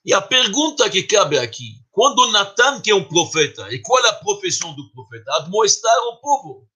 E 0.03 0.13
a 0.13 0.22
pergunta 0.22 0.89
que 0.89 1.03
cabe 1.03 1.38
aqui, 1.38 1.76
quando 1.91 2.32
Natan, 2.32 2.82
que 2.82 2.91
é 2.91 2.95
um 2.95 3.07
profeta, 3.07 3.72
e 3.72 3.80
qual 3.80 4.03
é 4.03 4.09
a 4.09 4.13
profissão 4.13 4.76
do 4.76 4.91
profeta? 4.91 5.36
Admoestar 5.36 5.97
o 6.07 6.17
povo. 6.17 6.67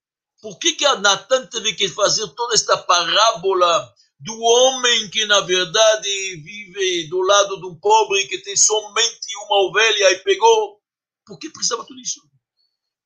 Por 0.42 0.58
que, 0.60 0.74
que 0.74 0.86
Natan 0.98 1.48
teve 1.48 1.74
que 1.74 1.90
fazer 1.90 2.28
toda 2.30 2.54
esta 2.54 2.78
parábola 2.78 3.94
do 4.20 4.40
homem 4.42 5.10
que, 5.10 5.26
na 5.26 5.42
verdade, 5.42 6.36
vive 6.38 7.08
do 7.10 7.22
lado 7.22 7.60
de 7.60 7.68
um 7.68 7.76
pobre 7.76 8.26
que 8.28 8.40
tem 8.40 8.56
somente 8.56 9.36
uma 9.46 9.68
ovelha 9.68 10.12
e 10.12 10.20
pegou. 10.20 10.80
Por 11.26 11.38
que 11.38 11.50
precisava 11.50 11.86
tudo 11.86 12.00
isso? 12.00 12.22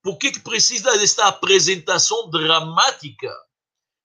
Por 0.04 0.18
que, 0.18 0.32
que 0.32 0.40
precisa 0.40 0.98
desta 0.98 1.28
apresentação 1.28 2.30
dramática 2.30 3.34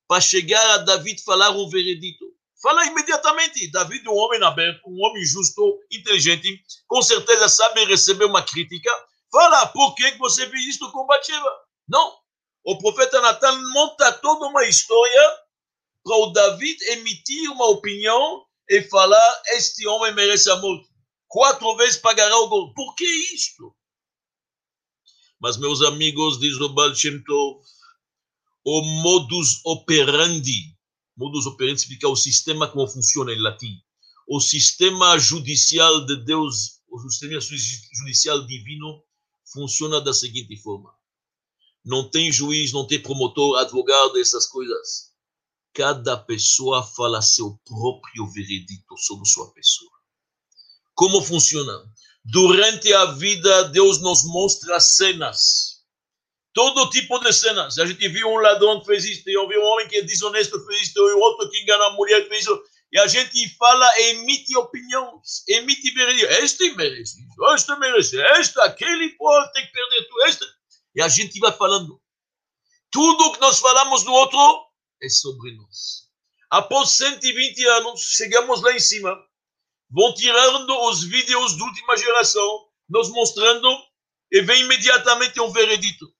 para 0.09 0.21
chegar 0.21 0.71
a 0.71 0.79
David 0.79 1.23
falar 1.23 1.51
um 1.51 1.69
veredito? 1.69 2.25
Fala 2.61 2.87
imediatamente. 2.87 3.71
David, 3.71 4.09
um 4.09 4.17
homem 4.17 4.43
aberto, 4.43 4.81
um 4.87 5.05
homem 5.05 5.25
justo, 5.25 5.79
inteligente, 5.93 6.63
com 6.87 7.03
certeza 7.03 7.49
sabe 7.49 7.85
receber 7.85 8.25
uma 8.25 8.43
crítica. 8.43 8.91
Fala, 9.31 9.67
por 9.67 9.95
que 9.95 10.11
você 10.13 10.49
fez 10.49 10.67
isto 10.67 10.91
com 10.91 11.07
Bathsheba? 11.07 11.61
Não. 11.87 12.17
O 12.65 12.79
profeta 12.79 13.21
Natan 13.21 13.61
monta 13.73 14.13
toda 14.13 14.47
uma 14.47 14.65
história 14.65 15.44
para 16.05 16.17
o 16.19 16.27
David 16.27 16.85
emitir 16.91 17.51
uma 17.51 17.67
opinião 17.71 18.45
e 18.69 18.83
falar: 18.83 19.43
este 19.57 19.87
homem 19.89 20.15
merece 20.15 20.51
a 20.51 20.57
morte. 20.57 20.89
Quatro 21.27 21.75
vezes 21.77 21.97
pagará 21.97 22.37
o 22.39 22.49
gol. 22.49 22.73
Por 22.75 22.95
que 22.95 23.07
isto? 23.35 23.75
Mas, 25.41 25.57
meus 25.57 25.83
amigos, 25.83 26.39
diz 26.39 26.61
o 26.61 26.69
Baal 26.69 26.95
Shem 26.95 27.23
Tov, 27.25 27.61
o 28.65 28.83
modus 29.03 29.61
operandi, 29.65 30.77
modus 31.17 31.47
operandi 31.47 31.81
significa 31.81 32.09
o 32.09 32.17
sistema 32.17 32.69
como 32.69 32.87
funciona 32.87 33.33
em 33.33 33.41
latim, 33.41 33.83
o 34.29 34.41
sistema 34.41 35.19
judicial 35.19 36.07
de 36.07 36.25
Deus, 36.25 36.81
o 36.89 36.99
sistema 37.01 37.41
judicial 37.41 38.47
divino, 38.47 39.03
funciona 39.53 40.01
da 40.01 40.15
seguinte 40.15 40.57
forma: 40.57 40.95
não 41.85 42.09
tem 42.09 42.31
juiz, 42.31 42.73
não 42.73 42.87
tem 42.87 43.03
promotor, 43.03 43.59
advogado, 43.59 44.19
essas 44.19 44.47
coisas 44.47 45.14
cada 45.75 46.17
pessoa 46.17 46.83
fala 46.83 47.21
seu 47.21 47.59
próprio 47.67 48.27
veredito 48.33 48.97
sobre 48.97 49.29
sua 49.29 49.53
pessoa. 49.53 49.91
Como 50.95 51.21
funciona? 51.21 51.73
Durante 52.25 52.93
a 52.95 53.07
vida, 53.07 53.65
Deus 53.65 54.01
nos 54.01 54.25
mostra 54.25 54.79
cenas. 54.79 55.83
Todo 56.55 56.89
tipo 56.91 57.19
de 57.19 57.33
cenas. 57.33 57.79
A 57.79 57.85
gente 57.85 58.09
viu 58.09 58.29
um 58.29 58.39
ladrão 58.39 58.81
que 58.81 58.87
fez 58.87 59.05
isso, 59.05 59.23
eu 59.27 59.49
vi 59.49 59.59
um 59.59 59.65
homem 59.65 59.89
que 59.89 59.97
é 59.97 60.03
desonesto 60.03 60.65
fez 60.65 60.83
isso, 60.83 60.99
e 60.99 61.13
outro 61.15 61.51
que 61.51 61.61
engana 61.61 61.87
a 61.87 61.93
mulher 61.95 62.27
fez 62.29 62.43
isso. 62.43 62.63
e 62.93 62.99
a 63.01 63.09
gente 63.09 63.49
fala, 63.57 63.91
emite 63.99 64.57
opiniões, 64.57 65.43
emite 65.49 65.91
veredito. 65.91 66.27
Este 66.27 66.73
merece 66.77 67.27
este 67.53 67.77
merece, 67.77 68.17
este, 68.39 68.61
aquele 68.61 69.11
pode 69.17 69.53
ter 69.53 69.67
que 69.67 69.73
perder 69.73 70.09
tudo, 70.09 70.25
este. 70.27 70.45
E 70.95 71.03
a 71.03 71.09
gente 71.09 71.41
vai 71.41 71.51
falando. 71.51 72.01
Tudo 72.93 73.33
que 73.33 73.41
nós 73.41 73.59
falamos 73.59 74.05
do 74.05 74.13
outro 74.13 74.64
é 75.05 75.09
sobre 75.09 75.55
nós. 75.57 76.09
Após 76.51 76.91
120 76.91 77.65
anos, 77.67 78.01
chegamos 78.01 78.63
lá 78.63 78.73
em 78.73 78.81
cima, 78.81 79.15
vão 79.91 80.15
tirando 80.15 80.71
os 80.89 81.03
vídeos 81.03 81.57
da 81.57 81.65
última 81.65 81.97
geração, 81.97 82.69
nos 82.89 83.09
mostrando, 83.11 83.69
e 84.31 84.41
vem 84.43 84.63
imediatamente 84.63 85.41
um 85.41 85.51
veredito. 85.51 86.13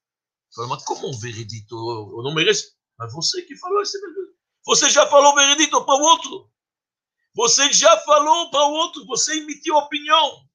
Mas 0.69 0.85
como 0.85 1.09
um 1.09 1.19
veredito? 1.19 1.75
Eu 1.75 2.23
não 2.23 2.35
mereço. 2.35 2.73
Mas 2.99 3.13
você 3.13 3.43
que 3.43 3.57
falou 3.57 3.83
esse 3.83 3.99
veredito. 4.01 4.35
Você 4.67 4.89
já 4.89 5.07
falou 5.07 5.35
veredito 5.35 5.85
para 5.85 5.95
o 5.95 6.03
outro. 6.03 6.51
Você 7.35 7.73
já 7.73 7.99
falou 8.01 8.51
para 8.51 8.65
o 8.65 8.73
outro, 8.73 9.05
você 9.07 9.37
emitiu 9.37 9.75
opinião. 9.77 10.49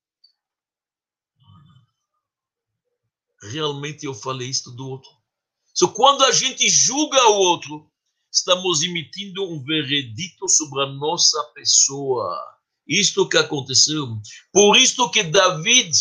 Realmente 3.51 4.05
eu 4.05 4.13
falei 4.13 4.49
isso 4.49 4.71
do 4.71 4.87
outro. 4.87 5.11
So, 5.73 5.93
quando 5.93 6.23
a 6.23 6.31
gente 6.31 6.67
julga 6.67 7.21
o 7.29 7.35
outro, 7.35 7.89
estamos 8.31 8.83
emitindo 8.83 9.43
um 9.43 9.63
veredito 9.63 10.47
sobre 10.47 10.83
a 10.83 10.87
nossa 10.87 11.41
pessoa. 11.55 12.37
Isto 12.87 13.27
que 13.27 13.37
aconteceu. 13.37 14.07
Por 14.51 14.77
isso 14.77 15.09
que 15.11 15.23
David, 15.23 15.91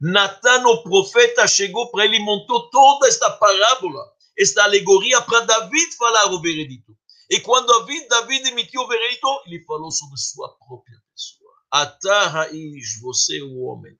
Natan, 0.00 0.66
o 0.66 0.82
profeta, 0.82 1.46
chegou 1.46 1.90
para 1.90 2.04
ele 2.04 2.16
e 2.16 2.24
montou 2.24 2.68
toda 2.70 3.08
esta 3.08 3.30
parábola, 3.30 4.00
esta 4.38 4.64
alegoria 4.64 5.20
para 5.22 5.40
David 5.40 5.96
falar 5.96 6.32
o 6.32 6.40
veredito. 6.40 6.96
E 7.28 7.40
quando 7.40 7.66
David, 7.66 8.08
David 8.08 8.48
emitiu 8.48 8.82
o 8.82 8.88
veredito, 8.88 9.26
ele 9.46 9.64
falou 9.64 9.90
sobre 9.90 10.16
sua 10.18 10.48
própria 10.56 10.96
pessoa. 11.12 11.52
Atá 11.70 12.28
raiz, 12.28 13.00
você 13.00 13.40
é 13.40 13.42
o 13.42 13.62
homem. 13.62 13.96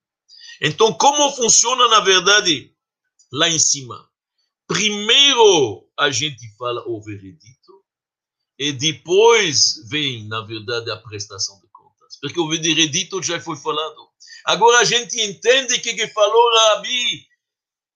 Então, 0.60 0.92
como 0.94 1.32
funciona 1.32 1.88
na 1.88 2.00
verdade 2.00 2.72
lá 3.32 3.48
em 3.48 3.58
cima? 3.58 4.08
Primeiro 4.68 5.88
a 5.98 6.10
gente 6.10 6.46
fala 6.56 6.82
o 6.86 7.02
veredito 7.02 7.55
e 8.58 8.72
depois 8.72 9.88
vem, 9.88 10.26
na 10.28 10.40
verdade, 10.42 10.90
a 10.90 10.96
prestação 10.96 11.60
de 11.60 11.68
contas. 11.72 12.18
Porque 12.20 12.40
o 12.40 12.48
veredito 12.48 13.22
já 13.22 13.40
foi 13.40 13.56
falado. 13.56 14.08
Agora 14.44 14.78
a 14.78 14.84
gente 14.84 15.20
entende 15.20 15.74
o 15.74 15.80
que, 15.80 15.94
que 15.94 16.08
falou 16.08 16.54
Rabi 16.68 17.26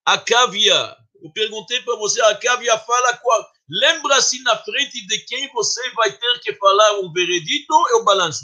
Akavia. 0.05 0.97
Eu 1.23 1.31
perguntei 1.33 1.81
para 1.83 1.97
você, 1.97 2.21
a 2.23 2.31
Akavia 2.31 2.79
fala 2.79 3.17
qual 3.19 3.51
Lembra-se 3.71 4.43
na 4.43 4.57
frente 4.57 5.07
de 5.07 5.19
quem 5.21 5.49
você 5.53 5.91
vai 5.91 6.11
ter 6.11 6.41
que 6.41 6.53
falar 6.57 6.99
um 6.99 7.13
veredito 7.13 7.73
e 7.91 7.95
o 7.95 8.03
balanço. 8.03 8.43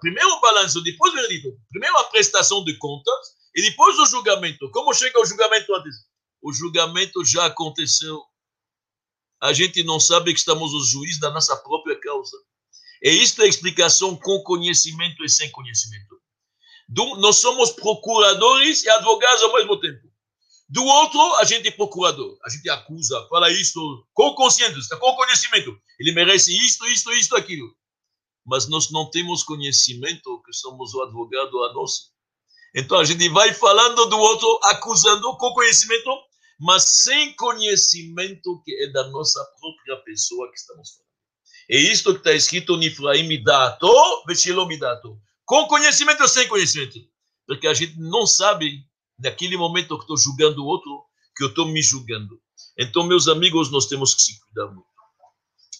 Primeiro 0.00 0.28
o 0.30 0.40
balanço, 0.40 0.82
depois 0.82 1.12
o 1.12 1.16
veredito. 1.16 1.56
Primeiro 1.70 1.96
a 1.98 2.04
prestação 2.04 2.64
de 2.64 2.76
contas 2.76 3.14
e 3.54 3.62
depois 3.62 3.96
o 4.00 4.06
julgamento. 4.06 4.68
Como 4.72 4.92
chega 4.92 5.20
o 5.20 5.24
julgamento 5.24 5.72
antes? 5.76 5.94
O 6.42 6.52
julgamento 6.52 7.24
já 7.24 7.46
aconteceu. 7.46 8.20
A 9.40 9.52
gente 9.52 9.82
não 9.82 10.00
sabe 10.00 10.32
que 10.32 10.38
estamos 10.38 10.72
os 10.72 10.88
juízes 10.88 11.20
da 11.20 11.30
nossa 11.30 11.56
própria 11.56 11.98
causa. 12.00 12.36
E 13.02 13.10
isto 13.10 13.42
é 13.42 13.46
explicação 13.46 14.16
com 14.16 14.42
conhecimento 14.42 15.24
e 15.24 15.28
sem 15.28 15.50
conhecimento. 15.50 16.14
Nós 17.18 17.36
somos 17.36 17.70
procuradores 17.72 18.82
e 18.84 18.88
advogados 18.88 19.42
ao 19.42 19.52
mesmo 19.54 19.78
tempo. 19.80 20.14
Do 20.68 20.82
outro, 20.82 21.20
a 21.36 21.44
gente 21.44 21.68
é 21.68 21.70
procurador, 21.70 22.38
a 22.42 22.48
gente 22.48 22.68
acusa, 22.70 23.26
fala 23.28 23.50
isto 23.50 24.06
com 24.14 24.34
consciência, 24.34 24.96
com 24.96 25.14
conhecimento. 25.14 25.76
Ele 26.00 26.12
merece 26.12 26.56
isto, 26.56 26.86
isto, 26.86 27.12
isto, 27.12 27.36
aquilo. 27.36 27.74
Mas 28.46 28.68
nós 28.68 28.90
não 28.90 29.10
temos 29.10 29.42
conhecimento 29.42 30.42
que 30.42 30.52
somos 30.52 30.94
o 30.94 31.02
advogado 31.02 31.62
a 31.64 31.74
nós. 31.74 32.10
Então 32.74 32.98
a 32.98 33.04
gente 33.04 33.28
vai 33.28 33.52
falando 33.52 34.06
do 34.06 34.18
outro, 34.18 34.60
acusando 34.64 35.36
com 35.36 35.52
conhecimento, 35.52 36.10
mas 36.58 36.84
sem 37.02 37.34
conhecimento 37.34 38.62
que 38.64 38.72
é 38.82 38.92
da 38.92 39.08
nossa 39.08 39.44
própria 39.58 39.96
pessoa 40.04 40.50
que 40.50 40.58
estamos 40.58 40.90
falando. 40.90 41.04
É 41.70 41.78
isto 41.78 42.12
que 42.12 42.18
está 42.18 42.32
escrito 42.32 42.76
Nifraim 42.76 43.26
Midato, 43.26 43.88
Veshelo 44.26 44.66
Midato. 44.66 45.18
Com 45.44 45.66
conhecimento 45.66 46.22
ou 46.22 46.28
sem 46.28 46.46
conhecimento? 46.48 46.98
Porque 47.46 47.66
a 47.66 47.74
gente 47.74 47.98
não 47.98 48.26
sabe 48.26 48.84
naquele 49.18 49.56
momento 49.56 49.96
que 49.96 50.04
estou 50.04 50.16
julgando 50.16 50.62
o 50.62 50.66
outro, 50.66 51.04
que 51.36 51.44
eu 51.44 51.48
estou 51.48 51.66
me 51.66 51.82
julgando. 51.82 52.40
Então, 52.78 53.06
meus 53.06 53.28
amigos, 53.28 53.70
nós 53.70 53.86
temos 53.86 54.14
que 54.14 54.22
se 54.22 54.40
cuidar 54.40 54.66
muito. 54.72 54.88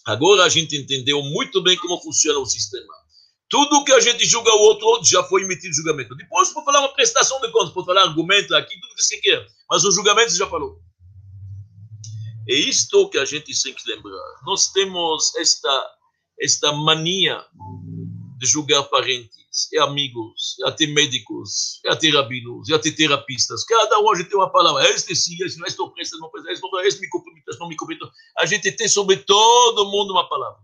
Agora 0.05 0.43
a 0.43 0.49
gente 0.49 0.77
entendeu 0.77 1.21
muito 1.23 1.61
bem 1.63 1.75
como 1.77 2.01
funciona 2.01 2.39
o 2.39 2.45
sistema. 2.45 2.93
Tudo 3.55 3.85
que 3.85 3.93
a 3.93 4.01
gente 4.01 4.25
julga 4.25 4.53
o 4.53 4.59
outro 4.59 4.99
já 5.05 5.23
foi 5.23 5.43
emitido 5.43 5.73
julgamento. 5.73 6.13
Depois 6.13 6.49
pode 6.49 6.65
falar 6.65 6.81
uma 6.81 6.93
prestação 6.93 7.39
de 7.39 7.49
contas, 7.53 7.73
pode 7.73 7.85
falar 7.85 8.01
argumento 8.01 8.53
aqui, 8.53 8.77
tudo 8.81 8.95
que 8.95 9.01
você 9.01 9.17
quer. 9.21 9.47
Mas 9.69 9.85
o 9.85 9.91
julgamento 9.91 10.29
você 10.29 10.39
já 10.39 10.47
falou. 10.47 10.77
É 12.49 12.53
isto 12.53 13.07
que 13.07 13.17
a 13.17 13.23
gente 13.23 13.53
tem 13.63 13.73
que 13.73 13.89
lembrar. 13.89 14.41
Nós 14.45 14.73
temos 14.73 15.33
esta, 15.37 15.89
esta 16.41 16.73
mania 16.73 17.45
de 18.39 18.45
julgar 18.45 18.83
parentes 18.89 19.71
e 19.71 19.79
amigos, 19.79 20.57
e 20.59 20.67
até 20.67 20.85
médicos, 20.87 21.79
e 21.85 21.87
até 21.87 22.09
rabinos, 22.09 22.67
e 22.67 22.73
até 22.73 22.91
terapistas. 22.91 23.63
Cada 23.63 24.01
um 24.01 24.11
a 24.11 24.15
gente 24.17 24.27
tem 24.27 24.37
uma 24.37 24.51
palavra. 24.51 24.83
Este 24.89 25.15
sim, 25.15 25.37
este 25.45 25.59
não, 25.59 25.65
este 25.65 25.79
não 25.79 25.89
presta, 25.91 26.17
não 26.17 26.29
presta, 26.29 26.51
este 26.51 26.61
não, 26.61 26.79
este 26.81 26.99
me 26.99 27.07
cumprimenta, 27.07 27.51
este 27.51 27.59
não 27.61 27.69
me 27.69 27.77
cumprimenta. 27.77 28.11
A 28.37 28.45
gente 28.45 28.69
tem 28.73 28.89
sobre 28.89 29.15
todo 29.15 29.89
mundo 29.89 30.11
uma 30.11 30.27
palavra. 30.27 30.59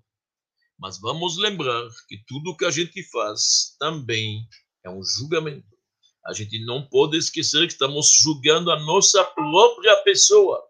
Mas 0.82 1.00
vamos 1.00 1.38
lembrar 1.38 1.88
que 2.08 2.18
tudo 2.26 2.58
que 2.58 2.66
a 2.66 2.72
gente 2.72 3.04
faz 3.12 3.76
também 3.78 4.50
é 4.84 4.90
um 4.90 5.04
julgamento. 5.04 5.78
A 6.26 6.34
gente 6.34 6.58
não 6.66 6.90
pode 6.90 7.18
esquecer 7.18 7.68
que 7.68 7.74
estamos 7.74 8.10
julgando 8.20 8.72
a 8.72 8.80
nossa 8.80 9.24
própria 9.24 9.96
pessoa. 9.98 10.68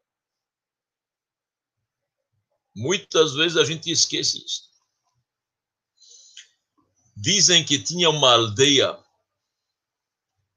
Muitas 2.75 3.33
vezes 3.35 3.55
a 3.55 3.63
gente 3.63 3.89
esquece 3.89 4.43
isso. 4.43 4.69
Dizem 7.15 7.63
que 7.63 7.81
tinha 7.81 8.09
uma 8.09 8.33
aldeia 8.33 9.01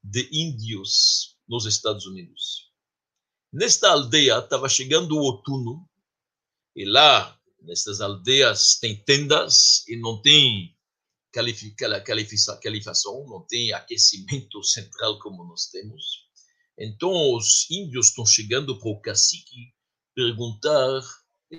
de 0.02 0.28
índios 0.32 1.38
nos 1.48 1.64
Estados 1.64 2.06
Unidos. 2.06 2.72
Nesta 3.52 3.88
aldeia 3.88 4.38
estava 4.38 4.68
chegando 4.68 5.16
o 5.16 5.22
outono 5.22 5.88
e 6.74 6.84
lá, 6.84 7.38
nessas 7.64 8.00
aldeias, 8.00 8.78
tem 8.80 8.96
tendas 9.04 9.86
e 9.88 9.96
não 9.96 10.20
tem 10.20 10.74
calificação, 11.32 13.26
não 13.26 13.44
tem 13.46 13.72
aquecimento 13.72 14.62
central 14.64 15.18
como 15.18 15.44
nós 15.44 15.66
temos. 15.66 16.24
Então, 16.78 17.10
os 17.34 17.68
índios 17.70 18.08
estão 18.08 18.26
chegando 18.26 18.78
para 18.78 18.88
o 18.88 19.00
cacique 19.00 19.72
perguntar 20.14 21.02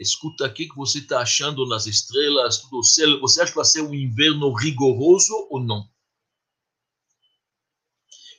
escuta 0.01 0.45
aqui 0.45 0.67
que 0.67 0.75
você 0.75 0.99
está 0.99 1.19
achando 1.19 1.67
nas 1.67 1.85
estrelas, 1.85 2.59
tudo 2.59 2.79
o 2.79 2.83
céu. 2.83 3.19
Você 3.21 3.41
acha 3.41 3.51
que 3.51 3.57
vai 3.57 3.65
ser 3.65 3.81
um 3.81 3.93
inverno 3.93 4.53
rigoroso 4.53 5.47
ou 5.49 5.59
não? 5.59 5.87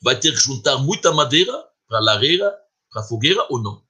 Vai 0.02 0.18
ter 0.18 0.32
que 0.32 0.38
juntar 0.38 0.78
muita 0.78 1.12
madeira 1.12 1.52
para 1.88 2.00
lareira, 2.00 2.54
para 2.90 3.02
fogueira 3.02 3.46
ou 3.50 3.62
não? 3.62 3.84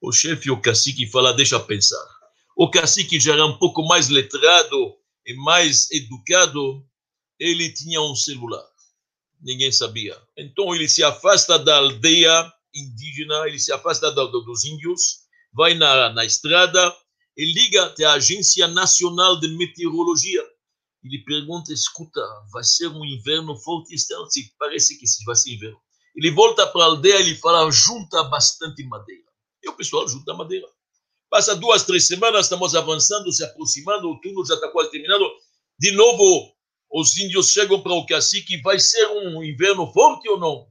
O 0.00 0.12
chefe, 0.12 0.50
o 0.50 0.60
cacique, 0.60 1.10
fala, 1.10 1.34
deixa 1.34 1.58
pensar. 1.60 2.17
O 2.60 2.68
cacique 2.68 3.20
já 3.20 3.34
era 3.34 3.46
um 3.46 3.56
pouco 3.56 3.86
mais 3.86 4.08
letrado 4.08 4.96
e 5.24 5.32
mais 5.32 5.88
educado, 5.92 6.84
ele 7.38 7.72
tinha 7.72 8.02
um 8.02 8.16
celular. 8.16 8.66
Ninguém 9.40 9.70
sabia. 9.70 10.20
Então 10.36 10.74
ele 10.74 10.88
se 10.88 11.04
afasta 11.04 11.56
da 11.56 11.76
aldeia 11.76 12.52
indígena, 12.74 13.46
ele 13.46 13.60
se 13.60 13.70
afasta 13.70 14.10
dos 14.10 14.64
índios, 14.64 15.20
vai 15.52 15.74
na, 15.74 16.12
na 16.12 16.24
estrada 16.24 16.96
e 17.36 17.44
liga 17.44 17.84
até 17.84 18.04
a 18.04 18.14
Agência 18.14 18.66
Nacional 18.66 19.38
de 19.38 19.46
Meteorologia. 19.56 20.44
Ele 21.04 21.22
pergunta, 21.22 21.72
escuta, 21.72 22.20
vai 22.52 22.64
ser 22.64 22.88
um 22.88 23.04
inverno 23.04 23.56
forte 23.56 23.94
ano? 24.14 24.28
Sim, 24.28 24.50
parece 24.58 24.98
que 24.98 25.06
vai 25.24 25.36
ser 25.36 25.52
inverno. 25.54 25.78
Ele 26.16 26.32
volta 26.32 26.66
para 26.66 26.82
a 26.82 26.86
aldeia 26.86 27.20
e 27.20 27.36
fala, 27.36 27.70
junta 27.70 28.24
bastante 28.24 28.82
madeira. 28.82 29.28
E 29.62 29.68
o 29.68 29.76
pessoal 29.76 30.08
junta 30.08 30.34
madeira. 30.34 30.66
Passa 31.30 31.54
duas, 31.54 31.82
três 31.84 32.06
semanas, 32.06 32.46
estamos 32.46 32.74
avançando, 32.74 33.30
se 33.32 33.44
aproximando, 33.44 34.10
o 34.10 34.20
turno 34.20 34.44
já 34.46 34.54
está 34.54 34.68
quase 34.68 34.90
terminando. 34.90 35.30
De 35.78 35.92
novo, 35.92 36.54
os 36.90 37.18
índios 37.18 37.50
chegam 37.50 37.82
para 37.82 37.92
o 37.92 38.06
cacique, 38.06 38.60
vai 38.62 38.78
ser 38.78 39.06
um 39.08 39.42
inverno 39.44 39.92
forte 39.92 40.28
ou 40.28 40.38
não? 40.38 40.66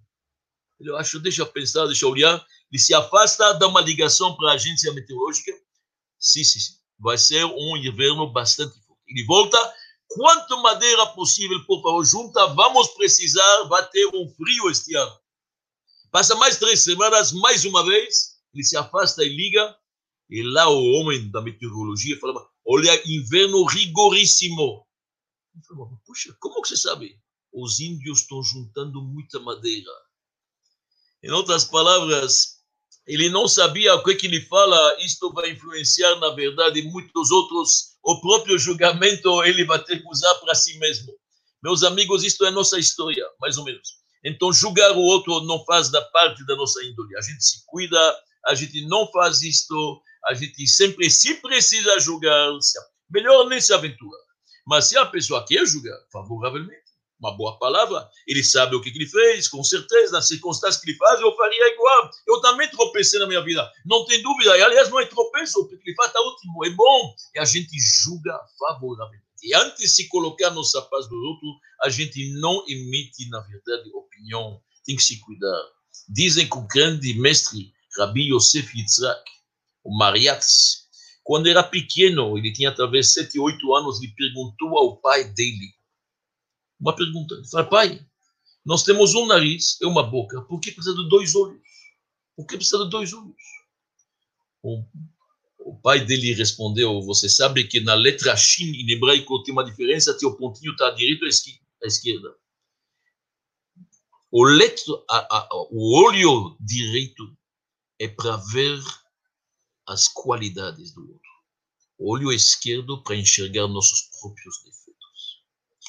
Ele 0.79 0.95
acha, 0.95 1.19
deixa 1.19 1.45
pensar, 1.45 1.85
deixa 1.85 2.07
olhar 2.07 2.43
ele 2.71 2.81
se 2.81 2.93
afasta, 2.93 3.53
dá 3.53 3.67
uma 3.67 3.81
ligação 3.81 4.35
para 4.35 4.51
a 4.51 4.53
agência 4.55 4.91
meteorológica. 4.93 5.51
Sim, 6.19 6.43
sim, 6.43 6.59
sim. 6.59 6.73
Vai 6.99 7.17
ser 7.17 7.45
um 7.45 7.77
inverno 7.77 8.31
bastante 8.31 8.73
forte. 8.85 9.01
Ele 9.07 9.25
volta. 9.25 9.57
Quanto 10.09 10.61
madeira 10.61 11.05
possível, 11.07 11.63
por 11.65 11.81
favor, 11.81 12.05
junta. 12.05 12.47
Vamos 12.47 12.89
precisar, 12.89 13.63
vai 13.63 13.87
ter 13.89 14.07
um 14.07 14.27
frio 14.35 14.69
este 14.69 14.95
ano. 14.95 15.17
Passa 16.11 16.35
mais 16.35 16.57
três 16.57 16.81
semanas, 16.81 17.31
mais 17.31 17.65
uma 17.65 17.85
vez. 17.85 18.37
Ele 18.53 18.63
se 18.63 18.75
afasta 18.75 19.23
e 19.23 19.29
liga. 19.29 19.75
E 20.29 20.43
lá 20.43 20.69
o 20.69 20.83
homem 20.93 21.29
da 21.31 21.41
meteorologia 21.41 22.19
fala: 22.19 22.47
Olha, 22.65 23.01
inverno 23.05 23.63
rigoríssimo. 23.65 24.85
Ele 25.55 25.63
falou, 25.65 25.99
puxa, 26.05 26.35
como 26.39 26.61
que 26.61 26.67
você 26.67 26.77
sabe? 26.77 27.17
Os 27.51 27.79
índios 27.79 28.19
estão 28.19 28.43
juntando 28.43 29.01
muita 29.01 29.39
madeira. 29.39 29.89
Em 31.23 31.31
outras 31.31 31.63
palavras, 31.63 32.57
ele 33.07 33.29
não 33.29 33.47
sabia 33.47 33.95
o 33.95 34.03
que, 34.03 34.15
que 34.15 34.27
ele 34.27 34.41
fala, 34.41 34.97
isto 34.99 35.31
vai 35.31 35.51
influenciar, 35.51 36.17
na 36.17 36.29
verdade, 36.31 36.81
muitos 36.83 37.31
outros. 37.31 37.97
O 38.03 38.19
próprio 38.19 38.59
julgamento 38.59 39.43
ele 39.43 39.63
vai 39.63 39.81
ter 39.83 40.01
que 40.01 40.09
usar 40.09 40.35
para 40.35 40.53
si 40.53 40.77
mesmo. 40.77 41.13
Meus 41.63 41.83
amigos, 41.83 42.23
isto 42.23 42.45
é 42.45 42.51
nossa 42.51 42.77
história, 42.77 43.25
mais 43.39 43.57
ou 43.57 43.63
menos. 43.63 43.97
Então, 44.23 44.51
julgar 44.51 44.91
o 44.91 44.99
outro 44.99 45.39
não 45.41 45.63
faz 45.63 45.89
da 45.89 46.01
parte 46.01 46.45
da 46.45 46.55
nossa 46.55 46.83
índole. 46.83 47.17
A 47.17 47.21
gente 47.21 47.43
se 47.43 47.63
cuida, 47.65 48.15
a 48.45 48.53
gente 48.53 48.85
não 48.87 49.09
faz 49.11 49.41
isto, 49.41 50.01
a 50.27 50.33
gente 50.33 50.67
sempre, 50.67 51.09
se 51.09 51.35
precisa 51.35 51.99
julgar, 51.99 52.51
melhor 53.09 53.47
nem 53.47 53.61
se 53.61 53.73
aventura. 53.73 54.17
Mas 54.65 54.85
se 54.85 54.97
a 54.97 55.05
pessoa 55.05 55.45
quer 55.45 55.65
julgar 55.65 55.97
favoravelmente, 56.11 56.87
uma 57.19 57.35
boa 57.35 57.57
palavra, 57.57 58.07
ele 58.27 58.43
sabe 58.43 58.75
o 58.75 58.81
que, 58.81 58.89
ele 58.89 59.07
fez, 59.07 59.47
com 59.47 59.63
certeza, 59.63 60.11
nas 60.11 60.27
circunstâncias 60.27 60.83
que 60.83 60.91
ele 60.91 60.97
faz, 60.97 61.19
eu 61.19 61.35
faria 61.35 61.73
igual. 61.73 62.11
Eu 62.27 62.41
também 62.41 62.69
tropecei 62.69 63.19
na 63.19 63.25
minha 63.25 63.43
vida, 63.43 63.67
não 63.85 64.05
tem 64.05 64.21
dúvida. 64.21 64.55
E, 64.57 64.61
aliás, 64.61 64.89
não 64.89 64.99
é 64.99 65.05
tropeço, 65.05 65.59
o 65.59 65.67
que 65.67 65.75
ele 65.75 65.95
faz 65.95 66.09
está 66.09 66.21
ótimo, 66.21 66.65
é 66.65 66.69
bom. 66.71 67.15
E 67.35 67.39
a 67.39 67.45
gente 67.45 67.75
julga 67.79 68.39
favoravelmente. 68.59 69.25
E 69.43 69.53
antes 69.55 69.79
de 69.79 69.87
se 69.87 70.07
colocar 70.09 70.49
nos 70.51 70.71
sapatos 70.71 71.07
do 71.07 71.15
outro, 71.15 71.47
a 71.83 71.89
gente 71.89 72.33
não 72.33 72.63
emite, 72.67 73.29
na 73.29 73.39
verdade, 73.39 73.89
opinião. 73.93 74.61
Tem 74.85 74.95
que 74.95 75.03
se 75.03 75.19
cuidar. 75.19 75.63
Dizem 76.09 76.47
que 76.47 76.57
o 76.57 76.67
grande 76.67 77.13
mestre 77.15 77.71
Rabbi 77.97 78.33
Yosef 78.33 78.77
Yitzhak, 78.77 79.23
o 79.87 79.97
Mariatz, 79.97 80.85
quando 81.23 81.47
era 81.47 81.63
pequeno, 81.63 82.37
ele 82.37 82.51
tinha 82.51 82.75
talvez 82.75 83.13
sete, 83.13 83.39
oito 83.39 83.73
anos, 83.73 84.01
ele 84.01 84.11
perguntou 84.11 84.77
ao 84.77 84.97
pai 84.97 85.23
dele 85.23 85.73
uma 86.77 86.93
pergunta. 86.93 87.35
Ele 87.35 87.47
fala, 87.47 87.69
pai, 87.69 88.05
nós 88.65 88.83
temos 88.83 89.15
um 89.15 89.25
nariz 89.25 89.79
e 89.81 89.85
uma 89.85 90.03
boca, 90.03 90.41
por 90.41 90.59
que 90.59 90.73
precisa 90.73 90.93
de 90.93 91.07
dois 91.07 91.33
olhos? 91.35 91.61
Por 92.35 92.45
que 92.45 92.57
precisa 92.57 92.83
de 92.83 92.89
dois 92.89 93.13
olhos? 93.13 93.41
O, 94.61 94.83
o 95.59 95.75
pai 95.81 96.03
dele 96.03 96.33
respondeu, 96.33 97.01
você 97.01 97.29
sabe 97.29 97.63
que 97.63 97.79
na 97.79 97.93
letra 97.93 98.35
Shin 98.35 98.69
em 98.73 98.91
hebraico 98.91 99.41
tem 99.43 99.53
uma 99.53 99.63
diferença, 99.63 100.17
tem 100.17 100.27
o 100.27 100.35
pontinho 100.35 100.73
está 100.73 100.89
ou 100.89 100.95
à 101.81 101.87
esquerda. 101.87 102.35
O, 104.29 104.43
letro, 104.43 105.05
a, 105.09 105.37
a, 105.37 105.49
o 105.71 105.97
olho 106.05 106.57
direito 106.59 107.33
é 107.97 108.09
para 108.09 108.35
ver 108.51 108.77
as 109.87 110.07
qualidades 110.07 110.93
do 110.93 111.01
outro. 111.01 111.21
Olho 111.99 112.31
esquerdo 112.31 113.01
para 113.03 113.15
enxergar 113.15 113.67
nossos 113.67 114.01
próprios 114.19 114.57
defeitos 114.63 114.87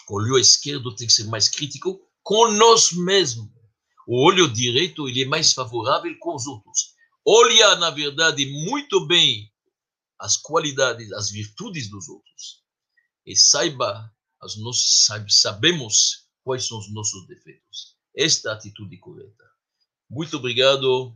o 0.09 0.15
olho 0.15 0.39
esquerdo 0.39 0.95
tem 0.95 1.07
que 1.07 1.13
ser 1.13 1.25
mais 1.25 1.49
crítico 1.49 2.01
com 2.23 2.51
nós 2.53 2.93
mesmos. 2.93 3.51
O 4.07 4.25
olho 4.27 4.51
direito 4.51 5.07
ele 5.07 5.23
é 5.23 5.27
mais 5.27 5.53
favorável 5.53 6.17
com 6.19 6.35
os 6.35 6.47
outros. 6.47 6.95
Olha, 7.27 7.77
na 7.77 7.91
verdade, 7.91 8.47
muito 8.65 9.07
bem 9.07 9.53
as 10.19 10.39
qualidades, 10.39 11.13
as 11.13 11.31
virtudes 11.31 11.91
dos 11.91 12.09
outros. 12.09 12.63
E 13.27 13.37
saiba, 13.37 14.11
as 14.41 14.57
nós 14.57 15.11
sabemos 15.29 16.27
quais 16.43 16.67
são 16.67 16.79
os 16.79 16.91
nossos 16.93 17.27
defeitos. 17.27 17.95
Esta 18.17 18.55
atitude 18.55 18.97
correta. 18.97 19.45
Muito 20.09 20.39
obrigado. 20.39 21.07